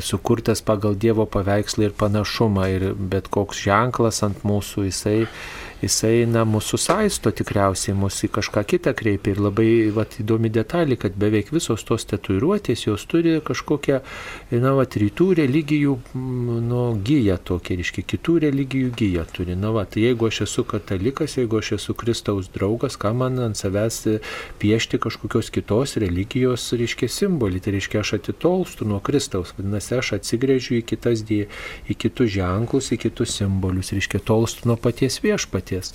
[0.00, 5.18] sukurtas pagal Dievo paveikslą ir panašumą ir bet koks ženklas ant mūsų jisai
[5.82, 9.34] jisai, na, mūsų saisto tikriausiai, mūsų į kažką kitą kreipia.
[9.34, 14.00] Ir labai vat, įdomi detalė, kad beveik visos tos tatuiruotės jos turi kažkokią,
[14.62, 19.56] na, vat, rytų religijų, nu, gyją tokia, reiškia, kitų religijų gyją turi.
[19.58, 24.00] Na, vat, jeigu aš esu katalikas, jeigu aš esu Kristaus draugas, ką man ant savęs
[24.62, 27.62] piešti kažkokios kitos religijos, reiškia, simbolį.
[27.62, 33.00] Tai reiškia, aš atitolstu nuo Kristaus, vadinasi, aš atsigrėžiu į, kitas, į kitus ženklus, į
[33.06, 35.92] kitus simbolius, reiškia, tolstu nuo paties viešpatį mirties.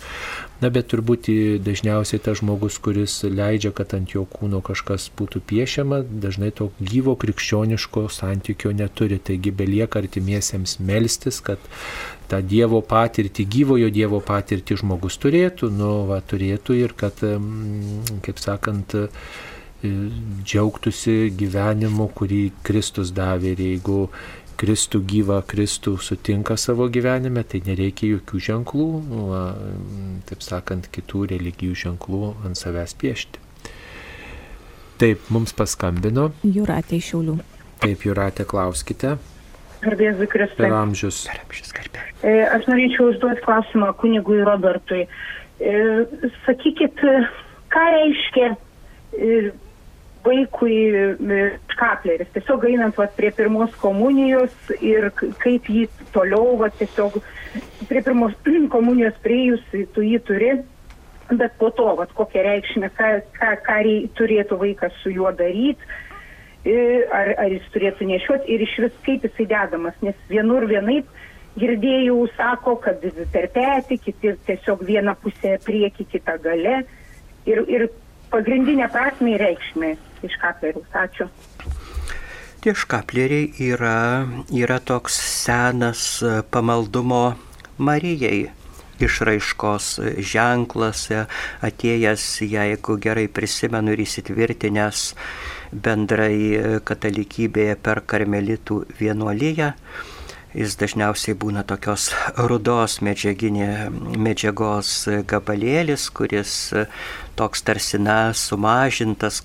[0.61, 1.29] Na, bet turbūt
[1.61, 7.15] dažniausiai tas žmogus, kuris leidžia, kad ant jo kūno kažkas būtų piešiama, dažnai to gyvo
[7.15, 9.19] krikščioniško santykio neturi.
[9.19, 11.59] Taigi belieka artimiesiems melstis, kad
[12.27, 17.21] tą Dievo patirtį, gyvojo Dievo patirtį žmogus turėtų, nu, va, turėtų ir kad,
[18.25, 18.97] kaip sakant,
[19.77, 23.53] džiaugtųsi gyvenimu, kurį Kristus davė.
[23.53, 23.99] Ir jeigu
[24.57, 28.87] Kristų gyvą Kristų sutinka savo gyvenime, tai nereikia jokių ženklų,
[29.29, 29.41] va,
[30.29, 33.43] taip sakant, kitų religijų ženklų ant savęs piešti.
[34.97, 36.31] Taip, mums paskambino.
[36.41, 37.37] Juratė iš Šiaulių.
[37.83, 39.17] Taip, Juratė, klauskite.
[39.83, 40.63] Garbėzui Kristui.
[40.63, 41.19] Per amžius.
[41.29, 42.05] Per amžius garbė.
[42.55, 45.03] Aš norėčiau užduoti klausimą kunigui Robertui.
[46.47, 47.03] Sakykit,
[47.73, 48.49] ką reiškia
[50.25, 50.77] vaikui
[51.77, 55.85] škapleris, tiesiog einant vat, prie pirmos komunijos ir kaip jį
[56.15, 57.19] toliau, vat, tiesiog
[57.89, 58.33] prie pirmos
[58.75, 59.61] komunijos priejus,
[59.93, 60.51] tu jį turi,
[61.29, 63.79] bet po to, vat, kokią reikšmę, ką, ką, ką
[64.17, 65.85] turėtų vaikas su juo daryti,
[67.13, 71.07] ar, ar jis turėtų nešioti ir iš vis kaip jisai dedamas, nes vienur vienaip
[71.57, 76.81] girdėjau, sako, kad per petį, kiti tiesiog vieną pusę prieki, kitą gale.
[77.47, 77.87] Ir, ir
[78.33, 79.93] pagrindinė prasme ir reikšmė
[80.27, 80.89] iš kaplerius.
[81.05, 81.29] Ačiū.
[82.57, 87.35] Tie škapleriai yra, yra toks senas pamaldumo
[87.77, 88.47] Marijai
[88.97, 91.03] išraiškos ženklas,
[91.61, 95.03] atėjęs, jeigu gerai prisimenu ir įsitvirtinęs
[95.71, 99.73] bendrai katalikybėje per karmelitų vienuolyje.
[100.57, 102.09] Jis dažniausiai būna tokios
[102.49, 104.93] rudos medžiagos
[105.29, 106.73] gabalėlis, kuris
[107.37, 109.43] toks tarsi na sumažintas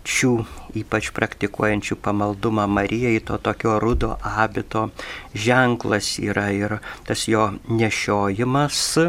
[0.00, 4.90] karmeličių, ypač praktikuojančių pamaldumą Marijai, to tokio rudo abito
[5.34, 9.00] ženklas yra ir tas jo nešiojimas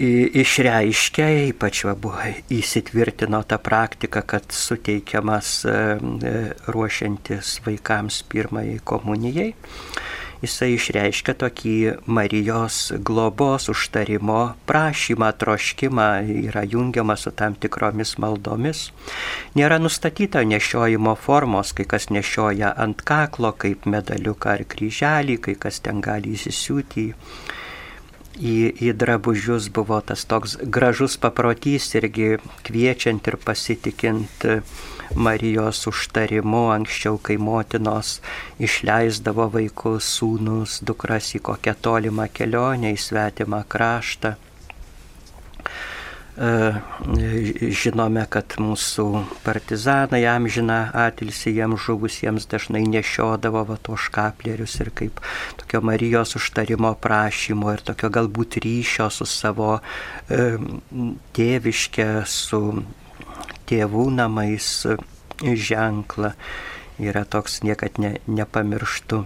[0.00, 2.16] išreiškia, ypač va, buvo
[2.48, 5.66] įsitvirtino ta praktika, kad suteikiamas
[6.66, 9.54] ruošiantis vaikams pirmai komunijai
[10.40, 11.74] jisai išreiškia tokį
[12.06, 16.08] Marijos globos užtarimo prašymą, troškimą,
[16.50, 18.88] yra jungiama su tam tikromis maldomis.
[19.58, 25.82] Nėra nustatyta nešiojimo formos, kai kas nešioja ant kaklo, kaip medaliuką ar kryželį, kai kas
[25.84, 27.10] ten gali įsisiūti
[28.40, 34.46] į, į drabužius buvo tas toks gražus paprotys irgi kviečiant ir pasitikint
[35.14, 38.20] Marijos užtarimu anksčiau, kai motinos
[38.62, 44.36] išleisdavo vaikus, sūnus, dukras į kokią tolimą kelionę, į svetimą kraštą.
[46.40, 46.50] E,
[47.74, 49.04] žinome, kad mūsų
[49.44, 55.20] partizanai amžina atilsi jiems žuvusiems dažnai nešiodavo va to škaplerius ir kaip
[55.60, 59.74] tokio Marijos užtarimo prašymo ir tokio galbūt ryšio su savo
[60.30, 60.56] e,
[61.36, 62.62] tėviške, su
[63.70, 64.74] tėvų namais
[65.42, 66.34] ženklą.
[67.00, 69.24] Yra toks niekad ne, nepamirštu.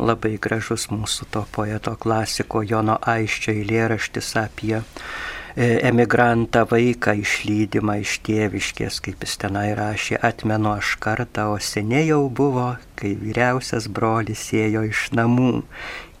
[0.00, 4.84] Labai gražus mūsų to poeto klasiko Jono Aiščio eilėraštis apie e,
[5.88, 12.22] emigrantą vaiką išlydimą iš tėviškės, kaip jis tenai rašė, atmenu aš kartą, o seniai jau
[12.28, 15.52] buvo, kai vyriausias brolis ėjo iš namų,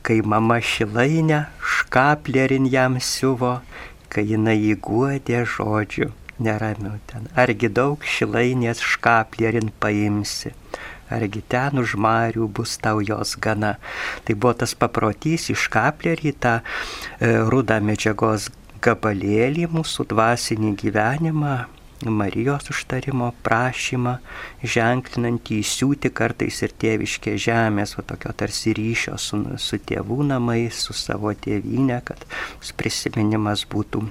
[0.04, 1.46] kai mama šilainę
[1.76, 3.58] škaplerin jam siuvo,
[4.12, 7.28] kai jinai įguodė žodžiu neramiu ten.
[7.38, 10.54] Argi daug šilainės škaplėrin paimsi,
[11.12, 13.76] argi ten už marių bus tau jos gana.
[14.24, 18.48] Tai buvo tas paprotys iš kaplėrį tą e, rudą medžiagos
[18.84, 21.58] gabalėlį mūsų dvasinį gyvenimą.
[22.00, 24.14] Marijos užtarimo prašymą,
[24.64, 30.96] ženklinant įsiūti kartais ir tėviškė žemės, o tokio tarsi ryšio su, su tėvų namais, su
[30.96, 32.24] savo tėvynė, kad
[32.80, 34.06] prisiminimas būtų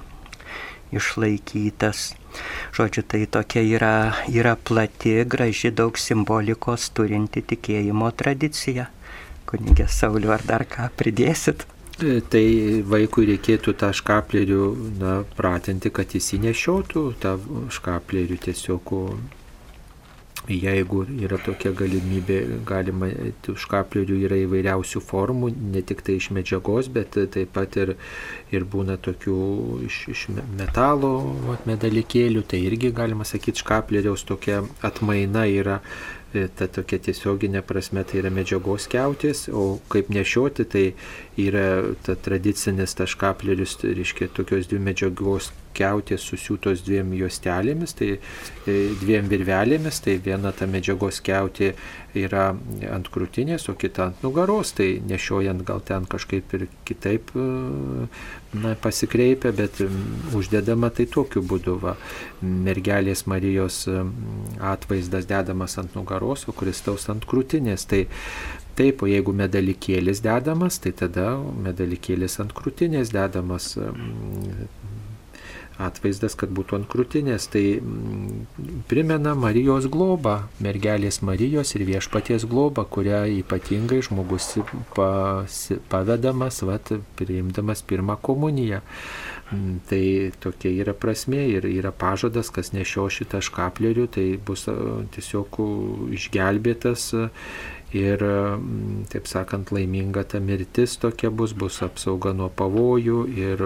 [0.94, 2.12] išlaikytas.
[2.76, 3.94] Žodžiu, tai tokia yra,
[4.30, 8.88] yra plati, graži, daug simbolikos turinti tikėjimo tradicija.
[9.50, 11.66] Kunigė Sauliu, ar dar ką pridėsit?
[12.00, 12.44] E, tai
[12.86, 14.62] vaikui reikėtų tą škaplerių
[15.00, 17.34] na, pratinti, kad jis įnešiotų tą
[17.76, 18.94] škaplerių tiesiog
[20.48, 23.10] Jeigu yra tokia galimybė, galima,
[23.52, 27.92] už kaplerių yra įvairiausių formų, ne tik tai iš medžiagos, bet taip pat ir,
[28.50, 29.36] ir būna tokių
[29.86, 30.24] iš, iš
[30.56, 31.12] metalo
[31.68, 35.82] medalikėlių, tai irgi galima sakyti, škapleriaus tokia atmaina yra
[36.32, 40.86] e, ta tokia tiesioginė prasme tai yra medžiagos keutės, o kaip nešioti tai
[41.36, 41.66] yra
[42.06, 49.30] ta tradicinis taškaplerius, tai reiškia tokios dvi medžiagos keutės susiūtos dviem juostelėmis, tai e, dviem
[49.30, 51.72] virvelėmis, tai viena ta medžiagos keutė
[52.18, 52.50] yra
[52.90, 57.48] ant krūtinės, o kita ant nugaros, tai nešiojant gal ten kažkaip ir kitaip e,
[58.60, 59.82] na, pasikreipia, bet
[60.36, 61.78] uždedama tai tokiu būdu.
[61.80, 61.96] Va,
[62.40, 63.84] mergelės Marijos
[64.72, 67.86] atvaizdas dedamas ant nugaros, o Kristaus ant krūtinės.
[67.90, 68.04] Tai
[68.80, 71.34] Taip, o jeigu medalikėlis dedamas, tai tada
[71.66, 73.74] medalikėlis ant krūtinės dedamas
[75.86, 77.48] atvaizdas, kad būtų ant krūtinės.
[77.52, 77.64] Tai
[78.90, 84.52] primena Marijos globą, mergelės Marijos ir viešpaties globą, kurią ypatingai žmogus
[85.90, 88.82] pavedamas, vat, priimdamas pirmą komuniją.
[89.90, 90.04] Tai
[90.38, 94.68] tokia yra prasme ir yra pažadas, kas nešio šitą škaplerių, tai bus
[95.16, 95.58] tiesiog
[96.14, 97.08] išgelbėtas
[97.96, 98.22] ir,
[99.10, 103.64] taip sakant, laiminga ta mirtis tokia bus, bus apsauga nuo pavojų ir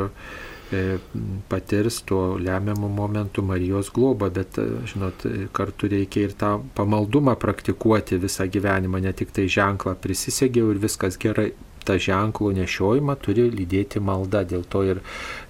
[1.48, 8.18] patirs tuo lemiamu momentu Marijos globą, bet, e, žinot, kartu reikia ir tą pamaldumą praktikuoti
[8.22, 11.52] visą gyvenimą, ne tik tai ženklą prisisegiau ir viskas gerai,
[11.86, 15.00] tą ženklų nešiojimą turi lydėti malda, dėl to ir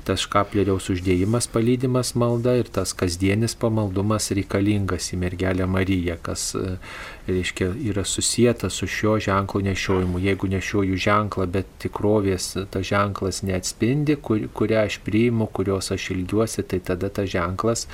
[0.04, 6.74] tas škapleriaus uždėjimas palydimas malda ir tas kasdienis pamaldumas reikalingas į mergelę Mariją, kas e,
[7.28, 10.20] reiškia, yra susijęta su šio ženklo nešiojimu.
[10.26, 16.66] Jeigu nešioju ženklą, bet tikrovės tas ženklas neatspindi, kur, kurią aš priimu, kurios aš ilgiuosi,
[16.68, 17.88] tai tada tas ženklas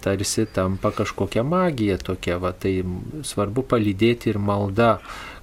[0.00, 2.38] tarsi tampa kažkokia magija tokia.
[2.40, 2.80] Va, tai
[3.26, 4.96] svarbu palydėti ir malda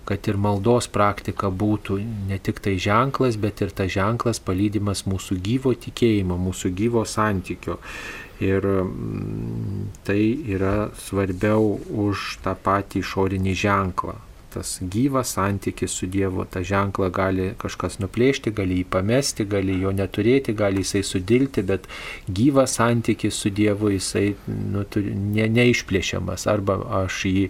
[0.08, 5.40] kad ir maldos praktika būtų ne tik tai ženklas, bet ir tas ženklas palydimas mūsų
[5.44, 7.80] gyvo tikėjimo, mūsų gyvo santykio.
[8.44, 10.22] Ir mm, tai
[10.56, 11.76] yra svarbiau
[12.06, 14.18] už tą patį išorinį ženklą
[14.58, 19.92] tas gyvas santykis su Dievu, tą ženklą gali kažkas nuplėšti, gali jį pamesti, gali jo
[19.96, 21.88] neturėti, gali jisai sudilti, bet
[22.40, 26.48] gyvas santykis su Dievu jisai nu, ne, neišplėšiamas.
[26.50, 27.46] Arba aš jį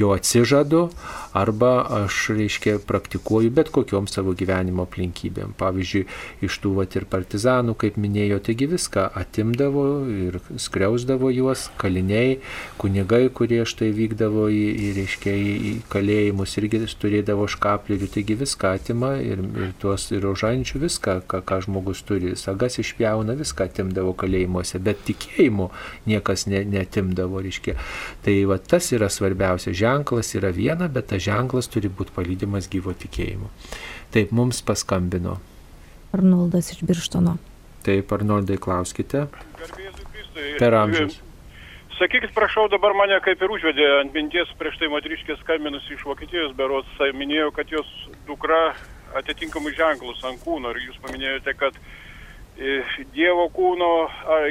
[0.00, 0.88] jo atsižadu,
[1.36, 1.72] arba
[2.04, 5.52] aš, reiškia, praktikuoju bet kokiom savo gyvenimo aplinkybėm.
[5.60, 6.06] Pavyzdžiui,
[6.46, 12.40] iš tų vat ir partizanų, kaip minėjo, taigi viską atimdavo ir skriausdavo juos, kaliniai,
[12.80, 19.12] kunigai, kurie štai vykdavo į, į, reiškia, į, kalėjimus, irgi turėdavo škaplerių, taigi viską atima
[19.22, 24.80] ir, ir tuos ir rožančių, viską, ką, ką žmogus turi, sagas išpjauna, viską atimdavo kalėjimuose,
[24.82, 25.70] bet tikėjimu
[26.10, 27.76] niekas ne, netimdavo, reiškia.
[28.24, 32.94] Tai va tas yra svarbiausia ženklas yra viena, bet tas ženklas turi būti palydimas gyvo
[32.94, 33.50] tikėjimu.
[34.14, 35.38] Taip, mums paskambino.
[36.14, 37.36] Arnoldas iš Birštono.
[37.86, 39.26] Taip, Arnoldai, klauskite.
[40.58, 41.20] Per amžius.
[42.00, 46.54] Sakykit, prašau, dabar mane kaip ir užvedė ant minties prieš tai moteriškė skambinus iš Vokietijos
[46.56, 47.88] berots, minėjo, kad jos
[48.28, 48.72] dukra
[49.20, 51.76] atitinkamų ženklus ant kūno ir jūs paminėjote, kad
[53.14, 53.88] Dievo kūno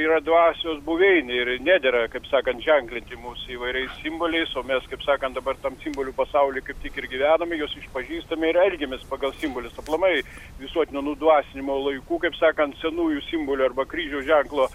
[0.00, 5.36] yra dvasios buveinė ir nedėra, kaip sakant, ženklinti mūsų įvairiais simboliais, o mes, kaip sakant,
[5.38, 9.76] dabar tam simbolių pasaulyje kaip tik ir gyvename, juos išpažįstame ir elgiamės pagal simbolius.
[9.78, 10.24] Aplamai
[10.58, 14.66] visuotinio nudvasinimo laikų, kaip sakant, senųjų simbolių arba kryžiaus ženklo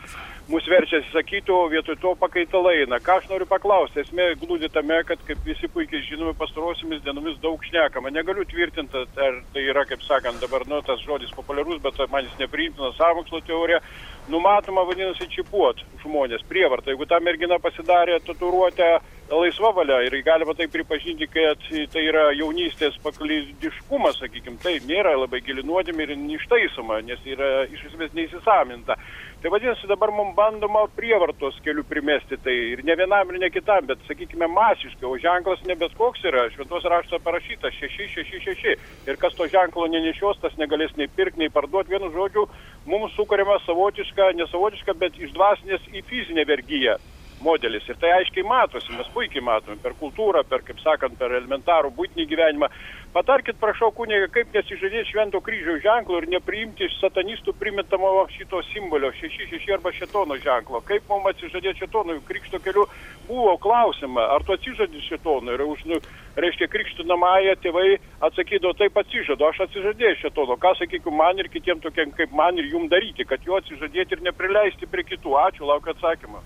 [0.48, 3.00] mus verčia atsisakyti, o vietoj to pakaitalai eina.
[3.02, 7.64] Ką aš noriu paklausti, esmė glūdi tame, kad, kaip visi puikiai žinome, pastarosiamis dienomis daug
[7.66, 8.14] šnekama.
[8.14, 12.38] Negaliu tvirtinti, ar tai yra, kaip sakant, dabar, nu, tas žodis populiarus, bet man jis
[12.44, 13.82] nepriimtinas sąmokslo teorija.
[14.30, 16.94] Numatoma, vadinasi, čipuot žmonės, prievarta.
[16.94, 18.96] Jeigu ta mergina pasidarė tatuiruotę
[19.32, 21.62] laisva valia ir galima tai pripažinti, kad
[21.94, 27.88] tai yra jaunystės paklydiškumas, sakykime, tai nėra labai gili nuodėmė ir neištaisoma, nes yra iš
[27.90, 29.00] esmės neįsisaminta.
[29.46, 33.86] Tai vadinasi, dabar mums bandoma prievartos kelių primesti tai ir ne vienam, ir ne kitam,
[33.86, 38.74] bet, sakykime, masiškai, o ženklas ne bet koks yra, šventos rašto parašyta 666
[39.06, 42.48] ir kas to ženklo nenešios, tas negalės nei pirkti, nei parduoti, vienu žodžiu,
[42.90, 46.98] mums sukuriama savotiška, nesavotiška, bet iš dvasinės į fizinę vergyją
[47.46, 47.86] modelis.
[47.90, 52.28] Ir tai aiškiai matosi, mes puikiai matome per kultūrą, per, kaip sakant, per elementarų būtinį
[52.32, 52.70] gyvenimą.
[53.16, 59.14] Patarkit, prašau, kuniga, kaip nesižadėti švento kryžiaus ženklo ir nepriimti iš satanistų primetamo šito simbolio,
[59.16, 60.82] 666 arba šetono ženklo.
[60.84, 62.84] Kaip mums atsižadėti šetono, krikšto keliu
[63.30, 66.02] buvo klausima, ar tu atsižadė šetono ir už, nu,
[66.44, 67.86] reiškia, krikšto namąją tėvai
[68.28, 70.60] atsakydavo, taip atsižadu, aš atsižadėjau šetono.
[70.60, 74.28] Ką sakykim man ir kitiem tokiem kaip man ir jum daryti, kad juo atsižadėti ir
[74.28, 75.40] neprileisti prie kitų.
[75.46, 76.44] Ačiū, laukiu atsakymą.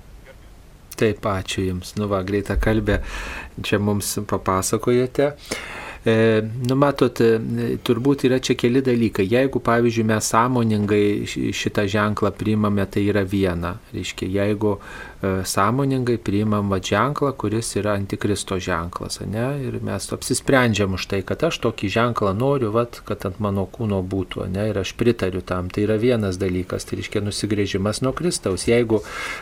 [1.02, 1.98] Taip, ačiū Jums.
[1.98, 3.02] Nu, va, greitą kalbę
[3.66, 5.34] čia mums papasakojate.
[6.06, 9.26] E, nu, matot, e, turbūt yra čia keli dalykai.
[9.28, 13.76] Jeigu, pavyzdžiui, mes sąmoningai šitą ženklą priimame, tai yra viena.
[13.94, 14.78] Reiškia, jeigu
[15.22, 19.48] sąmoningai priimam va ženklą, kuris yra antikristo ženklas, ne?
[19.68, 24.00] Ir mes apsisprendžiam už tai, kad aš tokį ženklą noriu, va, kad ant mano kūno
[24.00, 24.70] būtų, ne?
[24.72, 25.68] Ir aš pritariu tam.
[25.68, 28.64] Tai yra vienas dalykas, tai reiškia nusigrėžimas nuo Kristaus.
[28.70, 29.02] Jeigu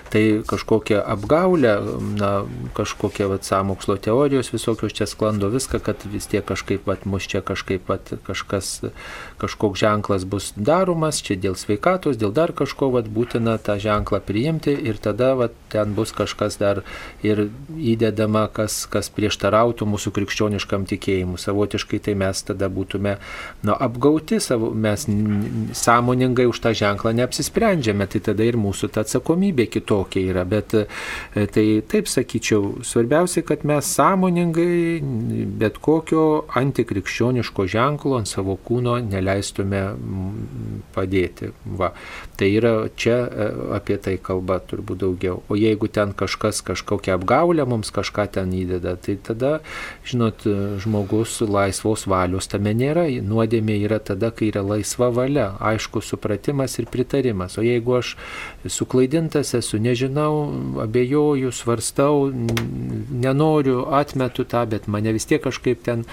[0.09, 1.75] tai kažkokia apgaulė,
[2.17, 2.31] na,
[2.77, 7.43] kažkokia va, samokslo teorijos visokios čia sklando viską, kad vis tiek kažkaip, va, mus čia
[7.45, 8.89] kažkaip, va, kažkas,
[9.37, 14.73] kažkoks ženklas bus daromas, čia dėl sveikatos, dėl dar kažko, va, būtina tą ženklą priimti
[14.73, 16.81] ir tada va, ten bus kažkas dar
[17.25, 21.39] ir įdedama, kas, kas prieštarautų mūsų krikščioniškam tikėjimui.
[21.41, 23.17] Savotiškai tai mes tada būtume
[23.67, 25.07] nu, apgauti, savo, mes
[25.77, 30.45] sąmoningai už tą ženklą neapsisprendžiame, tai tada ir mūsų ta atsakomybė kitokia yra.
[30.47, 30.85] Bet e,
[31.33, 35.01] tai taip sakyčiau, svarbiausia, kad mes sąmoningai
[35.59, 36.25] bet kokio
[36.57, 39.83] antikrikščioniško ženklo ant savo kūno neleistume
[40.95, 41.51] padėti.
[41.79, 41.93] Va.
[42.37, 45.39] Tai yra čia e, apie tai kalba turbūt daugiau.
[45.49, 49.51] O jeigu ten kažkas kažkokią apgaulę mums kažką ten įdeda, tai tada,
[50.05, 50.45] žinot,
[50.83, 53.07] žmogus laisvos valios tame nėra.
[53.25, 57.57] Nuodėmė yra tada, kai yra laisva valia, aišku supratimas ir pritarimas.
[57.57, 58.13] O jeigu aš
[58.69, 66.05] suklaidintas esu, nežinau, abejoju, svarstau, nenoriu, atmetu tą, bet mane vis tiek kažkaip ten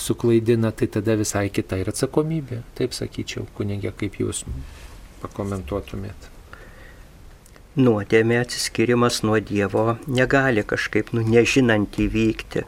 [0.00, 2.62] suklaidina, tai tada visai kita ir atsakomybė.
[2.80, 4.46] Taip sakyčiau, kunigė, kaip jūs
[5.24, 6.30] pakomentuotumėt
[7.76, 12.64] nuodėmė atsiskirimas nuo Dievo negali kažkaip, nu, nežinant įvykti.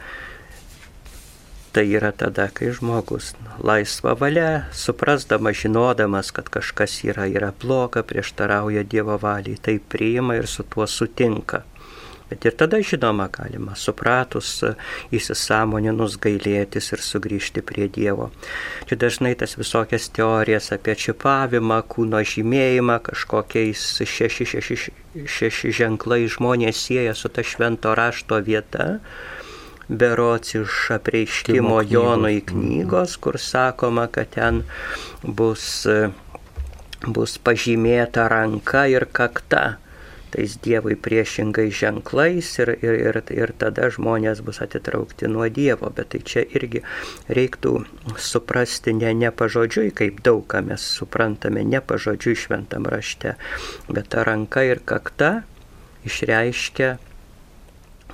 [1.77, 8.87] Tai yra tada, kai žmogus laisva valia, suprasdamas, žinodamas, kad kažkas yra, yra bloga, prieštarauja
[8.89, 11.63] Dievo valiai, tai priima ir su tuo sutinka.
[12.27, 14.49] Bet ir tada, žinoma, galima supratus,
[15.15, 18.33] įsisamoninus gailėtis ir sugrįžti prie Dievo.
[18.91, 24.79] Čia dažnai tas visokias teorijas apie čipavimą, kūno žymėjimą, kažkokiais šeši, šeši,
[25.37, 28.89] šeši ženklai žmonės sieja su ta švento rašto vieta.
[29.87, 34.65] Berots iš apreiškimo Jonui knygos, kur sakoma, kad ten
[35.23, 35.87] bus,
[37.07, 39.77] bus pažymėta ranka ir kakta
[40.33, 45.91] tais Dievui priešingais ženklais ir, ir, ir, ir tada žmonės bus atitraukti nuo Dievo.
[45.95, 46.83] Bet tai čia irgi
[47.29, 47.75] reiktų
[48.19, 53.37] suprasti ne, ne pažodžiui, kaip daug ką mes suprantame, ne pažodžiui šventam rašte,
[53.89, 55.43] bet ta ranka ir kakta
[56.07, 56.97] išreiškia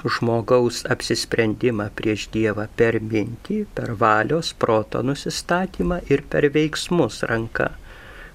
[0.03, 7.73] žmogaus apsisprendimą prieš Dievą per mintį, per valios, proto nusistatymą ir per veiksmus ranka.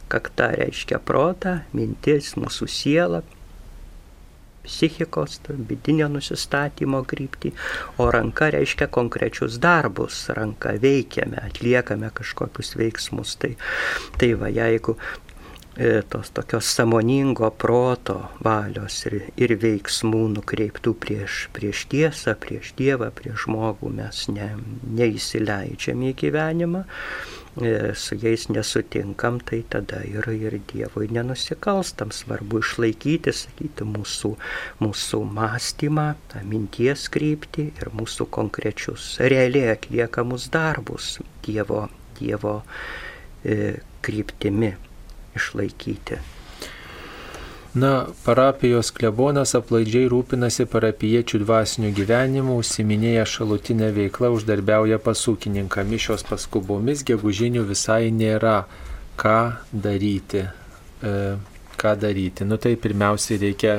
[0.08, 3.24] Kakta reiškia protą, mintis, mūsų sielą,
[4.68, 5.40] psichikos,
[5.70, 7.54] vidinio nusistatymo kryptį,
[8.02, 13.38] o ranka reiškia konkrečius darbus, ranka veikiame, atliekame kažkokius veiksmus.
[13.42, 13.54] Tai,
[14.20, 14.98] tai va, jeigu
[15.78, 23.12] e, tos tokios samoningo proto, valios ir, ir veiksmų nukreiptų prieš, prieš tiesą, prieš Dievą,
[23.16, 24.52] prieš žmogų mes ne,
[25.00, 26.86] neįsileidžiame į gyvenimą,
[27.98, 32.12] su jais nesutinkam, tai tada ir, ir Dievui nenusikalstam.
[32.14, 34.34] Svarbu išlaikyti, sakyti, mūsų,
[34.84, 41.88] mūsų mąstymą, tą minties kryptį ir mūsų konkrečius realiai atliekamus darbus Dievo,
[42.20, 42.60] dievo
[43.44, 44.74] e, kryptimi
[45.38, 46.37] išlaikyti.
[47.78, 55.84] Na, parapijos klebonas aplaidžiai rūpinasi parapiečių dvasinių gyvenimų, užsiminėja šalutinę veiklą, uždarbiauja pasūkininką.
[55.90, 58.62] Mišios paskubomis gegužinių visai nėra
[59.20, 59.38] ką
[59.86, 60.46] daryti.
[60.48, 61.14] E,
[61.78, 62.46] ką daryti.
[62.46, 63.76] Nu tai pirmiausiai reikia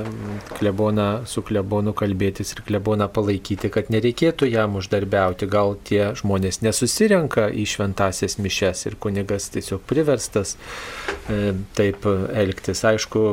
[0.59, 5.49] kleboną, su klebonu kalbėtis ir kleboną palaikyti, kad nereikėtų jam uždarbiauti.
[5.51, 10.57] Gal tie žmonės nesusirenka į šventasias mišes ir kunigas tiesiog priverstas
[11.29, 12.85] e, taip elgtis.
[12.89, 13.25] Aišku,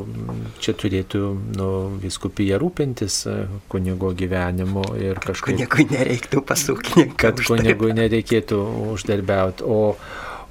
[0.63, 1.23] čia turėtų
[1.55, 1.71] nu,
[2.03, 3.37] viskupija rūpintis e,
[3.71, 5.55] kunigo gyvenimu ir kažkaip.
[5.55, 7.17] Kunigui nereiktų pasūkinti.
[7.21, 8.61] Kad kunigui nereikėtų
[8.95, 9.65] uždarbiauti.
[9.65, 9.95] O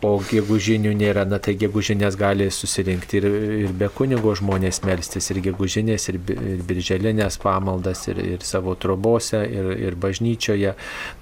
[0.05, 3.27] o gegužinių nėra, na tai gegužinės gali susirinkti ir,
[3.65, 9.41] ir be kunigo žmonės melstis, ir gegužinės, ir, ir birželinės pamaldas, ir, ir savo trobose,
[9.49, 10.75] ir, ir bažnyčioje.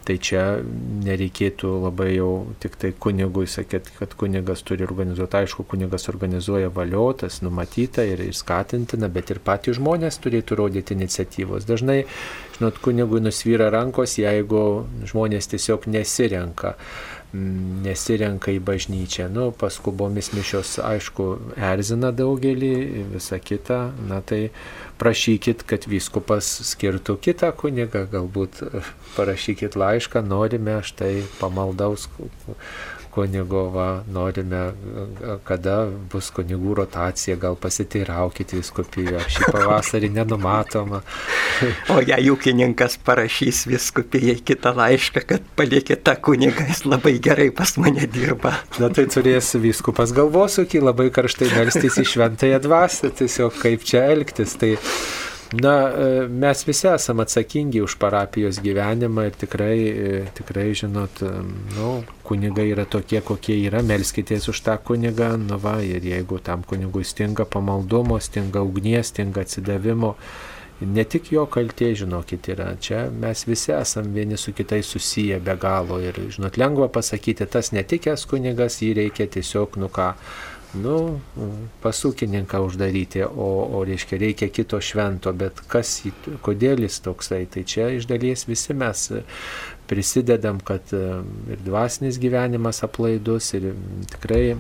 [0.03, 0.43] Tai čia
[1.07, 2.31] nereikėtų labai jau
[2.63, 5.39] tik tai kunigui sakyti, kad kunigas turi organizuoti.
[5.43, 11.69] Aišku, kunigas organizuoja valiotas, numatyta ir, ir skatintina, bet ir patys žmonės turėtų rodyti iniciatyvos.
[11.71, 12.03] Dažnai,
[12.59, 14.65] žinot, kunigui nusvyra rankos, jeigu
[15.07, 16.75] žmonės tiesiog nesirenka
[17.33, 19.29] nesirenka į bažnyčią.
[19.33, 21.27] Nu, paskubomis mišios, aišku,
[21.57, 22.73] erzina daugelį,
[23.15, 23.81] visa kita.
[24.09, 24.51] Na tai
[25.01, 28.61] prašykit, kad vyskupas skirtų kitą kunigą, galbūt
[29.17, 32.09] parašykit laišką, norime štai pamaldaus
[33.13, 34.63] kunigo, va, norime,
[35.47, 41.03] kada bus kunigų rotacija, gal pasiteiraukit viskupijoje, ar šį pavasarį nenumatoma.
[41.93, 47.77] O jei ūkininkas parašys viskupijai kitą laišką, kad palikit tą kunigą, jis labai gerai pas
[47.79, 48.55] mane dirba.
[48.83, 54.57] Na tai turės viskupas galvosūkį labai karštai melstis į šventąją dvasę, tiesiog kaip čia elgtis.
[54.59, 54.75] Tai
[55.53, 61.33] Na, e, mes visi esame atsakingi už parapijos gyvenimą ir tikrai, e, tikrai žinot, e,
[61.77, 61.91] nu,
[62.25, 67.05] kunigai yra tokie, kokie yra, melskitės už tą kunigą, nu va, ir jeigu tam kunigui
[67.05, 70.15] stinga pamaldumo, stinga ugnies, stinga atsidavimo,
[70.81, 72.71] ne tik jo kaltė, žinokit, yra.
[72.81, 77.75] Čia mes visi esame vieni su kitais susiję be galo ir, žinot, lengva pasakyti, tas
[77.77, 80.15] netikęs kunigas, jį reikia tiesiog, nu ką,
[80.75, 81.21] nu,
[81.83, 85.99] pasūkininką uždaryti, o, o reiškia reikia kito švento, bet kas,
[86.45, 89.11] kodėl jis toksai, tai čia iš dalies visi mes
[89.91, 91.03] prisidedam, kad e,
[91.53, 93.73] ir dvasinis gyvenimas aplaidus ir
[94.15, 94.57] tikrai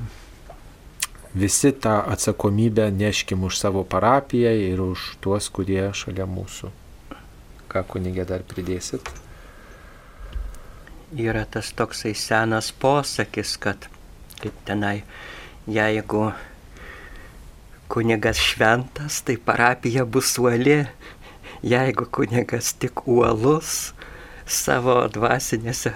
[1.34, 6.72] visi tą atsakomybę neškim už savo parapiją ir už tuos, kurie šalia mūsų.
[7.72, 9.08] Ką kunigė dar pridėsit?
[11.16, 13.88] Yra tas toksai senas posakis, kad
[14.42, 15.02] kaip tenai
[15.66, 16.32] jeigu
[17.88, 20.84] kunigas šventas, tai parapija bus uoli,
[21.62, 23.92] jeigu kunigas tik uolus
[24.46, 25.92] savo dvasinėse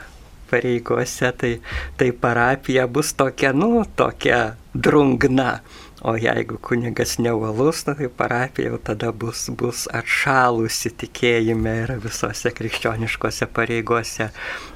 [0.50, 1.52] pareigose, tai,
[1.98, 5.60] tai parapija bus tokia, nu, tokia drungna.
[6.06, 12.52] O jeigu kunigas neuolus, na, tai parapija jau tada bus, bus atšalusi tikėjime ir visose
[12.54, 14.28] krikščioniškose pareigose.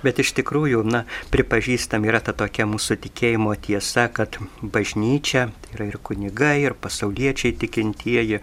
[0.02, 5.88] Bet iš tikrųjų, na, pripažįstam, yra ta tokia mūsų tikėjimo tiesa, kad bažnyčia, tai yra
[5.92, 8.42] ir kunigai, ir pasauliečiai tikintieji,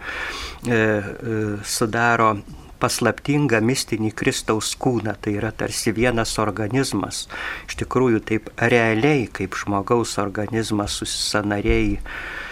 [0.72, 1.38] e,
[1.76, 2.32] sudaro
[2.80, 7.26] paslaptingą mistinį Kristaus kūną, tai yra tarsi vienas organizmas.
[7.68, 12.47] Iš tikrųjų, taip realiai, kaip žmogaus organizmas susisanariai E,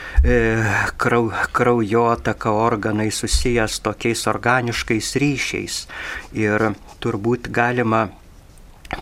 [0.96, 5.80] krau, kraujotaka organai susijęs tokiais organiškais ryšiais.
[6.34, 8.08] Ir turbūt galima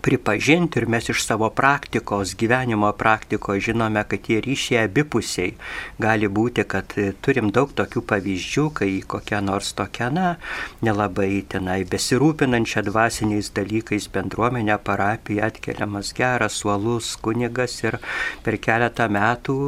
[0.01, 5.55] pripažinti ir mes iš savo praktikos, gyvenimo praktikos žinome, kad tie ryšiai abipusiai.
[6.01, 10.37] Gali būti, kad turim daug tokių pavyzdžių, kai kokia nors tokia, na,
[10.85, 18.01] nelabai tenai besirūpinančia dvasiniais dalykais bendruomenė parapija atkeliamas geras, suolus kunigas ir
[18.45, 19.59] per keletą metų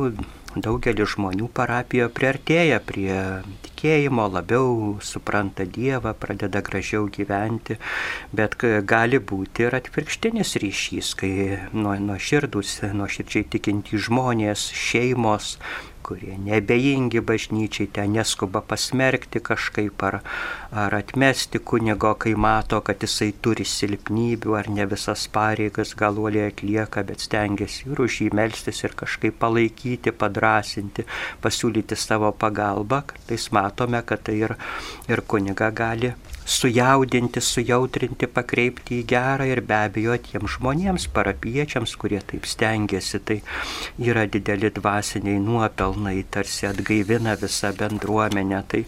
[0.65, 3.17] daugelis žmonių parapijoje priartėja prie
[3.67, 7.79] tikėjimo, labiau supranta Dievą, pradeda gražiau gyventi,
[8.37, 8.57] bet
[8.89, 11.33] gali būti ir atvirkštinis ryšys, kai
[11.73, 15.57] nuo, nuo širdus, nuo širdžiai tikinti žmonės, šeimos
[16.07, 20.21] kurie nebejingi bažnyčiai, ten neskuba pasmerkti kažkaip ar,
[20.83, 27.03] ar atmesti kunigo, kai mato, kad jisai turi silpnybių ar ne visas pareigas galuoliai atlieka,
[27.11, 31.07] bet stengiasi ir už jį melstis ir kažkaip palaikyti, padrasinti,
[31.43, 33.03] pasiūlyti savo pagalbą.
[33.27, 34.57] Tai matome, kad tai ir,
[35.11, 36.15] ir kuniga gali
[36.47, 43.41] sujaudinti, sujautrinti, pakreipti į gerą ir be abejo tiems žmonėms, parapiečiams, kurie taip stengiasi, tai
[43.99, 48.63] yra dideli dvasiniai nuopelnai, tarsi atgaivina visą bendruomenę.
[48.71, 48.85] Tai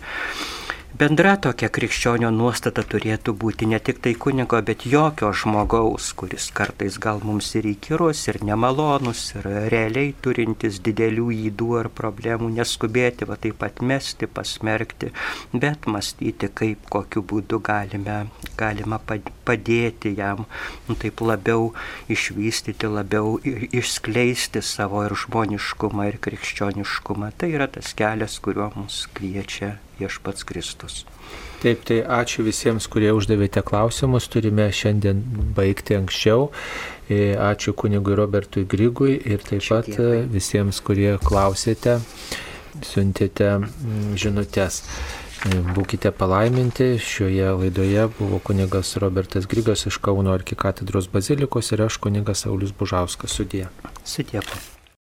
[0.99, 6.97] Bendra tokia krikščionio nuostata turėtų būti ne tik tai kunigo, bet jokio žmogaus, kuris kartais
[6.99, 13.39] gal mums ir įkyrus, ir nemalonus, ir realiai turintis didelių įdų ar problemų, neskubėti va
[13.39, 15.13] taip pat mesti, pasmerkti,
[15.55, 18.25] bet mąstyti, kaip kokiu būdu galime,
[18.59, 20.49] galima padėti jam,
[20.91, 21.77] nu, taip labiau
[22.11, 27.37] išvystyti, labiau išskleisti savo ir žmoniškumą, ir krikščioniškumą.
[27.39, 31.05] Tai yra tas kelias, kuriuo mus kviečia viešpats Kristus.
[31.59, 34.29] Taip, tai ačiū visiems, kurie uždavėte klausimus.
[34.31, 35.25] Turime šiandien
[35.57, 36.53] baigti anksčiau.
[37.11, 40.23] E, ačiū kunigui Robertui Grigui ir taip pat dievai.
[40.31, 41.99] visiems, kurie klausėte,
[42.87, 44.85] siuntėte mm, žinutės.
[45.51, 46.93] E, būkite palaiminti.
[47.03, 53.35] Šioje laidoje buvo kunigas Robertas Grigas iš Kauno arkikatedros bazilikos ir aš kunigas Saulis Bužauskas.
[53.35, 53.67] Sudė.
[54.07, 54.78] Sudėku.